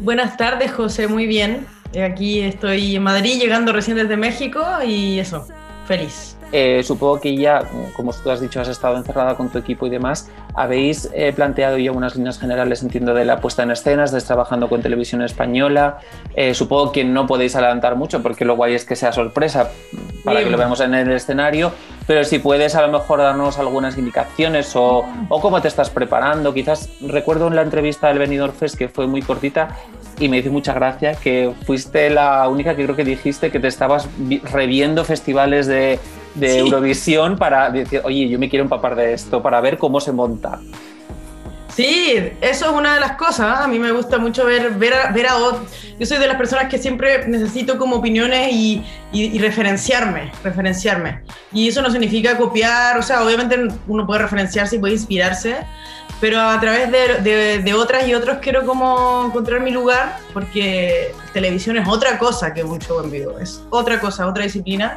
Buenas 0.00 0.36
tardes, 0.36 0.72
José. 0.72 1.08
Muy 1.08 1.26
bien. 1.26 1.66
Aquí 2.04 2.40
estoy 2.40 2.96
en 2.96 3.02
Madrid, 3.02 3.40
llegando 3.40 3.72
recién 3.72 3.96
desde 3.96 4.16
México 4.16 4.62
y 4.84 5.18
eso, 5.18 5.46
feliz. 5.86 6.35
Eh, 6.52 6.82
supongo 6.84 7.20
que 7.20 7.36
ya, 7.36 7.62
como 7.96 8.12
tú 8.12 8.30
has 8.30 8.40
dicho, 8.40 8.60
has 8.60 8.68
estado 8.68 8.96
encerrada 8.96 9.34
con 9.34 9.48
tu 9.48 9.58
equipo 9.58 9.86
y 9.86 9.90
demás. 9.90 10.30
Habéis 10.54 11.10
eh, 11.12 11.32
planteado 11.34 11.76
ya 11.76 11.92
unas 11.92 12.14
líneas 12.16 12.38
generales, 12.38 12.82
entiendo, 12.82 13.14
de 13.14 13.24
la 13.24 13.40
puesta 13.40 13.62
en 13.64 13.72
escena, 13.72 14.04
estáis 14.04 14.24
trabajando 14.24 14.68
con 14.68 14.80
televisión 14.80 15.22
española. 15.22 15.98
Eh, 16.34 16.54
supongo 16.54 16.92
que 16.92 17.04
no 17.04 17.26
podéis 17.26 17.56
adelantar 17.56 17.96
mucho 17.96 18.22
porque 18.22 18.44
lo 18.44 18.56
guay 18.56 18.74
es 18.74 18.84
que 18.84 18.96
sea 18.96 19.12
sorpresa 19.12 19.70
para 20.24 20.42
que 20.42 20.50
lo 20.50 20.56
veamos 20.56 20.80
en 20.80 20.94
el 20.94 21.10
escenario. 21.12 21.72
Pero 22.06 22.22
si 22.22 22.38
puedes 22.38 22.76
a 22.76 22.82
lo 22.86 22.92
mejor 22.96 23.18
darnos 23.18 23.58
algunas 23.58 23.98
indicaciones 23.98 24.74
o, 24.76 25.04
o 25.28 25.40
cómo 25.40 25.60
te 25.60 25.66
estás 25.68 25.90
preparando. 25.90 26.54
Quizás 26.54 26.88
recuerdo 27.00 27.48
en 27.48 27.56
la 27.56 27.62
entrevista 27.62 28.06
del 28.08 28.20
Benidorm 28.20 28.52
Fest 28.54 28.76
que 28.76 28.88
fue 28.88 29.08
muy 29.08 29.22
cortita 29.22 29.76
y 30.18 30.28
me 30.28 30.38
hizo 30.38 30.50
mucha 30.50 30.72
gracia 30.72 31.14
que 31.16 31.52
fuiste 31.66 32.08
la 32.08 32.48
única 32.48 32.74
que 32.76 32.84
creo 32.84 32.96
que 32.96 33.04
dijiste 33.04 33.50
que 33.50 33.58
te 33.60 33.68
estabas 33.68 34.08
vi- 34.16 34.38
reviendo 34.38 35.04
festivales 35.04 35.66
de, 35.66 35.98
de 36.36 36.48
Sí. 36.50 36.58
Eurovisión 36.58 37.36
para 37.36 37.70
decir, 37.70 38.00
oye, 38.04 38.28
yo 38.28 38.38
me 38.38 38.48
quiero 38.48 38.62
empapar 38.64 38.94
de 38.94 39.12
esto, 39.14 39.42
para 39.42 39.60
ver 39.60 39.76
cómo 39.78 40.00
se 40.00 40.12
monta. 40.12 40.60
Sí, 41.74 42.14
eso 42.40 42.64
es 42.66 42.72
una 42.72 42.94
de 42.94 43.00
las 43.00 43.12
cosas. 43.12 43.60
A 43.60 43.66
mí 43.68 43.78
me 43.78 43.92
gusta 43.92 44.16
mucho 44.18 44.46
ver, 44.46 44.70
ver, 44.70 44.94
a, 44.94 45.12
ver 45.12 45.26
a 45.26 45.36
otros. 45.36 45.62
Yo 45.98 46.06
soy 46.06 46.16
de 46.18 46.26
las 46.26 46.36
personas 46.38 46.70
que 46.70 46.78
siempre 46.78 47.26
necesito 47.28 47.76
como 47.76 47.96
opiniones 47.96 48.50
y, 48.52 48.82
y- 49.12 49.24
y 49.36 49.38
referenciarme, 49.38 50.32
referenciarme. 50.42 51.20
Y 51.52 51.68
eso 51.68 51.82
no 51.82 51.90
significa 51.90 52.38
copiar, 52.38 52.96
o 52.98 53.02
sea, 53.02 53.22
obviamente 53.22 53.58
uno 53.88 54.06
puede 54.06 54.22
referenciarse 54.22 54.76
y 54.76 54.78
puede 54.78 54.94
inspirarse, 54.94 55.56
pero 56.18 56.40
a 56.40 56.58
través 56.60 56.90
de, 56.90 57.20
de- 57.22 57.58
de 57.58 57.74
otras 57.74 58.08
y 58.08 58.14
otros 58.14 58.38
quiero 58.40 58.64
como 58.64 59.24
encontrar 59.26 59.60
mi 59.60 59.70
lugar, 59.70 60.16
porque 60.32 61.12
televisión 61.34 61.76
es 61.76 61.86
otra 61.86 62.18
cosa 62.18 62.54
que 62.54 62.64
un 62.64 62.78
show 62.78 63.02
en 63.04 63.10
vivo, 63.10 63.38
es 63.38 63.60
otra 63.68 64.00
cosa, 64.00 64.26
otra 64.26 64.44
disciplina. 64.44 64.96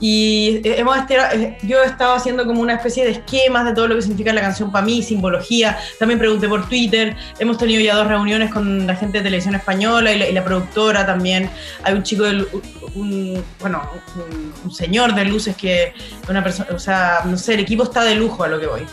Y 0.00 0.60
eh, 0.64 0.76
hemos 0.78 0.96
eh, 1.08 1.58
yo 1.62 1.82
he 1.82 1.86
estado 1.86 2.14
haciendo 2.14 2.46
como 2.46 2.60
una 2.60 2.74
especie 2.74 3.04
de 3.04 3.10
esquemas 3.10 3.64
de 3.64 3.72
todo 3.74 3.88
lo 3.88 3.96
que 3.96 4.02
significa 4.02 4.32
la 4.32 4.40
canción 4.40 4.70
para 4.70 4.84
mí, 4.84 5.02
simbología. 5.02 5.78
También 5.98 6.18
pregunté 6.18 6.48
por 6.48 6.68
Twitter. 6.68 7.16
Hemos 7.38 7.58
tenido 7.58 7.80
ya 7.80 7.96
dos 7.96 8.06
reuniones 8.06 8.52
con 8.52 8.86
la 8.86 8.94
gente 8.94 9.18
de 9.18 9.24
televisión 9.24 9.54
española 9.54 10.12
y 10.12 10.18
la, 10.18 10.28
y 10.28 10.32
la 10.32 10.44
productora 10.44 11.04
también. 11.04 11.50
Hay 11.82 11.94
un 11.94 12.02
chico, 12.02 12.24
de, 12.24 12.34
lu- 12.34 12.62
un, 12.94 13.44
bueno, 13.60 13.82
un, 14.16 14.52
un 14.64 14.70
señor 14.70 15.14
de 15.14 15.24
luces 15.24 15.56
que, 15.56 15.92
una 16.28 16.42
persona, 16.44 16.68
o 16.74 16.78
sea, 16.78 17.20
no 17.24 17.36
sé, 17.36 17.54
el 17.54 17.60
equipo 17.60 17.82
está 17.82 18.04
de 18.04 18.14
lujo 18.14 18.44
a 18.44 18.48
lo 18.48 18.60
que 18.60 18.66
voy. 18.66 18.86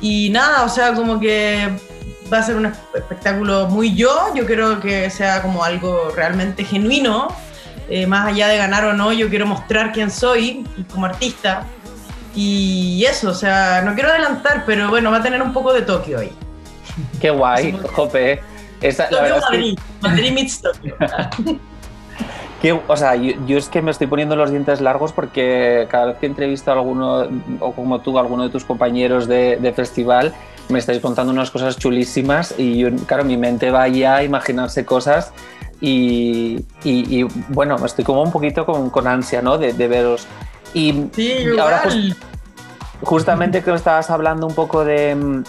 Y 0.00 0.30
nada, 0.30 0.64
o 0.64 0.68
sea, 0.68 0.94
como 0.94 1.18
que 1.18 1.68
va 2.32 2.38
a 2.38 2.42
ser 2.42 2.56
un 2.56 2.66
espectáculo 2.66 3.68
muy 3.68 3.94
yo, 3.94 4.32
yo 4.34 4.46
quiero 4.46 4.80
que 4.80 5.10
sea 5.10 5.42
como 5.42 5.64
algo 5.64 6.12
realmente 6.14 6.64
genuino, 6.64 7.28
eh, 7.88 8.06
más 8.06 8.26
allá 8.28 8.48
de 8.48 8.56
ganar 8.58 8.84
o 8.84 8.92
no, 8.92 9.12
yo 9.12 9.28
quiero 9.28 9.46
mostrar 9.46 9.92
quién 9.92 10.10
soy 10.10 10.64
como 10.92 11.06
artista. 11.06 11.64
Y 12.34 13.04
eso, 13.08 13.30
o 13.30 13.34
sea, 13.34 13.82
no 13.82 13.94
quiero 13.94 14.10
adelantar, 14.10 14.64
pero 14.66 14.88
bueno, 14.88 15.10
va 15.10 15.16
a 15.18 15.22
tener 15.22 15.42
un 15.42 15.52
poco 15.52 15.72
de 15.72 15.82
Tokio 15.82 16.18
hoy. 16.18 16.30
Qué 17.20 17.30
guay, 17.30 17.76
Jope. 17.94 18.40
Esa, 18.80 19.10
la 19.10 19.22
verdad 19.22 19.40
Madrid, 19.50 19.74
es 19.76 19.84
que, 20.00 20.08
Madrid 20.08 20.32
meets 20.32 20.62
Tokio. 20.62 20.96
que- 22.62 22.72
o 22.86 22.96
sea, 22.96 23.16
yo, 23.16 23.32
yo 23.46 23.58
es 23.58 23.68
que 23.68 23.82
me 23.82 23.90
estoy 23.90 24.06
poniendo 24.06 24.36
los 24.36 24.50
dientes 24.50 24.80
largos 24.80 25.12
porque 25.12 25.86
cada 25.90 26.06
vez 26.06 26.18
que 26.18 26.26
entrevisto 26.26 26.70
a 26.70 26.74
alguno, 26.74 27.26
o 27.60 27.72
como 27.72 28.00
tú, 28.00 28.18
a 28.18 28.20
alguno 28.20 28.44
de 28.44 28.50
tus 28.50 28.64
compañeros 28.64 29.26
de, 29.26 29.56
de 29.56 29.72
festival, 29.72 30.32
me 30.68 30.78
estáis 30.78 31.00
contando 31.00 31.32
unas 31.32 31.50
cosas 31.50 31.76
chulísimas 31.76 32.54
y 32.58 32.78
yo, 32.78 32.88
claro, 33.06 33.24
mi 33.24 33.36
mente 33.36 33.70
va 33.70 33.88
ya 33.88 34.16
a 34.16 34.22
imaginarse 34.22 34.84
cosas 34.84 35.32
y, 35.80 36.64
y- 36.84 37.20
y, 37.20 37.26
bueno, 37.48 37.76
estoy 37.84 38.04
como 38.04 38.22
un 38.22 38.32
poquito 38.32 38.64
con, 38.66 38.90
con 38.90 39.06
ansia, 39.06 39.42
¿no? 39.42 39.58
De, 39.58 39.72
de 39.72 39.88
veros. 39.88 40.26
Y, 40.74 41.06
Sí, 41.14 41.34
y 41.54 41.58
ahora 41.58 41.82
igual. 41.84 42.16
justamente 43.02 43.62
que 43.62 43.72
estabas 43.74 44.10
hablando 44.10 44.46
un 44.46 44.54
poco 44.54 44.84
de, 44.84 45.42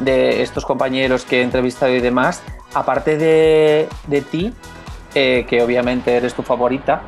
de 0.00 0.42
estos 0.42 0.64
compañeros 0.64 1.24
que 1.24 1.40
he 1.40 1.42
entrevistado 1.42 1.92
y 1.94 2.00
demás, 2.00 2.42
aparte 2.74 3.16
de, 3.16 3.88
de 4.06 4.20
ti, 4.22 4.52
eh, 5.14 5.44
que 5.48 5.62
obviamente 5.62 6.14
eres 6.16 6.34
tu 6.34 6.42
favorita, 6.42 7.02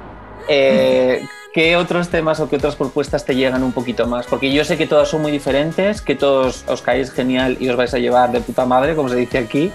eh, 0.48 1.24
¿qué 1.54 1.76
otros 1.76 2.08
temas 2.08 2.40
o 2.40 2.48
qué 2.48 2.56
otras 2.56 2.76
propuestas 2.76 3.24
te 3.24 3.34
llegan 3.34 3.62
un 3.62 3.72
poquito 3.72 4.06
más? 4.06 4.26
Porque 4.26 4.52
yo 4.52 4.64
sé 4.64 4.76
que 4.76 4.86
todas 4.86 5.08
son 5.08 5.22
muy 5.22 5.32
diferentes, 5.32 6.02
que 6.02 6.14
todos 6.14 6.64
os 6.68 6.82
caéis 6.82 7.10
genial 7.12 7.56
y 7.60 7.68
os 7.68 7.76
vais 7.76 7.92
a 7.94 7.98
llevar 7.98 8.32
de 8.32 8.40
puta 8.40 8.66
madre, 8.66 8.94
como 8.94 9.08
se 9.08 9.16
dice 9.16 9.38
aquí, 9.38 9.72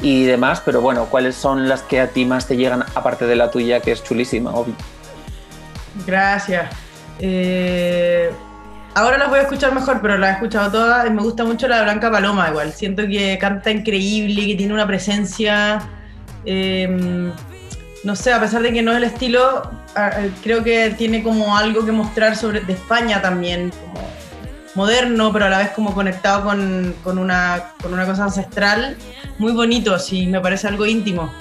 y 0.00 0.24
demás, 0.24 0.62
pero 0.64 0.80
bueno, 0.80 1.06
¿cuáles 1.06 1.34
son 1.34 1.68
las 1.68 1.82
que 1.82 2.00
a 2.00 2.08
ti 2.08 2.24
más 2.24 2.46
te 2.46 2.56
llegan, 2.56 2.84
aparte 2.94 3.26
de 3.26 3.36
la 3.36 3.50
tuya, 3.50 3.80
que 3.80 3.92
es 3.92 4.02
chulísima, 4.02 4.50
obvio? 4.50 4.74
Gracias. 6.06 6.70
Eh, 7.20 8.30
ahora 8.94 9.18
las 9.18 9.28
voy 9.28 9.38
a 9.38 9.42
escuchar 9.42 9.74
mejor, 9.74 10.00
pero 10.02 10.18
las 10.18 10.30
he 10.30 10.32
escuchado 10.34 10.70
todas. 10.70 11.10
Me 11.10 11.22
gusta 11.22 11.44
mucho 11.44 11.68
la 11.68 11.78
de 11.78 11.82
Blanca 11.84 12.10
Paloma, 12.10 12.48
igual. 12.50 12.72
Siento 12.72 13.06
que 13.06 13.38
canta 13.40 13.70
increíble, 13.70 14.46
que 14.46 14.54
tiene 14.56 14.74
una 14.74 14.86
presencia. 14.86 15.80
eh, 16.44 17.32
no 18.04 18.14
sé, 18.14 18.32
a 18.32 18.40
pesar 18.40 18.62
de 18.62 18.72
que 18.72 18.82
no 18.82 18.92
es 18.92 18.98
el 18.98 19.04
estilo, 19.04 19.62
ah, 19.96 20.10
eh, 20.18 20.30
creo 20.42 20.62
que 20.62 20.90
tiene 20.90 21.22
como 21.22 21.56
algo 21.56 21.84
que 21.84 21.92
mostrar 21.92 22.36
sobre 22.36 22.60
de 22.60 22.74
España 22.74 23.22
también, 23.22 23.72
moderno, 24.74 25.32
pero 25.32 25.46
a 25.46 25.48
la 25.50 25.58
vez 25.58 25.70
como 25.70 25.94
conectado 25.94 26.44
con, 26.44 26.94
con 27.04 27.18
una, 27.18 27.72
con 27.82 27.92
una 27.92 28.04
cosa 28.06 28.24
ancestral. 28.24 28.96
Muy 29.38 29.52
bonito, 29.52 29.98
sí, 29.98 30.26
me 30.26 30.40
parece 30.40 30.68
algo 30.68 30.86
íntimo. 30.86 31.32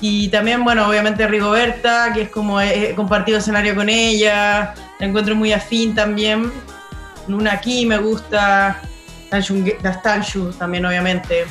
Y 0.00 0.28
también, 0.28 0.64
bueno, 0.64 0.88
obviamente 0.88 1.26
Rigoberta, 1.28 2.12
que 2.12 2.22
es 2.22 2.28
como 2.28 2.60
he 2.60 2.92
compartido 2.96 3.38
escenario 3.38 3.74
con 3.76 3.88
ella, 3.88 4.74
la 4.98 5.06
encuentro 5.06 5.36
muy 5.36 5.52
afín 5.52 5.94
también. 5.94 6.50
Luna 7.28 7.52
aquí 7.52 7.86
me 7.86 7.98
gusta, 7.98 8.80
Das 9.30 10.02
Tanshu 10.02 10.50
también, 10.58 10.84
obviamente. 10.84 11.46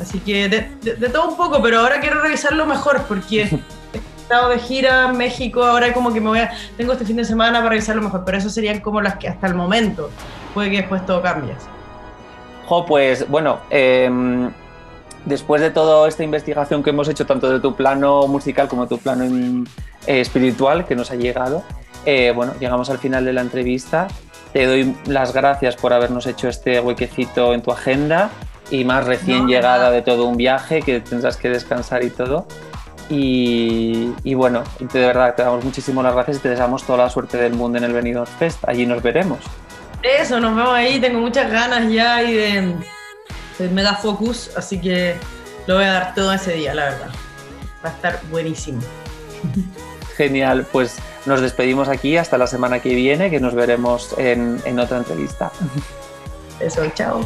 Así 0.00 0.18
que 0.20 0.48
de, 0.48 0.70
de- 0.82 0.94
de 0.96 1.08
todo 1.10 1.28
un 1.28 1.36
poco, 1.36 1.62
pero 1.62 1.80
ahora 1.80 2.00
quiero 2.00 2.22
revisarlo 2.22 2.64
mejor 2.66 3.02
porque 3.06 3.42
he 3.92 4.22
estado 4.22 4.48
de 4.48 4.58
gira 4.58 5.10
en 5.10 5.18
México, 5.18 5.62
ahora 5.62 5.92
como 5.92 6.12
que 6.14 6.20
me 6.20 6.28
voy 6.30 6.38
a, 6.38 6.50
tengo 6.78 6.94
este 6.94 7.04
fin 7.04 7.16
de 7.16 7.24
semana 7.26 7.58
para 7.58 7.68
revisarlo 7.70 8.00
mejor, 8.00 8.24
pero 8.24 8.38
eso 8.38 8.48
serían 8.48 8.80
como 8.80 9.02
las 9.02 9.16
que 9.18 9.28
hasta 9.28 9.46
el 9.46 9.54
momento, 9.54 10.10
puede 10.52 10.70
que 10.70 10.76
después 10.78 11.04
todo 11.06 11.22
cambie. 11.22 11.54
Jo, 12.66 12.86
pues 12.86 13.28
bueno, 13.28 13.58
em, 13.70 14.50
después 15.24 15.60
de 15.60 15.70
toda 15.70 16.08
esta 16.08 16.24
investigación 16.24 16.82
que 16.82 16.90
hemos 16.90 17.08
hecho, 17.08 17.26
tanto 17.26 17.50
de 17.50 17.60
tu 17.60 17.74
plano 17.74 18.26
musical 18.28 18.68
como 18.68 18.86
tu 18.86 18.98
plano 18.98 19.24
em, 19.24 19.64
eh, 20.06 20.20
espiritual 20.20 20.86
que 20.86 20.94
nos 20.94 21.10
ha 21.10 21.16
llegado, 21.16 21.62
eh, 22.04 22.32
bueno, 22.34 22.54
llegamos 22.58 22.90
al 22.90 22.98
final 22.98 23.24
de 23.24 23.32
la 23.32 23.40
entrevista. 23.40 24.08
Te 24.52 24.66
doy 24.66 24.94
las 25.06 25.32
gracias 25.32 25.76
por 25.76 25.92
habernos 25.92 26.26
hecho 26.26 26.48
este 26.48 26.80
huequecito 26.80 27.54
en 27.54 27.62
tu 27.62 27.72
agenda 27.72 28.30
y 28.70 28.84
más 28.84 29.06
recién 29.06 29.38
No, 29.40 29.46
de 29.46 29.54
llegada 29.54 29.90
de 29.90 30.02
todo 30.02 30.26
un 30.26 30.36
viaje 30.36 30.82
que 30.82 31.00
tendrás 31.00 31.36
que 31.36 31.48
descansar 31.48 32.04
y 32.04 32.10
todo. 32.10 32.46
Y, 33.08 34.12
y 34.24 34.34
bueno, 34.34 34.62
de 34.78 35.00
verdad 35.00 35.34
te 35.34 35.42
damos 35.42 35.64
muchísimas 35.64 36.12
gracias 36.14 36.38
y 36.38 36.40
te 36.40 36.48
deseamos 36.48 36.84
toda 36.84 36.98
la 36.98 37.10
suerte 37.10 37.36
del 37.36 37.54
mundo 37.54 37.78
en 37.78 37.84
el 37.84 37.92
Benidorm 37.92 38.26
Fest. 38.38 38.66
Allí 38.66 38.86
nos 38.86 39.02
veremos. 39.02 39.40
Eso, 40.02 40.40
nos 40.40 40.56
vemos 40.56 40.74
ahí, 40.74 41.00
tengo 41.00 41.20
muchas 41.20 41.50
ganas 41.50 41.90
ya 41.90 42.22
y 42.22 42.34
de, 42.34 42.74
de 43.58 43.68
mega 43.68 43.94
focus, 43.94 44.50
así 44.56 44.80
que 44.80 45.16
lo 45.66 45.76
voy 45.76 45.84
a 45.84 45.92
dar 45.92 46.14
todo 46.14 46.32
ese 46.32 46.54
día, 46.54 46.74
la 46.74 46.84
verdad. 46.86 47.10
Va 47.84 47.90
a 47.90 47.92
estar 47.92 48.20
buenísimo. 48.30 48.80
Genial, 50.16 50.66
pues 50.70 50.98
nos 51.24 51.40
despedimos 51.40 51.88
aquí 51.88 52.16
hasta 52.16 52.36
la 52.36 52.46
semana 52.46 52.80
que 52.80 52.94
viene, 52.94 53.30
que 53.30 53.40
nos 53.40 53.54
veremos 53.54 54.14
en, 54.18 54.60
en 54.64 54.78
otra 54.78 54.98
entrevista. 54.98 55.52
Eso, 56.60 56.82
chao. 56.94 57.24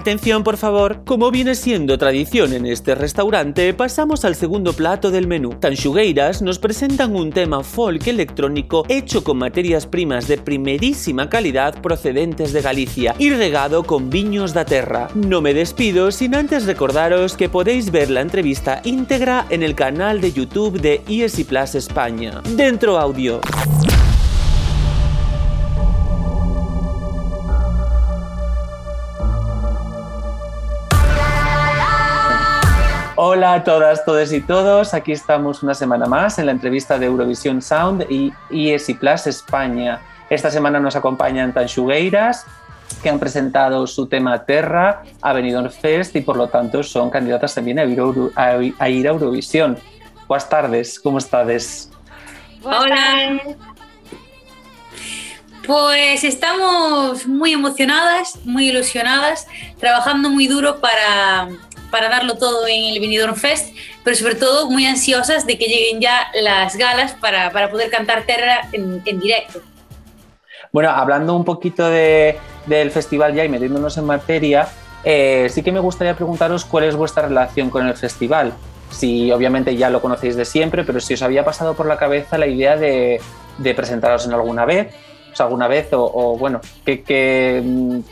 Atención, 0.00 0.42
por 0.44 0.56
favor. 0.56 1.02
Como 1.04 1.30
viene 1.30 1.54
siendo 1.54 1.98
tradición 1.98 2.54
en 2.54 2.64
este 2.64 2.94
restaurante, 2.94 3.74
pasamos 3.74 4.24
al 4.24 4.34
segundo 4.34 4.72
plato 4.72 5.10
del 5.10 5.26
menú. 5.26 5.56
Tanxugueiras 5.60 6.40
nos 6.40 6.58
presentan 6.58 7.14
un 7.14 7.30
tema 7.30 7.62
folk 7.62 8.06
electrónico 8.06 8.86
hecho 8.88 9.22
con 9.22 9.36
materias 9.36 9.86
primas 9.86 10.26
de 10.26 10.38
primerísima 10.38 11.28
calidad 11.28 11.82
procedentes 11.82 12.54
de 12.54 12.62
Galicia 12.62 13.14
y 13.18 13.28
regado 13.28 13.82
con 13.82 14.08
viños 14.08 14.54
da 14.54 14.64
terra. 14.64 15.08
No 15.14 15.42
me 15.42 15.52
despido 15.52 16.10
sin 16.12 16.34
antes 16.34 16.64
recordaros 16.64 17.36
que 17.36 17.50
podéis 17.50 17.90
ver 17.90 18.08
la 18.08 18.22
entrevista 18.22 18.80
íntegra 18.84 19.44
en 19.50 19.62
el 19.62 19.74
canal 19.74 20.22
de 20.22 20.32
YouTube 20.32 20.80
de 20.80 21.02
ESI 21.10 21.44
Plus 21.44 21.74
España. 21.74 22.40
Dentro 22.56 22.98
audio. 22.98 23.42
Hola 33.32 33.52
a 33.54 33.62
todas, 33.62 34.04
todos 34.04 34.32
y 34.32 34.40
todos. 34.40 34.92
Aquí 34.92 35.12
estamos 35.12 35.62
una 35.62 35.72
semana 35.72 36.06
más 36.06 36.40
en 36.40 36.46
la 36.46 36.50
entrevista 36.50 36.98
de 36.98 37.06
Eurovisión 37.06 37.62
Sound 37.62 38.04
y 38.10 38.32
ESI 38.50 38.94
Plus 38.94 39.28
España. 39.28 40.00
Esta 40.28 40.50
semana 40.50 40.80
nos 40.80 40.96
acompañan 40.96 41.54
Tanxugueiras, 41.54 42.44
que 43.00 43.08
han 43.08 43.20
presentado 43.20 43.86
su 43.86 44.08
tema 44.08 44.44
Terra 44.44 45.04
a 45.22 45.32
Benidorm 45.32 45.70
Fest 45.70 46.16
y 46.16 46.22
por 46.22 46.36
lo 46.36 46.48
tanto 46.48 46.82
son 46.82 47.08
candidatas 47.08 47.54
también 47.54 47.78
a 47.78 47.84
ir 47.84 48.00
a, 48.34 48.58
a 48.80 48.88
ir 48.88 49.06
a 49.06 49.10
Eurovisión. 49.12 49.78
Buenas 50.26 50.48
tardes, 50.48 50.98
¿cómo 50.98 51.18
estás? 51.18 51.88
Hola. 52.64 53.40
Pues 55.64 56.24
estamos 56.24 57.28
muy 57.28 57.52
emocionadas, 57.52 58.40
muy 58.44 58.70
ilusionadas, 58.70 59.46
trabajando 59.78 60.28
muy 60.28 60.48
duro 60.48 60.80
para, 60.80 61.48
para 61.90 62.08
darlo 62.08 62.36
todo 62.36 62.66
en 62.66 62.84
el 62.92 63.00
Benidorm 63.00 63.34
Fest, 63.34 63.74
pero 64.04 64.16
sobre 64.16 64.34
todo 64.34 64.70
muy 64.70 64.86
ansiosas 64.86 65.46
de 65.46 65.58
que 65.58 65.66
lleguen 65.66 66.00
ya 66.00 66.28
las 66.40 66.76
galas 66.76 67.12
para, 67.12 67.50
para 67.50 67.70
poder 67.70 67.90
cantar 67.90 68.24
Terra 68.24 68.68
en, 68.72 69.02
en 69.04 69.20
directo. 69.20 69.60
Bueno, 70.72 70.90
hablando 70.90 71.34
un 71.34 71.44
poquito 71.44 71.88
de- 71.88 72.38
del 72.66 72.90
festival 72.90 73.34
ya 73.34 73.44
y 73.44 73.48
metiéndonos 73.48 73.96
en 73.98 74.04
materia, 74.04 74.68
eh, 75.02 75.48
sí 75.50 75.62
que 75.62 75.72
me 75.72 75.80
gustaría 75.80 76.14
preguntaros 76.14 76.64
cuál 76.64 76.84
es 76.84 76.94
vuestra 76.94 77.26
relación 77.26 77.70
con 77.70 77.86
el 77.88 77.94
festival. 77.96 78.52
Si 78.90 79.30
obviamente 79.32 79.74
ya 79.76 79.88
lo 79.90 80.00
conocéis 80.00 80.36
de 80.36 80.44
siempre, 80.44 80.84
pero 80.84 81.00
si 81.00 81.14
os 81.14 81.22
había 81.22 81.44
pasado 81.44 81.74
por 81.74 81.86
la 81.86 81.96
cabeza 81.96 82.38
la 82.38 82.46
idea 82.46 82.76
de, 82.76 83.20
de 83.58 83.74
presentaros 83.74 84.26
en 84.26 84.32
alguna 84.32 84.64
vez, 84.64 84.92
o 85.32 85.36
sea, 85.36 85.46
alguna 85.46 85.68
vez, 85.68 85.92
o, 85.92 86.02
o, 86.02 86.36
bueno, 86.36 86.60
¿qué, 86.84 87.02
qué, 87.02 87.62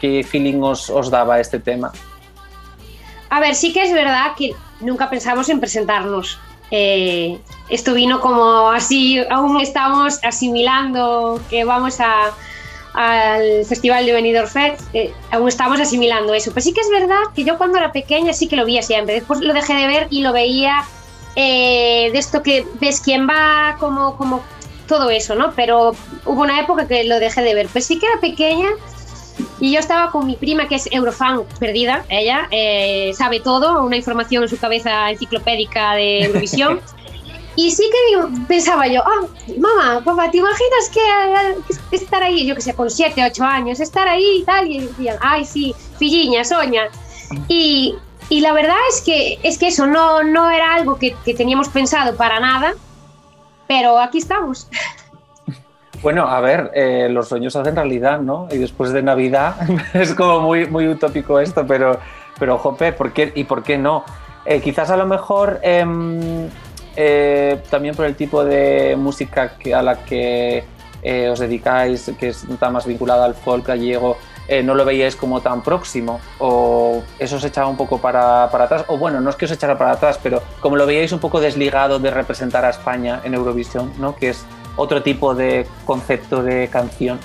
qué 0.00 0.22
feeling 0.22 0.60
os, 0.62 0.88
os 0.88 1.10
daba 1.10 1.40
este 1.40 1.58
tema? 1.58 1.92
A 3.30 3.40
ver, 3.40 3.54
sí 3.54 3.72
que 3.72 3.82
es 3.82 3.92
verdad 3.92 4.32
que 4.36 4.54
nunca 4.80 5.10
pensamos 5.10 5.48
en 5.48 5.60
presentarnos. 5.60 6.38
Eh, 6.70 7.38
esto 7.70 7.94
vino 7.94 8.20
como 8.20 8.70
así, 8.70 9.18
aún 9.30 9.60
estamos 9.60 10.18
asimilando 10.22 11.40
que 11.48 11.64
vamos 11.64 11.98
al 12.00 13.64
Festival 13.64 14.04
de 14.06 14.12
Benidorm 14.12 14.48
Fest, 14.48 14.82
eh, 14.92 15.12
aún 15.30 15.48
estamos 15.48 15.80
asimilando 15.80 16.34
eso. 16.34 16.50
Pero 16.52 16.64
sí 16.64 16.72
que 16.72 16.80
es 16.80 16.90
verdad 16.90 17.20
que 17.34 17.44
yo 17.44 17.58
cuando 17.58 17.78
era 17.78 17.92
pequeña 17.92 18.32
sí 18.32 18.48
que 18.48 18.56
lo 18.56 18.64
veía 18.64 18.82
siempre. 18.82 19.14
Después 19.14 19.40
lo 19.40 19.54
dejé 19.54 19.74
de 19.74 19.86
ver 19.86 20.06
y 20.10 20.22
lo 20.22 20.32
veía 20.32 20.84
eh, 21.36 22.10
de 22.12 22.18
esto 22.18 22.42
que 22.42 22.66
ves 22.80 23.00
quién 23.00 23.28
va, 23.28 23.76
como, 23.78 24.16
como 24.16 24.42
todo 24.86 25.10
eso, 25.10 25.34
¿no? 25.34 25.52
Pero 25.54 25.94
hubo 26.24 26.42
una 26.42 26.60
época 26.60 26.88
que 26.88 27.04
lo 27.04 27.18
dejé 27.20 27.42
de 27.42 27.54
ver. 27.54 27.68
Pero 27.72 27.84
sí 27.84 27.98
que 27.98 28.06
era 28.06 28.20
pequeña 28.20 28.68
y 29.60 29.72
yo 29.72 29.80
estaba 29.80 30.10
con 30.10 30.26
mi 30.26 30.36
prima, 30.36 30.68
que 30.68 30.76
es 30.76 30.88
Eurofan 30.92 31.42
perdida, 31.58 32.04
ella 32.08 32.48
eh, 32.50 33.12
sabe 33.14 33.40
todo, 33.40 33.84
una 33.84 33.96
información 33.96 34.44
en 34.44 34.48
su 34.48 34.58
cabeza 34.58 35.10
enciclopédica 35.10 35.94
de 35.94 36.24
Eurovisión. 36.24 36.80
Y 37.56 37.72
sí 37.72 37.82
que 37.90 38.44
pensaba 38.46 38.86
yo, 38.86 39.02
ah, 39.04 39.26
mamá, 39.58 40.00
papá, 40.04 40.30
¿te 40.30 40.38
imaginas 40.38 40.88
que, 40.94 41.74
que 41.90 41.96
estar 41.96 42.22
ahí, 42.22 42.46
yo 42.46 42.54
que 42.54 42.60
sé, 42.60 42.72
con 42.72 42.88
7, 42.88 43.20
8 43.32 43.42
años, 43.42 43.80
estar 43.80 44.06
ahí 44.06 44.42
y 44.42 44.44
tal? 44.44 44.70
Y 44.70 44.78
decían, 44.78 45.16
ay, 45.20 45.44
sí, 45.44 45.74
filliña, 45.98 46.44
soña. 46.44 46.84
Y, 47.48 47.96
y 48.28 48.42
la 48.42 48.52
verdad 48.52 48.76
es 48.90 49.00
que, 49.00 49.40
es 49.42 49.58
que 49.58 49.66
eso 49.66 49.88
no, 49.88 50.22
no 50.22 50.48
era 50.48 50.72
algo 50.74 51.00
que, 51.00 51.16
que 51.24 51.34
teníamos 51.34 51.68
pensado 51.68 52.16
para 52.16 52.38
nada, 52.38 52.74
pero 53.66 53.98
aquí 53.98 54.18
estamos. 54.18 54.68
Bueno, 56.00 56.28
a 56.28 56.40
ver, 56.40 56.70
eh, 56.74 57.08
los 57.10 57.28
sueños 57.28 57.56
hacen 57.56 57.74
realidad, 57.74 58.20
¿no? 58.20 58.46
Y 58.52 58.58
después 58.58 58.92
de 58.92 59.02
Navidad 59.02 59.56
es 59.94 60.14
como 60.14 60.40
muy, 60.40 60.66
muy 60.66 60.86
utópico 60.86 61.40
esto, 61.40 61.66
pero, 61.66 61.98
pero 62.38 62.56
jope, 62.58 62.92
¿por 62.92 63.12
qué, 63.12 63.32
¿y 63.34 63.44
por 63.44 63.64
qué 63.64 63.78
no? 63.78 64.04
Eh, 64.44 64.60
quizás 64.60 64.90
a 64.90 64.96
lo 64.96 65.06
mejor 65.06 65.58
em, 65.62 66.48
eh, 66.94 67.60
también 67.68 67.96
por 67.96 68.06
el 68.06 68.14
tipo 68.14 68.44
de 68.44 68.96
música 68.96 69.54
a 69.74 69.82
la 69.82 70.04
que 70.04 70.64
os 71.30 71.38
dedicáis, 71.38 72.10
que 72.18 72.28
está 72.28 72.70
más 72.70 72.86
vinculada 72.86 73.24
al 73.24 73.34
folk 73.34 73.66
gallego, 73.66 74.16
no 74.64 74.74
lo 74.74 74.84
veíais 74.84 75.14
como 75.14 75.40
tan 75.40 75.62
próximo 75.62 76.20
o 76.38 77.02
eso 77.18 77.36
os 77.36 77.44
echaba 77.44 77.68
un 77.68 77.76
poco 77.76 77.98
para, 77.98 78.48
para, 78.50 78.64
atrás, 78.64 78.84
o 78.88 78.98
bueno, 78.98 79.20
no 79.20 79.30
es 79.30 79.36
que 79.36 79.44
os 79.44 79.50
echara 79.52 79.78
para 79.78 79.92
atrás, 79.92 80.18
pero 80.22 80.42
como 80.60 80.76
lo 80.76 80.86
veíais 80.86 81.12
un 81.12 81.20
poco 81.20 81.40
desligado 81.40 81.98
de 81.98 82.10
representar 82.10 82.64
a 82.64 82.70
España 82.70 83.20
en 83.24 83.34
Eurovisión, 83.34 83.92
¿no? 83.98 84.16
que 84.16 84.30
es 84.30 84.44
otro 84.78 85.02
tipo 85.02 85.34
de 85.34 85.66
concepto 85.84 86.42
de 86.42 86.68
canción. 86.68 87.20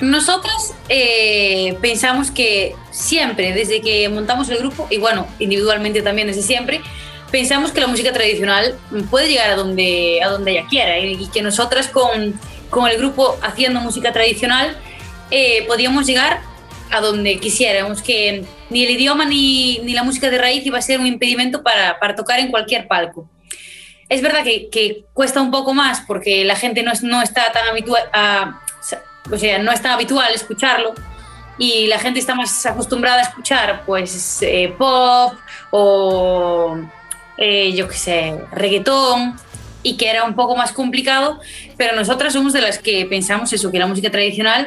Nosotros 0.00 0.72
eh, 0.88 1.76
pensamos 1.82 2.30
que 2.30 2.74
siempre, 2.90 3.52
desde 3.52 3.82
que 3.82 4.08
montamos 4.08 4.48
el 4.48 4.56
grupo, 4.58 4.86
y 4.88 4.96
bueno, 4.96 5.26
individualmente 5.38 6.00
también 6.00 6.28
desde 6.28 6.42
siempre, 6.42 6.80
pensamos 7.30 7.72
que 7.72 7.80
la 7.80 7.86
música 7.86 8.12
tradicional 8.12 8.78
puede 9.10 9.28
llegar 9.28 9.50
a 9.50 9.56
donde, 9.56 10.20
a 10.22 10.28
donde 10.28 10.52
ella 10.52 10.66
quiera 10.70 10.98
y 10.98 11.26
que 11.26 11.42
nosotras 11.42 11.88
con, 11.88 12.40
con 12.70 12.88
el 12.88 12.96
grupo 12.96 13.36
haciendo 13.42 13.80
música 13.80 14.10
tradicional 14.12 14.76
eh, 15.30 15.64
podíamos 15.66 16.06
llegar 16.06 16.40
a 16.90 17.00
donde 17.00 17.38
quisiéramos, 17.38 18.02
que 18.02 18.44
ni 18.70 18.84
el 18.84 18.90
idioma 18.90 19.24
ni, 19.26 19.78
ni, 19.84 19.92
la 19.92 20.02
música 20.02 20.30
de 20.30 20.38
raíz 20.38 20.64
iba 20.66 20.78
a 20.78 20.82
ser 20.82 20.98
un 20.98 21.06
impedimento 21.06 21.62
para, 21.62 22.00
para 22.00 22.16
tocar 22.16 22.40
en 22.40 22.50
cualquier 22.50 22.88
palco. 22.88 23.28
Es 24.10 24.22
verdad 24.22 24.42
que, 24.42 25.04
cuesta 25.14 25.40
un 25.40 25.52
poco 25.52 25.72
más 25.72 26.00
porque 26.00 26.44
la 26.44 26.56
gente 26.56 26.82
no, 26.82 26.92
no 27.02 27.22
está 27.22 27.52
tan 27.52 27.68
habitual, 27.68 28.02
o 29.30 29.38
sea, 29.38 29.58
no 29.60 29.70
es 29.70 29.80
tan 29.80 29.92
habitual 29.92 30.34
escucharlo 30.34 30.94
y 31.58 31.86
la 31.86 32.00
gente 32.00 32.18
está 32.18 32.34
más 32.34 32.66
acostumbrada 32.66 33.18
a 33.18 33.22
escuchar 33.22 33.84
pues 33.86 34.42
eh, 34.42 34.74
pop 34.76 35.34
o 35.70 36.76
eh, 37.36 37.72
yo 37.72 37.86
qué 37.86 37.96
sé, 37.96 38.40
reggaetón 38.50 39.38
y 39.84 39.96
que 39.96 40.10
era 40.10 40.24
un 40.24 40.34
poco 40.34 40.56
más 40.56 40.72
complicado, 40.72 41.38
pero 41.76 41.94
nosotras 41.94 42.32
somos 42.32 42.52
de 42.52 42.62
las 42.62 42.80
que 42.80 43.06
pensamos 43.06 43.52
eso, 43.52 43.70
que 43.70 43.78
la 43.78 43.86
música 43.86 44.10
tradicional 44.10 44.66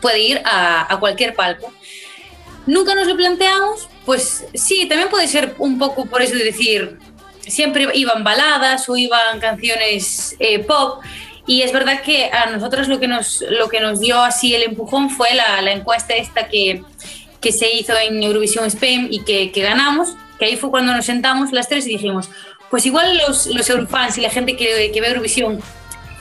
puede 0.00 0.20
ir 0.20 0.40
a, 0.44 0.92
a 0.92 1.00
cualquier 1.00 1.34
palco. 1.34 1.72
Nunca 2.64 2.94
nos 2.94 3.08
lo 3.08 3.16
planteamos, 3.16 3.88
pues 4.04 4.44
sí, 4.54 4.86
también 4.86 5.08
puede 5.08 5.26
ser 5.26 5.56
un 5.58 5.78
poco 5.78 6.06
por 6.06 6.22
eso 6.22 6.36
de 6.36 6.44
decir, 6.44 6.98
siempre 7.46 7.86
iban 7.94 8.24
baladas 8.24 8.88
o 8.88 8.96
iban 8.96 9.40
canciones 9.40 10.36
eh, 10.38 10.60
pop. 10.60 11.02
Y 11.46 11.62
es 11.62 11.72
verdad 11.72 12.02
que 12.02 12.30
a 12.30 12.50
nosotros 12.50 12.88
lo 12.88 12.98
que 12.98 13.06
nos, 13.06 13.44
lo 13.48 13.68
que 13.68 13.80
nos 13.80 14.00
dio 14.00 14.20
así 14.20 14.54
el 14.54 14.64
empujón 14.64 15.10
fue 15.10 15.32
la, 15.34 15.62
la 15.62 15.72
encuesta 15.72 16.14
esta 16.14 16.48
que, 16.48 16.82
que, 17.40 17.52
se 17.52 17.72
hizo 17.72 17.92
en 17.96 18.20
Eurovisión 18.22 18.64
Spain 18.64 19.08
y 19.10 19.22
que, 19.22 19.52
que, 19.52 19.62
ganamos, 19.62 20.16
que 20.40 20.46
ahí 20.46 20.56
fue 20.56 20.70
cuando 20.70 20.92
nos 20.92 21.06
sentamos 21.06 21.52
las 21.52 21.68
tres 21.68 21.86
y 21.86 21.90
dijimos, 21.90 22.28
pues 22.68 22.84
igual 22.84 23.16
los, 23.18 23.46
los 23.46 23.70
Eurofans 23.70 24.18
y 24.18 24.22
la 24.22 24.30
gente 24.30 24.56
que, 24.56 24.90
que 24.92 25.00
ve 25.00 25.08
Eurovisión 25.08 25.60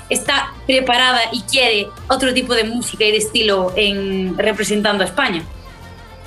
está 0.10 0.54
preparada 0.68 1.22
y 1.32 1.42
quiere 1.42 1.88
otro 2.08 2.32
tipo 2.32 2.54
de 2.54 2.64
música 2.64 3.06
y 3.06 3.12
de 3.12 3.18
estilo 3.18 3.74
en, 3.76 4.38
representando 4.38 5.04
a 5.04 5.08
España. 5.08 5.44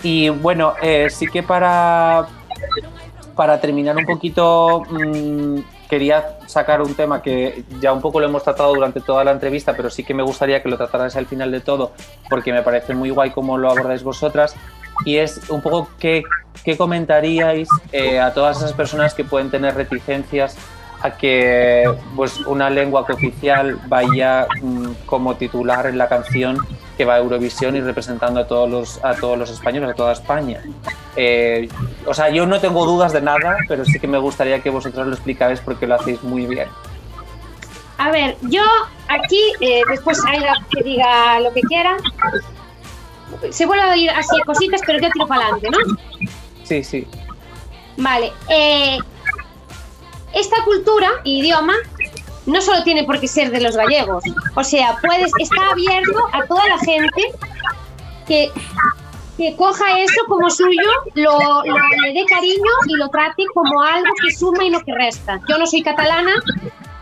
Y 0.02 0.28
bueno, 0.28 0.74
eh, 0.82 1.08
sí 1.10 1.26
que 1.26 1.42
para, 1.42 2.26
para 3.38 3.60
terminar 3.60 3.96
un 3.96 4.04
poquito, 4.04 4.82
mmm, 4.90 5.60
quería 5.88 6.38
sacar 6.48 6.82
un 6.82 6.92
tema 6.96 7.22
que 7.22 7.62
ya 7.78 7.92
un 7.92 8.00
poco 8.00 8.18
lo 8.18 8.26
hemos 8.26 8.42
tratado 8.42 8.74
durante 8.74 9.00
toda 9.00 9.22
la 9.22 9.30
entrevista, 9.30 9.74
pero 9.76 9.90
sí 9.90 10.02
que 10.02 10.12
me 10.12 10.24
gustaría 10.24 10.60
que 10.60 10.68
lo 10.68 10.76
tratarais 10.76 11.14
al 11.14 11.26
final 11.26 11.52
de 11.52 11.60
todo, 11.60 11.92
porque 12.28 12.52
me 12.52 12.62
parece 12.62 12.94
muy 12.94 13.10
guay 13.10 13.30
cómo 13.30 13.56
lo 13.56 13.70
abordáis 13.70 14.02
vosotras, 14.02 14.56
y 15.04 15.18
es 15.18 15.48
un 15.50 15.62
poco 15.62 15.88
qué, 16.00 16.24
qué 16.64 16.76
comentaríais 16.76 17.68
eh, 17.92 18.18
a 18.18 18.34
todas 18.34 18.56
esas 18.56 18.72
personas 18.72 19.14
que 19.14 19.22
pueden 19.22 19.52
tener 19.52 19.76
reticencias 19.76 20.56
a 21.00 21.12
que 21.12 21.88
pues, 22.16 22.40
una 22.40 22.68
lengua 22.70 23.06
cooficial 23.06 23.78
vaya 23.86 24.48
mmm, 24.60 24.94
como 25.06 25.36
titular 25.36 25.86
en 25.86 25.96
la 25.96 26.08
canción 26.08 26.58
que 26.98 27.04
va 27.04 27.14
a 27.14 27.18
Eurovisión 27.18 27.76
y 27.76 27.80
representando 27.80 28.40
a 28.40 28.48
todos 28.48 28.68
los, 28.68 29.04
a 29.04 29.14
todos 29.14 29.38
los 29.38 29.48
españoles, 29.50 29.90
a 29.90 29.94
toda 29.94 30.12
España. 30.12 30.60
Eh, 31.14 31.68
o 32.04 32.12
sea, 32.12 32.28
yo 32.28 32.44
no 32.44 32.60
tengo 32.60 32.84
dudas 32.84 33.12
de 33.12 33.20
nada, 33.22 33.56
pero 33.68 33.84
sí 33.84 34.00
que 34.00 34.08
me 34.08 34.18
gustaría 34.18 34.60
que 34.60 34.68
vosotros 34.68 35.06
lo 35.06 35.14
explicáis 35.14 35.60
porque 35.60 35.86
lo 35.86 35.94
hacéis 35.94 36.20
muy 36.24 36.46
bien. 36.46 36.68
A 37.98 38.10
ver, 38.10 38.36
yo 38.42 38.62
aquí, 39.08 39.40
eh, 39.60 39.82
después 39.88 40.20
Aida 40.26 40.54
que 40.70 40.82
diga 40.82 41.38
lo 41.38 41.52
que 41.52 41.60
quiera, 41.62 41.96
se 43.50 43.64
vuelve 43.64 43.84
a 43.84 43.92
oír 43.92 44.10
así 44.10 44.36
cositas, 44.44 44.80
pero 44.84 44.98
yo 45.00 45.08
tiro 45.10 45.26
para 45.28 45.42
adelante, 45.42 45.68
¿no? 45.70 46.28
Sí, 46.64 46.82
sí. 46.82 47.06
Vale. 47.96 48.32
Eh, 48.48 48.98
esta 50.34 50.64
cultura, 50.64 51.08
idioma, 51.22 51.74
no 52.48 52.60
solo 52.60 52.82
tiene 52.82 53.04
por 53.04 53.20
qué 53.20 53.28
ser 53.28 53.50
de 53.50 53.60
los 53.60 53.76
gallegos. 53.76 54.24
O 54.54 54.64
sea, 54.64 54.96
puedes, 55.02 55.30
está 55.38 55.70
abierto 55.70 56.18
a 56.32 56.46
toda 56.46 56.66
la 56.66 56.78
gente 56.78 57.22
que, 58.26 58.50
que 59.36 59.54
coja 59.56 60.00
eso 60.00 60.22
como 60.26 60.50
suyo, 60.50 60.82
lo, 61.14 61.38
lo, 61.64 61.76
le 62.02 62.12
dé 62.12 62.24
cariño 62.26 62.72
y 62.86 62.96
lo 62.96 63.08
trate 63.08 63.44
como 63.54 63.82
algo 63.82 64.10
que 64.22 64.32
suma 64.32 64.64
y 64.64 64.70
no 64.70 64.80
que 64.80 64.94
resta. 64.94 65.40
Yo 65.48 65.58
no 65.58 65.66
soy 65.66 65.82
catalana, 65.82 66.34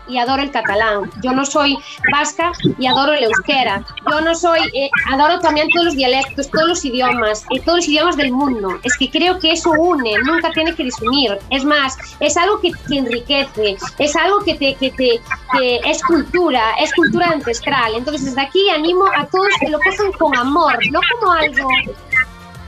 y 0.07 0.17
adoro 0.17 0.41
el 0.41 0.51
catalán. 0.51 1.11
Yo 1.23 1.33
no 1.33 1.45
soy 1.45 1.77
vasca 2.11 2.51
y 2.77 2.87
adoro 2.87 3.13
el 3.13 3.23
euskera. 3.25 3.83
Yo 4.09 4.21
no 4.21 4.35
soy, 4.35 4.59
eh, 4.73 4.89
adoro 5.11 5.39
también 5.39 5.67
todos 5.69 5.87
los 5.87 5.95
dialectos, 5.95 6.49
todos 6.49 6.67
los 6.67 6.85
idiomas, 6.85 7.45
eh, 7.51 7.59
todos 7.61 7.77
los 7.77 7.87
idiomas 7.87 8.17
del 8.17 8.31
mundo. 8.31 8.79
Es 8.83 8.97
que 8.97 9.09
creo 9.09 9.39
que 9.39 9.51
eso 9.51 9.71
une, 9.71 10.13
nunca 10.25 10.51
tiene 10.51 10.73
que 10.75 10.85
desunir. 10.85 11.37
Es 11.49 11.63
más, 11.63 11.97
es 12.19 12.37
algo 12.37 12.59
que 12.59 12.71
te 12.87 12.97
enriquece, 12.97 13.77
es 13.99 14.15
algo 14.15 14.39
que, 14.39 14.55
te, 14.55 14.75
que, 14.75 14.91
te, 14.91 15.21
que 15.57 15.79
es 15.85 16.01
cultura, 16.03 16.73
es 16.79 16.93
cultura 16.93 17.29
ancestral. 17.29 17.93
Entonces 17.95 18.25
desde 18.25 18.41
aquí 18.41 18.69
animo 18.69 19.05
a 19.15 19.25
todos 19.25 19.47
que 19.59 19.69
lo 19.69 19.79
cojan 19.79 20.11
con 20.13 20.35
amor, 20.35 20.77
no 20.91 20.99
como 21.19 21.31
algo... 21.31 21.69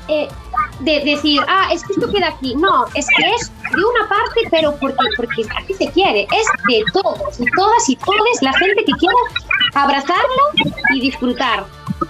Eh, 0.10 0.28
de 0.80 1.02
decir, 1.02 1.40
ah, 1.48 1.70
es 1.72 1.84
que 1.84 1.94
esto 1.94 2.12
queda 2.12 2.30
aquí. 2.30 2.56
No, 2.56 2.86
es 2.96 3.06
que 3.16 3.30
es 3.36 3.52
de 3.76 3.84
una 3.84 4.10
parte, 4.10 4.42
pero 4.50 4.76
porque, 4.78 4.96
porque 5.16 5.46
aquí 5.62 5.74
se 5.74 5.92
quiere. 5.92 6.24
Es 6.24 6.48
de 6.68 6.84
todos 6.94 7.40
y 7.40 7.46
todas 7.52 7.90
y 7.90 7.96
todos, 7.96 8.42
la 8.42 8.54
gente 8.54 8.86
que 8.86 8.94
quiera 8.94 9.16
abrazarlo 9.76 10.44
y 10.94 11.02
disfrutar 11.02 11.66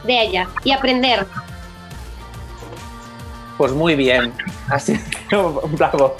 de 0.06 0.22
ella 0.22 0.47
y 0.64 0.72
aprender. 0.72 1.26
Pues 3.58 3.74
muy 3.74 3.95
bien. 3.95 4.34
Así, 4.70 4.97
bravo. 5.78 6.16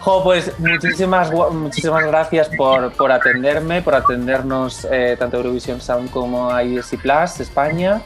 Jo, 0.00 0.24
pues 0.24 0.58
muchísimas, 0.58 1.30
muchísimas 1.52 2.06
gracias 2.06 2.48
por, 2.56 2.90
por 2.92 3.12
atenderme, 3.12 3.82
por 3.82 3.94
atendernos 3.94 4.86
eh, 4.90 5.14
tanto 5.18 5.36
Eurovisión 5.36 5.80
Sound 5.80 6.10
como 6.10 6.50
a 6.50 6.64
ISI 6.64 6.96
Plus 6.96 7.38
España. 7.38 8.02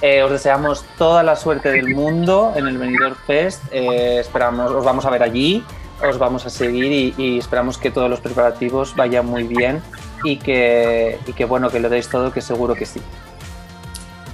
Eh, 0.00 0.22
os 0.22 0.30
deseamos 0.30 0.84
toda 0.96 1.22
la 1.22 1.34
suerte 1.34 1.70
del 1.70 1.94
mundo 1.94 2.52
en 2.54 2.68
el 2.68 2.78
Benidorm 2.78 3.16
Fest. 3.26 3.64
Eh, 3.72 4.18
esperamos, 4.20 4.70
os 4.70 4.84
vamos 4.84 5.04
a 5.04 5.10
ver 5.10 5.22
allí, 5.22 5.64
os 6.06 6.18
vamos 6.18 6.46
a 6.46 6.50
seguir 6.50 6.92
y, 6.92 7.14
y, 7.18 7.38
esperamos 7.38 7.78
que 7.78 7.90
todos 7.90 8.08
los 8.08 8.20
preparativos 8.20 8.94
vayan 8.94 9.26
muy 9.26 9.44
bien 9.44 9.82
y 10.22 10.36
que, 10.36 11.18
y 11.26 11.32
que 11.32 11.44
bueno, 11.44 11.70
que 11.70 11.80
lo 11.80 11.88
deis 11.88 12.08
todo, 12.08 12.32
que 12.32 12.40
seguro 12.40 12.74
que 12.74 12.86
sí. 12.86 13.00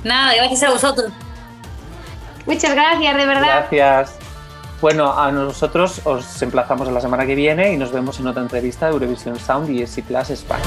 Nada, 0.03 0.35
gracias 0.35 0.63
a 0.65 0.71
vosotros. 0.71 1.11
Muchas 2.47 2.75
gracias, 2.75 3.17
de 3.17 3.27
verdad. 3.27 3.67
Gracias. 3.71 4.19
Bueno, 4.83 5.19
a 5.19 5.33
nosotros 5.33 6.03
os 6.05 6.43
emplazamos 6.43 6.89
a 6.89 6.91
la 6.91 7.01
semana 7.01 7.25
que 7.25 7.35
viene 7.35 7.73
y 7.73 7.79
nos 7.79 7.91
vemos 7.91 8.21
en 8.21 8.27
otra 8.27 8.43
entrevista 8.43 8.87
de 8.87 8.93
Eurovisión 8.93 9.39
Sound 9.39 9.71
y 9.71 9.83
ESI 9.83 10.03
Plus 10.03 10.29
España. 10.29 10.63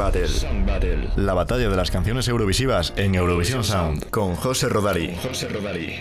Battle. 0.00 0.28
Song 0.28 0.64
Battle. 0.66 1.10
La 1.16 1.34
batalla 1.34 1.68
de 1.68 1.76
las 1.76 1.90
canciones 1.90 2.26
eurovisivas 2.26 2.94
en 2.96 3.14
Eurovisión 3.14 3.62
Sound 3.62 4.08
con 4.08 4.34
José 4.34 4.70
Rodari. 4.70 5.14
José 5.22 5.46
Rodari. 5.50 5.96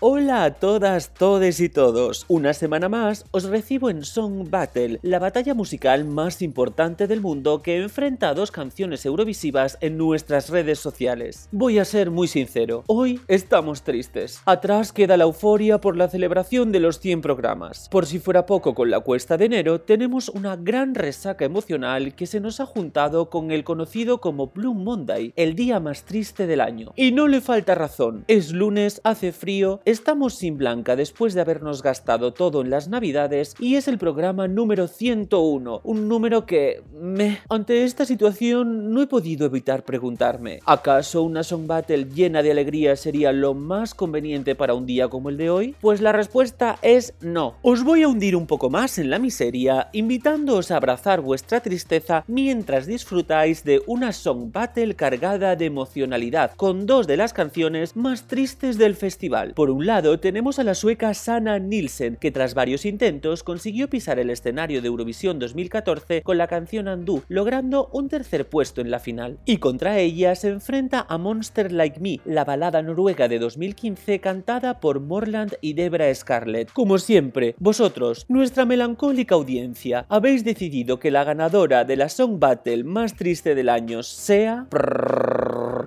Hola 0.00 0.44
a 0.44 0.50
todas, 0.52 1.12
todes 1.12 1.58
y 1.58 1.68
todos. 1.68 2.24
Una 2.28 2.54
semana 2.54 2.88
más 2.88 3.24
os 3.32 3.42
recibo 3.42 3.90
en 3.90 4.04
Song 4.04 4.48
Battle, 4.48 5.00
la 5.02 5.18
batalla 5.18 5.54
musical 5.54 6.04
más 6.04 6.40
importante 6.40 7.08
del 7.08 7.20
mundo 7.20 7.62
que 7.62 7.82
enfrenta 7.82 8.28
a 8.28 8.34
dos 8.34 8.52
canciones 8.52 9.04
eurovisivas 9.04 9.76
en 9.80 9.98
nuestras 9.98 10.50
redes 10.50 10.78
sociales. 10.78 11.48
Voy 11.50 11.80
a 11.80 11.84
ser 11.84 12.12
muy 12.12 12.28
sincero, 12.28 12.84
hoy 12.86 13.20
estamos 13.26 13.82
tristes. 13.82 14.40
Atrás 14.44 14.92
queda 14.92 15.16
la 15.16 15.24
euforia 15.24 15.80
por 15.80 15.96
la 15.96 16.08
celebración 16.08 16.70
de 16.70 16.78
los 16.78 17.00
100 17.00 17.20
programas. 17.20 17.88
Por 17.88 18.06
si 18.06 18.20
fuera 18.20 18.46
poco 18.46 18.76
con 18.76 18.92
la 18.92 19.00
cuesta 19.00 19.36
de 19.36 19.46
enero, 19.46 19.80
tenemos 19.80 20.28
una 20.28 20.54
gran 20.54 20.94
resaca 20.94 21.44
emocional 21.44 22.14
que 22.14 22.26
se 22.26 22.38
nos 22.38 22.60
ha 22.60 22.66
juntado 22.66 23.30
con 23.30 23.50
el 23.50 23.64
conocido 23.64 24.20
como 24.20 24.46
Blue 24.46 24.74
Monday, 24.74 25.32
el 25.34 25.56
día 25.56 25.80
más 25.80 26.04
triste 26.04 26.46
del 26.46 26.60
año. 26.60 26.92
Y 26.94 27.10
no 27.10 27.26
le 27.26 27.40
falta 27.40 27.74
razón, 27.74 28.22
es 28.28 28.52
lunes, 28.52 29.00
hace 29.02 29.32
frío, 29.32 29.80
estamos 29.90 30.34
sin 30.34 30.58
Blanca 30.58 30.96
después 30.96 31.32
de 31.32 31.40
habernos 31.40 31.82
gastado 31.82 32.34
todo 32.34 32.60
en 32.60 32.68
las 32.68 32.88
navidades 32.88 33.54
y 33.58 33.76
es 33.76 33.88
el 33.88 33.96
programa 33.96 34.46
número 34.46 34.86
101, 34.86 35.80
un 35.82 36.08
número 36.08 36.44
que... 36.44 36.82
me... 36.92 37.38
Ante 37.48 37.84
esta 37.84 38.04
situación 38.04 38.92
no 38.92 39.00
he 39.00 39.06
podido 39.06 39.46
evitar 39.46 39.84
preguntarme, 39.84 40.60
¿acaso 40.66 41.22
una 41.22 41.42
Song 41.42 41.66
Battle 41.66 42.04
llena 42.04 42.42
de 42.42 42.50
alegría 42.50 42.96
sería 42.96 43.32
lo 43.32 43.54
más 43.54 43.94
conveniente 43.94 44.54
para 44.54 44.74
un 44.74 44.84
día 44.84 45.08
como 45.08 45.30
el 45.30 45.38
de 45.38 45.48
hoy? 45.48 45.74
Pues 45.80 46.02
la 46.02 46.12
respuesta 46.12 46.78
es 46.82 47.14
no. 47.22 47.54
Os 47.62 47.82
voy 47.82 48.02
a 48.02 48.08
hundir 48.08 48.36
un 48.36 48.46
poco 48.46 48.68
más 48.68 48.98
en 48.98 49.08
la 49.08 49.18
miseria, 49.18 49.88
invitándoos 49.92 50.70
a 50.70 50.76
abrazar 50.76 51.22
vuestra 51.22 51.60
tristeza 51.60 52.24
mientras 52.26 52.86
disfrutáis 52.86 53.64
de 53.64 53.80
una 53.86 54.12
Song 54.12 54.52
Battle 54.52 54.96
cargada 54.96 55.56
de 55.56 55.64
emocionalidad, 55.64 56.52
con 56.56 56.84
dos 56.84 57.06
de 57.06 57.16
las 57.16 57.32
canciones 57.32 57.96
más 57.96 58.26
tristes 58.26 58.76
del 58.76 58.94
festival. 58.94 59.54
Por 59.54 59.70
un 59.70 59.77
lado 59.86 60.18
tenemos 60.20 60.58
a 60.58 60.64
la 60.64 60.74
sueca 60.74 61.12
Sana 61.14 61.58
Nielsen, 61.58 62.16
que 62.16 62.30
tras 62.30 62.54
varios 62.54 62.84
intentos 62.84 63.42
consiguió 63.42 63.88
pisar 63.88 64.18
el 64.18 64.30
escenario 64.30 64.80
de 64.80 64.88
Eurovisión 64.88 65.38
2014 65.38 66.22
con 66.22 66.38
la 66.38 66.46
canción 66.46 66.88
Undo, 66.88 67.22
logrando 67.28 67.88
un 67.92 68.08
tercer 68.08 68.48
puesto 68.48 68.80
en 68.80 68.90
la 68.90 68.98
final. 68.98 69.38
Y 69.44 69.58
contra 69.58 69.98
ella 69.98 70.34
se 70.34 70.48
enfrenta 70.48 71.06
a 71.08 71.18
Monster 71.18 71.72
Like 71.72 72.00
Me, 72.00 72.20
la 72.24 72.44
balada 72.44 72.82
noruega 72.82 73.28
de 73.28 73.38
2015 73.38 74.20
cantada 74.20 74.80
por 74.80 75.00
Morland 75.00 75.54
y 75.60 75.74
Debra 75.74 76.14
Scarlett. 76.14 76.72
Como 76.72 76.98
siempre, 76.98 77.54
vosotros, 77.58 78.26
nuestra 78.28 78.64
melancólica 78.64 79.34
audiencia, 79.34 80.06
habéis 80.08 80.44
decidido 80.44 80.98
que 80.98 81.10
la 81.10 81.24
ganadora 81.24 81.84
de 81.84 81.96
la 81.96 82.08
Song 82.08 82.38
Battle 82.38 82.84
más 82.84 83.16
triste 83.16 83.54
del 83.54 83.68
año 83.68 84.02
sea... 84.02 84.66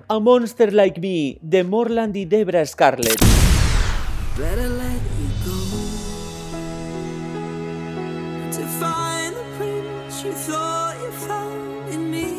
A 0.08 0.20
Monster 0.20 0.74
Like 0.74 1.00
Me 1.00 1.38
de 1.42 1.64
Morland 1.64 2.16
y 2.16 2.26
Debra 2.26 2.66
Scarlett. 2.66 3.51
Better 4.38 4.70
let 4.70 5.02
you 5.20 5.28
go 5.44 5.60
to 8.52 8.66
find 8.80 9.36
the 9.36 9.44
prince 9.58 10.24
you 10.24 10.32
thought 10.32 10.96
you 11.02 11.12
found 11.12 11.90
in 11.90 12.10
me. 12.10 12.30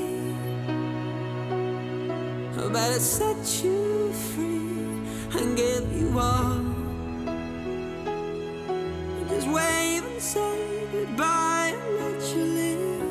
I 2.56 2.68
better 2.72 2.98
set 2.98 3.62
you 3.62 4.10
free 4.12 4.96
and 5.38 5.54
give 5.54 5.92
you 5.92 6.18
all. 6.18 6.64
Just 9.28 9.48
wave 9.48 10.04
and 10.04 10.20
say 10.20 10.86
goodbye 10.92 11.74
and 11.76 11.96
let 12.00 12.22
you 12.34 12.44
live 12.60 13.02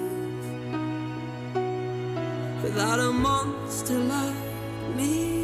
without 2.63 2.99
a 2.99 3.11
monster 3.11 3.99
like 3.99 4.95
me. 4.95 5.40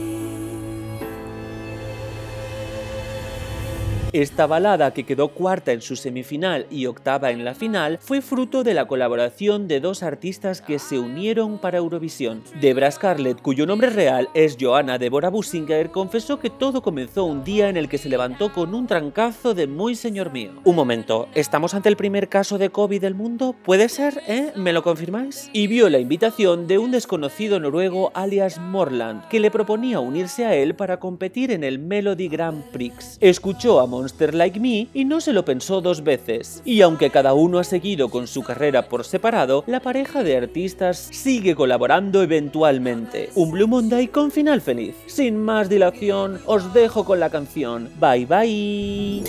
Esta 4.14 4.48
balada, 4.48 4.94
que 4.94 5.04
quedó 5.04 5.28
cuarta 5.28 5.74
en 5.74 5.82
su 5.82 5.98
semifinal 5.98 6.66
y 6.72 6.86
octava 6.86 7.32
en 7.32 7.44
la 7.44 7.54
final, 7.54 8.00
fue 8.02 8.22
fruto 8.22 8.64
de 8.64 8.74
la 8.74 8.88
colaboración 8.88 9.68
de 9.68 9.82
dos 9.82 10.02
artistas 10.02 10.62
que 10.62 10.80
se 10.80 10.98
unieron 10.98 11.60
para 11.60 11.80
Eurovisión. 11.80 12.42
Debra 12.62 12.90
Scarlett, 12.90 13.42
cuyo 13.42 13.66
nombre 13.66 13.90
real 13.90 14.30
es 14.34 14.58
Johanna 14.60 14.98
Deborah 14.98 15.30
Businger, 15.30 15.92
confesó 15.92 16.40
que 16.40 16.50
todo 16.50 16.82
comenzó 16.82 17.26
un 17.26 17.44
día 17.44 17.68
en 17.68 17.76
el 17.76 17.90
que 17.90 17.98
se 17.98 18.08
levantó 18.08 18.54
con 18.54 18.74
un 18.74 18.88
trancazo 18.88 19.54
de 19.54 19.68
muy 19.68 19.94
señor 19.94 20.32
mío. 20.32 20.52
Un 20.64 20.78
momento, 20.78 21.28
¿estamos 21.36 21.74
ante 21.74 21.90
el 21.90 21.98
primer 21.98 22.30
caso 22.30 22.58
de 22.58 22.70
COVID 22.70 23.02
del 23.02 23.14
mundo? 23.14 23.56
¿Puede 23.66 23.90
ser, 23.90 24.22
eh? 24.28 24.54
¿Me 24.56 24.72
lo 24.72 24.84
confirmáis? 24.84 25.50
Y 25.52 25.68
vio 25.68 25.90
la 25.90 26.00
invitación 26.00 26.66
de 26.68 26.78
un 26.78 26.92
desconocido 26.92 27.60
noruego 27.60 28.12
alias 28.14 28.58
Morland, 28.58 29.28
que 29.28 29.42
le 29.42 29.52
proponía 29.52 30.00
unirse 30.00 30.46
a 30.46 30.56
él 30.56 30.76
para 30.76 31.00
competir 31.00 31.52
en 31.52 31.66
el 31.66 31.78
Melody 31.78 32.30
Grand 32.30 32.64
Prix. 32.72 33.18
Escuchó 33.20 33.82
a 33.82 33.97
Monster 33.98 34.36
Like 34.36 34.60
Me 34.60 34.90
y 34.94 35.06
no 35.06 35.20
se 35.22 35.34
lo 35.34 35.44
pensó 35.44 35.82
dos 35.82 36.04
veces. 36.04 36.62
Y 36.64 36.82
aunque 36.82 37.10
cada 37.10 37.34
uno 37.34 37.58
ha 37.58 37.64
seguido 37.64 38.10
con 38.10 38.28
su 38.28 38.44
carrera 38.44 38.90
por 38.90 39.04
separado, 39.04 39.64
la 39.66 39.80
pareja 39.80 40.22
de 40.22 40.38
artistas 40.38 41.10
sigue 41.12 41.56
colaborando 41.56 42.22
eventualmente. 42.22 43.32
Un 43.34 43.50
Blue 43.52 43.68
Monday 43.68 44.08
con 44.08 44.30
final 44.30 44.62
feliz. 44.62 44.96
Sin 45.08 45.38
más 45.38 45.68
dilación, 45.68 46.40
os 46.46 46.74
dejo 46.76 47.06
con 47.06 47.20
la 47.20 47.32
canción. 47.32 47.90
Bye 48.00 48.28
bye. 48.28 49.24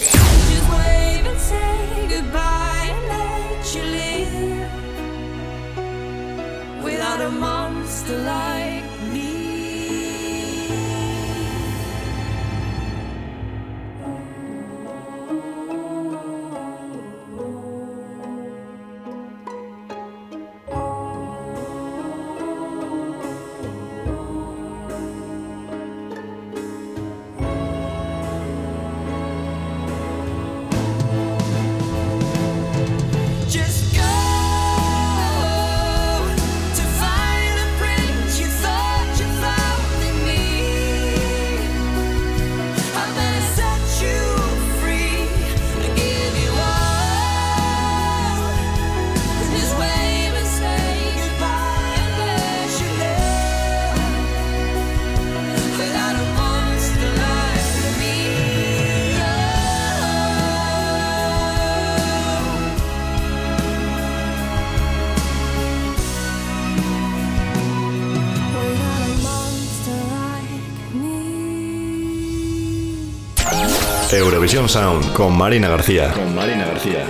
Sound 74.66 75.12
con 75.12 75.36
Marina 75.38 75.68
García. 75.68 76.10
Con 76.12 76.34
Marina 76.34 76.66
García. 76.66 77.04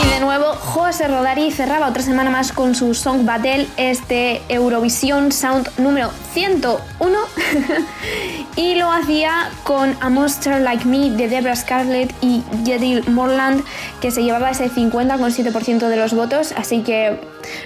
Y 0.00 0.08
de 0.08 0.20
nuevo, 0.20 0.52
José 0.52 1.08
Rodari 1.08 1.50
cerraba 1.50 1.88
otra 1.88 2.02
semana 2.02 2.30
más 2.30 2.52
con 2.52 2.76
su 2.76 2.94
Song 2.94 3.24
Battle, 3.24 3.66
este 3.76 4.42
Eurovisión 4.48 5.32
Sound 5.32 5.68
número 5.78 6.10
101. 6.32 7.18
y 8.56 8.74
lo 8.74 8.90
hacía 8.90 9.50
con 9.62 9.94
A 10.00 10.08
Monster 10.08 10.60
Like 10.60 10.86
Me 10.86 11.10
de 11.10 11.28
Debra 11.28 11.54
Scarlett 11.54 12.12
y 12.22 12.42
Jedil 12.64 13.08
Morland, 13.10 13.62
que 14.00 14.10
se 14.10 14.22
llevaba 14.22 14.50
ese 14.50 14.70
50,7% 14.70 15.88
de 15.88 15.96
los 15.96 16.14
votos. 16.14 16.52
Así 16.56 16.82
que 16.82 17.20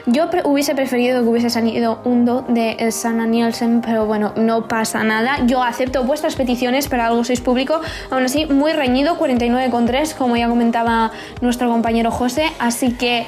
yo 0.07 0.29
hubiese 0.45 0.75
preferido 0.75 1.23
que 1.23 1.29
hubiese 1.29 1.49
salido 1.49 2.01
un 2.05 2.25
do 2.25 2.45
de 2.49 2.91
Sana 2.91 3.27
Nielsen, 3.27 3.81
pero 3.81 4.07
bueno, 4.07 4.33
no 4.37 4.67
pasa 4.67 5.05
nada. 5.05 5.47
Yo 5.47 5.63
acepto 5.63 6.03
vuestras 6.03 6.35
peticiones, 6.35 6.89
pero 6.89 7.05
algo 7.05 7.25
sois 7.25 7.41
público. 7.41 7.81
Aún 8.11 8.25
así, 8.25 8.47
muy 8.47 8.73
reñido, 8.73 9.17
49,3, 9.17 10.15
como 10.15 10.37
ya 10.37 10.49
comentaba 10.49 11.13
nuestro 11.41 11.69
compañero 11.69 12.11
José. 12.11 12.51
Así 12.59 12.93
que 12.93 13.27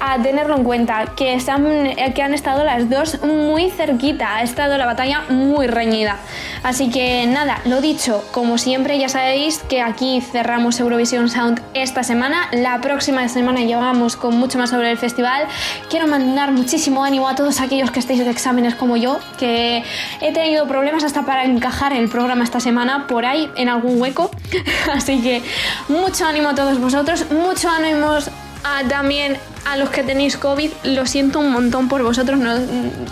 a 0.00 0.20
tenerlo 0.22 0.56
en 0.56 0.64
cuenta, 0.64 1.12
que, 1.14 1.38
han, 1.46 1.66
eh, 1.66 2.12
que 2.14 2.22
han 2.22 2.34
estado 2.34 2.64
las 2.64 2.88
dos 2.88 3.22
muy 3.22 3.70
cerquita, 3.70 4.36
ha 4.36 4.42
estado 4.42 4.78
la 4.78 4.86
batalla 4.86 5.22
muy 5.28 5.66
reñida. 5.66 6.16
Así 6.62 6.90
que 6.90 7.26
nada, 7.26 7.60
lo 7.64 7.80
dicho, 7.80 8.24
como 8.32 8.58
siempre 8.58 8.98
ya 8.98 9.08
sabéis 9.08 9.58
que 9.68 9.82
aquí 9.82 10.20
cerramos 10.20 10.80
Eurovisión 10.80 11.28
Sound 11.28 11.60
esta 11.74 12.02
semana, 12.02 12.48
la 12.52 12.80
próxima 12.80 13.28
semana 13.28 13.60
llegamos 13.60 14.16
con 14.16 14.36
mucho 14.36 14.58
más 14.58 14.70
sobre 14.70 14.90
el 14.90 14.98
festival. 14.98 15.46
Quiero 15.88 16.06
mandar 16.06 16.52
muchísimo 16.52 17.04
ánimo 17.04 17.28
a 17.28 17.34
todos 17.34 17.60
aquellos 17.60 17.90
que 17.90 18.00
estéis 18.00 18.24
de 18.24 18.30
exámenes 18.30 18.74
como 18.74 18.96
yo, 18.96 19.18
que 19.38 19.84
he 20.20 20.32
tenido 20.32 20.66
problemas 20.66 21.04
hasta 21.04 21.22
para 21.22 21.44
encajar 21.44 21.92
el 21.92 22.08
programa 22.08 22.44
esta 22.44 22.60
semana 22.60 23.06
por 23.06 23.24
ahí 23.24 23.50
en 23.56 23.68
algún 23.68 24.00
hueco. 24.00 24.30
Así 24.92 25.20
que 25.20 25.42
mucho 25.88 26.26
ánimo 26.26 26.50
a 26.50 26.54
todos 26.54 26.80
vosotros, 26.80 27.26
mucho 27.30 27.68
ánimo 27.68 28.18
a, 28.64 28.86
también 28.88 29.38
a 29.64 29.76
los 29.76 29.90
que 29.90 30.02
tenéis 30.02 30.36
COVID. 30.36 30.70
Lo 30.84 31.06
siento 31.06 31.38
un 31.38 31.50
montón 31.52 31.88
por 31.88 32.02
vosotros, 32.02 32.38
no, 32.38 32.54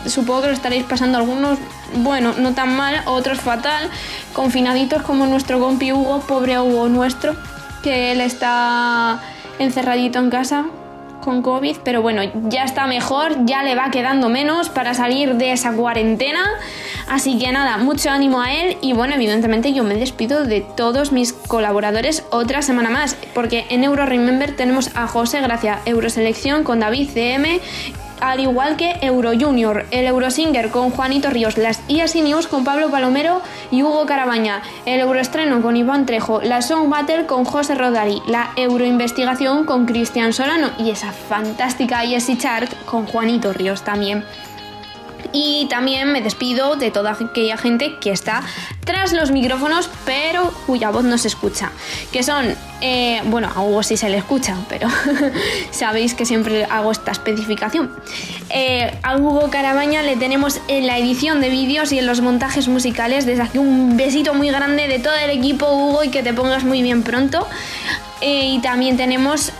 supongo 0.07 0.43
que 0.43 0.49
lo 0.49 0.55
estaréis 0.55 0.85
pasando 0.85 1.19
algunos, 1.19 1.59
bueno, 1.97 2.35
no 2.39 2.55
tan 2.55 2.77
mal, 2.77 3.03
otros 3.07 3.41
fatal, 3.41 3.91
confinaditos 4.33 5.03
como 5.03 5.27
nuestro 5.27 5.61
compi 5.61 5.93
Hugo, 5.93 6.21
pobre 6.21 6.59
Hugo 6.59 6.89
nuestro, 6.89 7.35
que 7.83 8.13
él 8.13 8.21
está 8.21 9.21
encerradito 9.59 10.19
en 10.19 10.31
casa 10.31 10.67
con 11.29 11.43
COVID, 11.43 11.77
pero 11.85 12.01
bueno, 12.01 12.23
ya 12.49 12.65
está 12.65 12.87
mejor, 12.87 13.45
ya 13.45 13.63
le 13.63 13.75
va 13.75 13.91
quedando 13.91 14.31
menos 14.31 14.71
para 14.71 14.95
salir 14.95 15.35
de 15.35 15.53
esa 15.53 15.73
cuarentena. 15.75 16.43
Así 17.07 17.39
que 17.39 17.53
nada, 17.53 17.77
mucho 17.77 18.09
ánimo 18.09 18.41
a 18.41 18.55
él 18.55 18.79
y 18.81 18.95
bueno, 18.95 19.15
evidentemente 19.15 19.75
yo 19.75 19.85
me 19.85 19.95
despido 19.95 20.47
de 20.47 20.63
todos 20.63 21.13
mis 21.13 21.35
colaboradores 21.35 22.25
otra 22.31 22.63
semana 22.63 22.89
más, 22.89 23.15
porque 23.35 23.67
en 23.69 23.85
Euro 23.85 24.07
Remember 24.07 24.57
tenemos 24.57 24.97
a 24.97 25.07
José 25.07 25.43
Gracia, 25.43 25.81
Euroselección 25.85 26.65
con 26.65 26.81
David 26.81 27.11
CM, 27.13 27.61
al 28.21 28.41
igual 28.41 28.77
que 28.77 28.97
Euro 29.03 29.33
Junior, 29.39 29.87
el 29.91 30.07
Eurosinger 30.07 30.71
con 30.71 30.91
Juanito 30.91 31.31
Ríos, 31.31 31.57
las 31.57 31.81
EASY 31.89 32.23
News 32.23 32.47
con 32.47 32.65
Pablo 32.65 32.91
Palomero 32.91 33.43
y 33.71 33.83
Hugo 33.83 34.07
Carabaña, 34.07 34.63
el 34.87 35.01
Euroestreno 35.01 35.63
con 35.63 35.77
Iván 35.77 36.07
Trejo, 36.07 36.41
la 36.43 36.63
Song 36.63 36.89
Battle 36.89 37.27
con 37.27 37.45
José 37.45 37.75
Rodari, 37.75 38.23
la 38.27 38.51
Euroinvestigación 38.57 39.65
con 39.65 39.87
Cristian 39.87 40.33
Solano 40.33 40.71
y 40.79 40.91
esa 40.91 41.13
fantástica 41.13 42.05
ESI 42.05 42.39
Chart 42.39 42.73
con 42.85 43.07
Juanito 43.07 43.53
Ríos 43.53 43.83
también. 43.83 44.25
Y 45.33 45.67
también 45.69 46.13
me 46.13 46.21
despido 46.21 46.77
de 46.77 46.91
toda 46.91 47.13
aquella 47.13 47.57
gente 47.57 47.97
que 48.01 48.11
está 48.11 48.43
tras 48.85 49.13
los 49.13 49.31
micrófonos, 49.31 49.91
pero 50.07 50.53
cuya 50.67 50.91
voz 50.91 51.05
no 51.05 51.19
se 51.19 51.29
escucha. 51.29 51.71
Que 52.13 52.23
son, 52.23 52.55
eh, 52.81 53.21
bueno, 53.27 53.51
a 53.55 53.63
Hugo 53.63 53.83
sí 53.83 53.97
se 53.97 54.09
le 54.09 54.17
escucha, 54.17 54.57
pero 54.69 54.89
sabéis 55.71 56.15
que 56.15 56.25
siempre 56.25 56.65
hago 56.65 56.91
esta 56.93 57.13
especificación. 57.13 57.91
Eh, 58.51 58.97
a 59.03 59.17
Hugo 59.17 59.51
Carabaña 59.51 60.03
le 60.03 60.17
tenemos 60.17 60.61
en 60.69 60.87
la 60.87 60.97
edición 60.97 61.41
de 61.41 61.51
vídeos 61.51 61.93
y 61.93 61.99
en 61.99 62.07
los 62.07 62.21
montajes 62.21 62.69
musicales. 62.69 63.27
Desde 63.27 63.43
aquí 63.43 63.59
un 63.59 63.97
besito 63.97 64.33
muy 64.35 64.51
grande 64.51 64.89
de 64.89 64.99
todo 64.99 65.15
el 65.17 65.31
equipo, 65.31 65.71
Hugo, 65.71 66.05
y 66.05 66.09
que 66.09 66.23
te 66.23 66.33
pongas 66.33 66.65
muy 66.65 66.83
bien 66.83 67.03
pronto. 67.03 67.47
Eh, 68.21 68.55
y 68.55 68.59
también 68.61 68.97
tenemos 68.97 69.53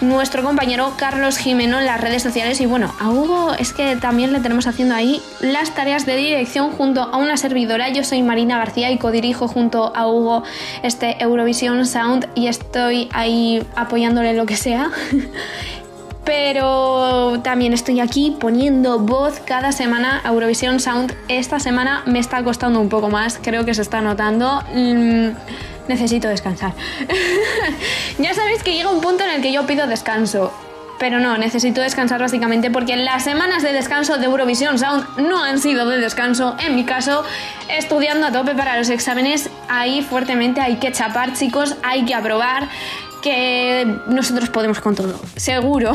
nuestro 0.00 0.42
compañero 0.42 0.92
Carlos 0.96 1.38
Jimeno 1.38 1.78
en 1.78 1.86
las 1.86 2.00
redes 2.00 2.22
sociales 2.22 2.60
y 2.60 2.66
bueno, 2.66 2.94
a 3.00 3.10
Hugo 3.10 3.52
es 3.58 3.72
que 3.72 3.96
también 3.96 4.32
le 4.32 4.40
tenemos 4.40 4.66
haciendo 4.66 4.94
ahí 4.94 5.20
las 5.40 5.74
tareas 5.74 6.06
de 6.06 6.16
dirección 6.16 6.70
junto 6.70 7.02
a 7.02 7.16
una 7.16 7.36
servidora. 7.36 7.88
Yo 7.88 8.04
soy 8.04 8.22
Marina 8.22 8.58
García 8.58 8.90
y 8.90 8.98
codirijo 8.98 9.48
junto 9.48 9.92
a 9.96 10.06
Hugo 10.06 10.44
este 10.82 11.22
Eurovisión 11.22 11.86
Sound 11.86 12.28
y 12.34 12.46
estoy 12.46 13.08
ahí 13.12 13.64
apoyándole 13.76 14.34
lo 14.34 14.46
que 14.46 14.56
sea. 14.56 14.90
Pero 16.24 17.40
también 17.42 17.72
estoy 17.72 18.00
aquí 18.00 18.36
poniendo 18.38 18.98
voz 18.98 19.40
cada 19.40 19.72
semana 19.72 20.20
a 20.24 20.28
Eurovisión 20.28 20.78
Sound. 20.78 21.14
Esta 21.28 21.58
semana 21.58 22.02
me 22.04 22.18
está 22.18 22.44
costando 22.44 22.80
un 22.80 22.90
poco 22.90 23.08
más, 23.08 23.40
creo 23.42 23.64
que 23.64 23.72
se 23.72 23.80
está 23.80 24.02
notando. 24.02 24.62
Necesito 25.88 26.28
descansar. 26.28 26.74
ya 28.18 28.34
sabéis 28.34 28.62
que 28.62 28.74
llega 28.74 28.90
un 28.90 29.00
punto 29.00 29.24
en 29.24 29.30
el 29.30 29.42
que 29.42 29.52
yo 29.52 29.66
pido 29.66 29.86
descanso. 29.86 30.52
Pero 30.98 31.20
no, 31.20 31.38
necesito 31.38 31.80
descansar 31.80 32.20
básicamente 32.20 32.70
porque 32.70 32.96
las 32.96 33.22
semanas 33.22 33.62
de 33.62 33.72
descanso 33.72 34.18
de 34.18 34.26
Eurovisión 34.26 34.78
Sound 34.78 35.18
no 35.18 35.42
han 35.44 35.60
sido 35.60 35.88
de 35.88 35.98
descanso. 35.98 36.56
En 36.58 36.74
mi 36.74 36.84
caso, 36.84 37.24
estudiando 37.68 38.26
a 38.26 38.32
tope 38.32 38.54
para 38.54 38.76
los 38.76 38.88
exámenes, 38.88 39.48
ahí 39.68 40.02
fuertemente 40.02 40.60
hay 40.60 40.76
que 40.76 40.90
chapar, 40.90 41.34
chicos, 41.34 41.76
hay 41.84 42.04
que 42.04 42.14
aprobar 42.14 42.68
que 43.22 43.86
nosotros 44.08 44.48
podemos 44.50 44.80
con 44.80 44.96
todo, 44.96 45.20
seguro. 45.36 45.92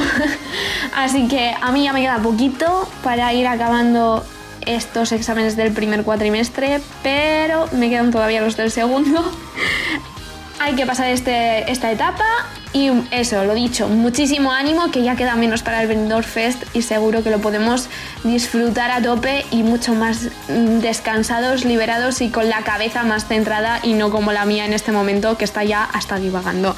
Así 0.95 1.27
que 1.27 1.53
a 1.61 1.71
mí 1.71 1.83
ya 1.83 1.91
me 1.91 2.01
queda 2.01 2.19
poquito 2.19 2.87
para 3.03 3.33
ir 3.33 3.47
acabando 3.47 4.23
estos 4.65 5.11
exámenes 5.11 5.55
del 5.55 5.71
primer 5.71 6.03
cuatrimestre, 6.03 6.81
pero 7.01 7.67
me 7.71 7.89
quedan 7.89 8.11
todavía 8.11 8.41
los 8.41 8.57
del 8.57 8.71
segundo. 8.71 9.23
Hay 10.59 10.75
que 10.75 10.85
pasar 10.85 11.09
este, 11.09 11.69
esta 11.71 11.91
etapa 11.91 12.25
y 12.73 12.89
eso, 13.11 13.43
lo 13.43 13.53
dicho, 13.53 13.87
muchísimo 13.87 14.51
ánimo 14.51 14.89
que 14.89 15.03
ya 15.03 15.15
queda 15.15 15.35
menos 15.35 15.61
para 15.61 15.81
el 15.81 15.87
Benidorm 15.87 16.23
Fest 16.23 16.63
y 16.73 16.81
seguro 16.81 17.23
que 17.23 17.29
lo 17.29 17.39
podemos 17.39 17.87
disfrutar 18.23 18.89
a 18.89 18.99
tope 18.99 19.45
y 19.51 19.61
mucho 19.61 19.93
más 19.93 20.29
mm, 20.47 20.79
descansados, 20.79 21.65
liberados 21.65 22.21
y 22.21 22.29
con 22.29 22.49
la 22.49 22.63
cabeza 22.63 23.03
más 23.03 23.27
centrada 23.27 23.79
y 23.83 23.93
no 23.93 24.09
como 24.09 24.31
la 24.31 24.45
mía 24.45 24.65
en 24.65 24.73
este 24.73 24.91
momento 24.91 25.37
que 25.37 25.45
está 25.45 25.63
ya 25.63 25.83
hasta 25.83 26.15
divagando. 26.15 26.75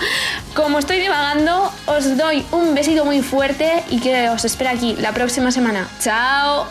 Como 0.53 0.79
estoy 0.79 0.99
divagando, 0.99 1.71
os 1.86 2.17
doy 2.17 2.45
un 2.51 2.75
besito 2.75 3.05
muy 3.05 3.21
fuerte 3.21 3.83
y 3.89 4.01
que 4.01 4.27
os 4.29 4.43
espero 4.43 4.71
aquí 4.71 4.97
la 4.99 5.13
próxima 5.13 5.51
semana. 5.51 5.88
¡Chao! 6.01 6.65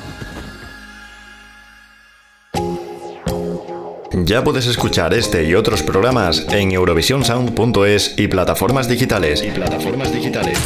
Ya 4.22 4.44
puedes 4.44 4.66
escuchar 4.66 5.12
este 5.12 5.44
y 5.44 5.54
otros 5.54 5.82
programas 5.82 6.46
en 6.50 6.70
eurovisionsound.es 6.70 8.14
y 8.16 8.28
plataformas 8.28 8.88
digitales. 8.88 9.42
Y 9.42 9.50
plataformas 9.50 10.12
digitales. 10.12 10.58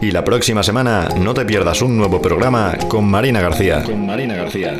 Y 0.00 0.10
la 0.10 0.24
próxima 0.24 0.62
semana 0.62 1.08
no 1.16 1.34
te 1.34 1.44
pierdas 1.44 1.82
un 1.82 1.96
nuevo 1.96 2.20
programa 2.20 2.76
con 2.88 3.08
Marina 3.08 3.40
García. 3.40 3.84
Con 3.84 4.04
Marina 4.06 4.34
García. 4.34 4.74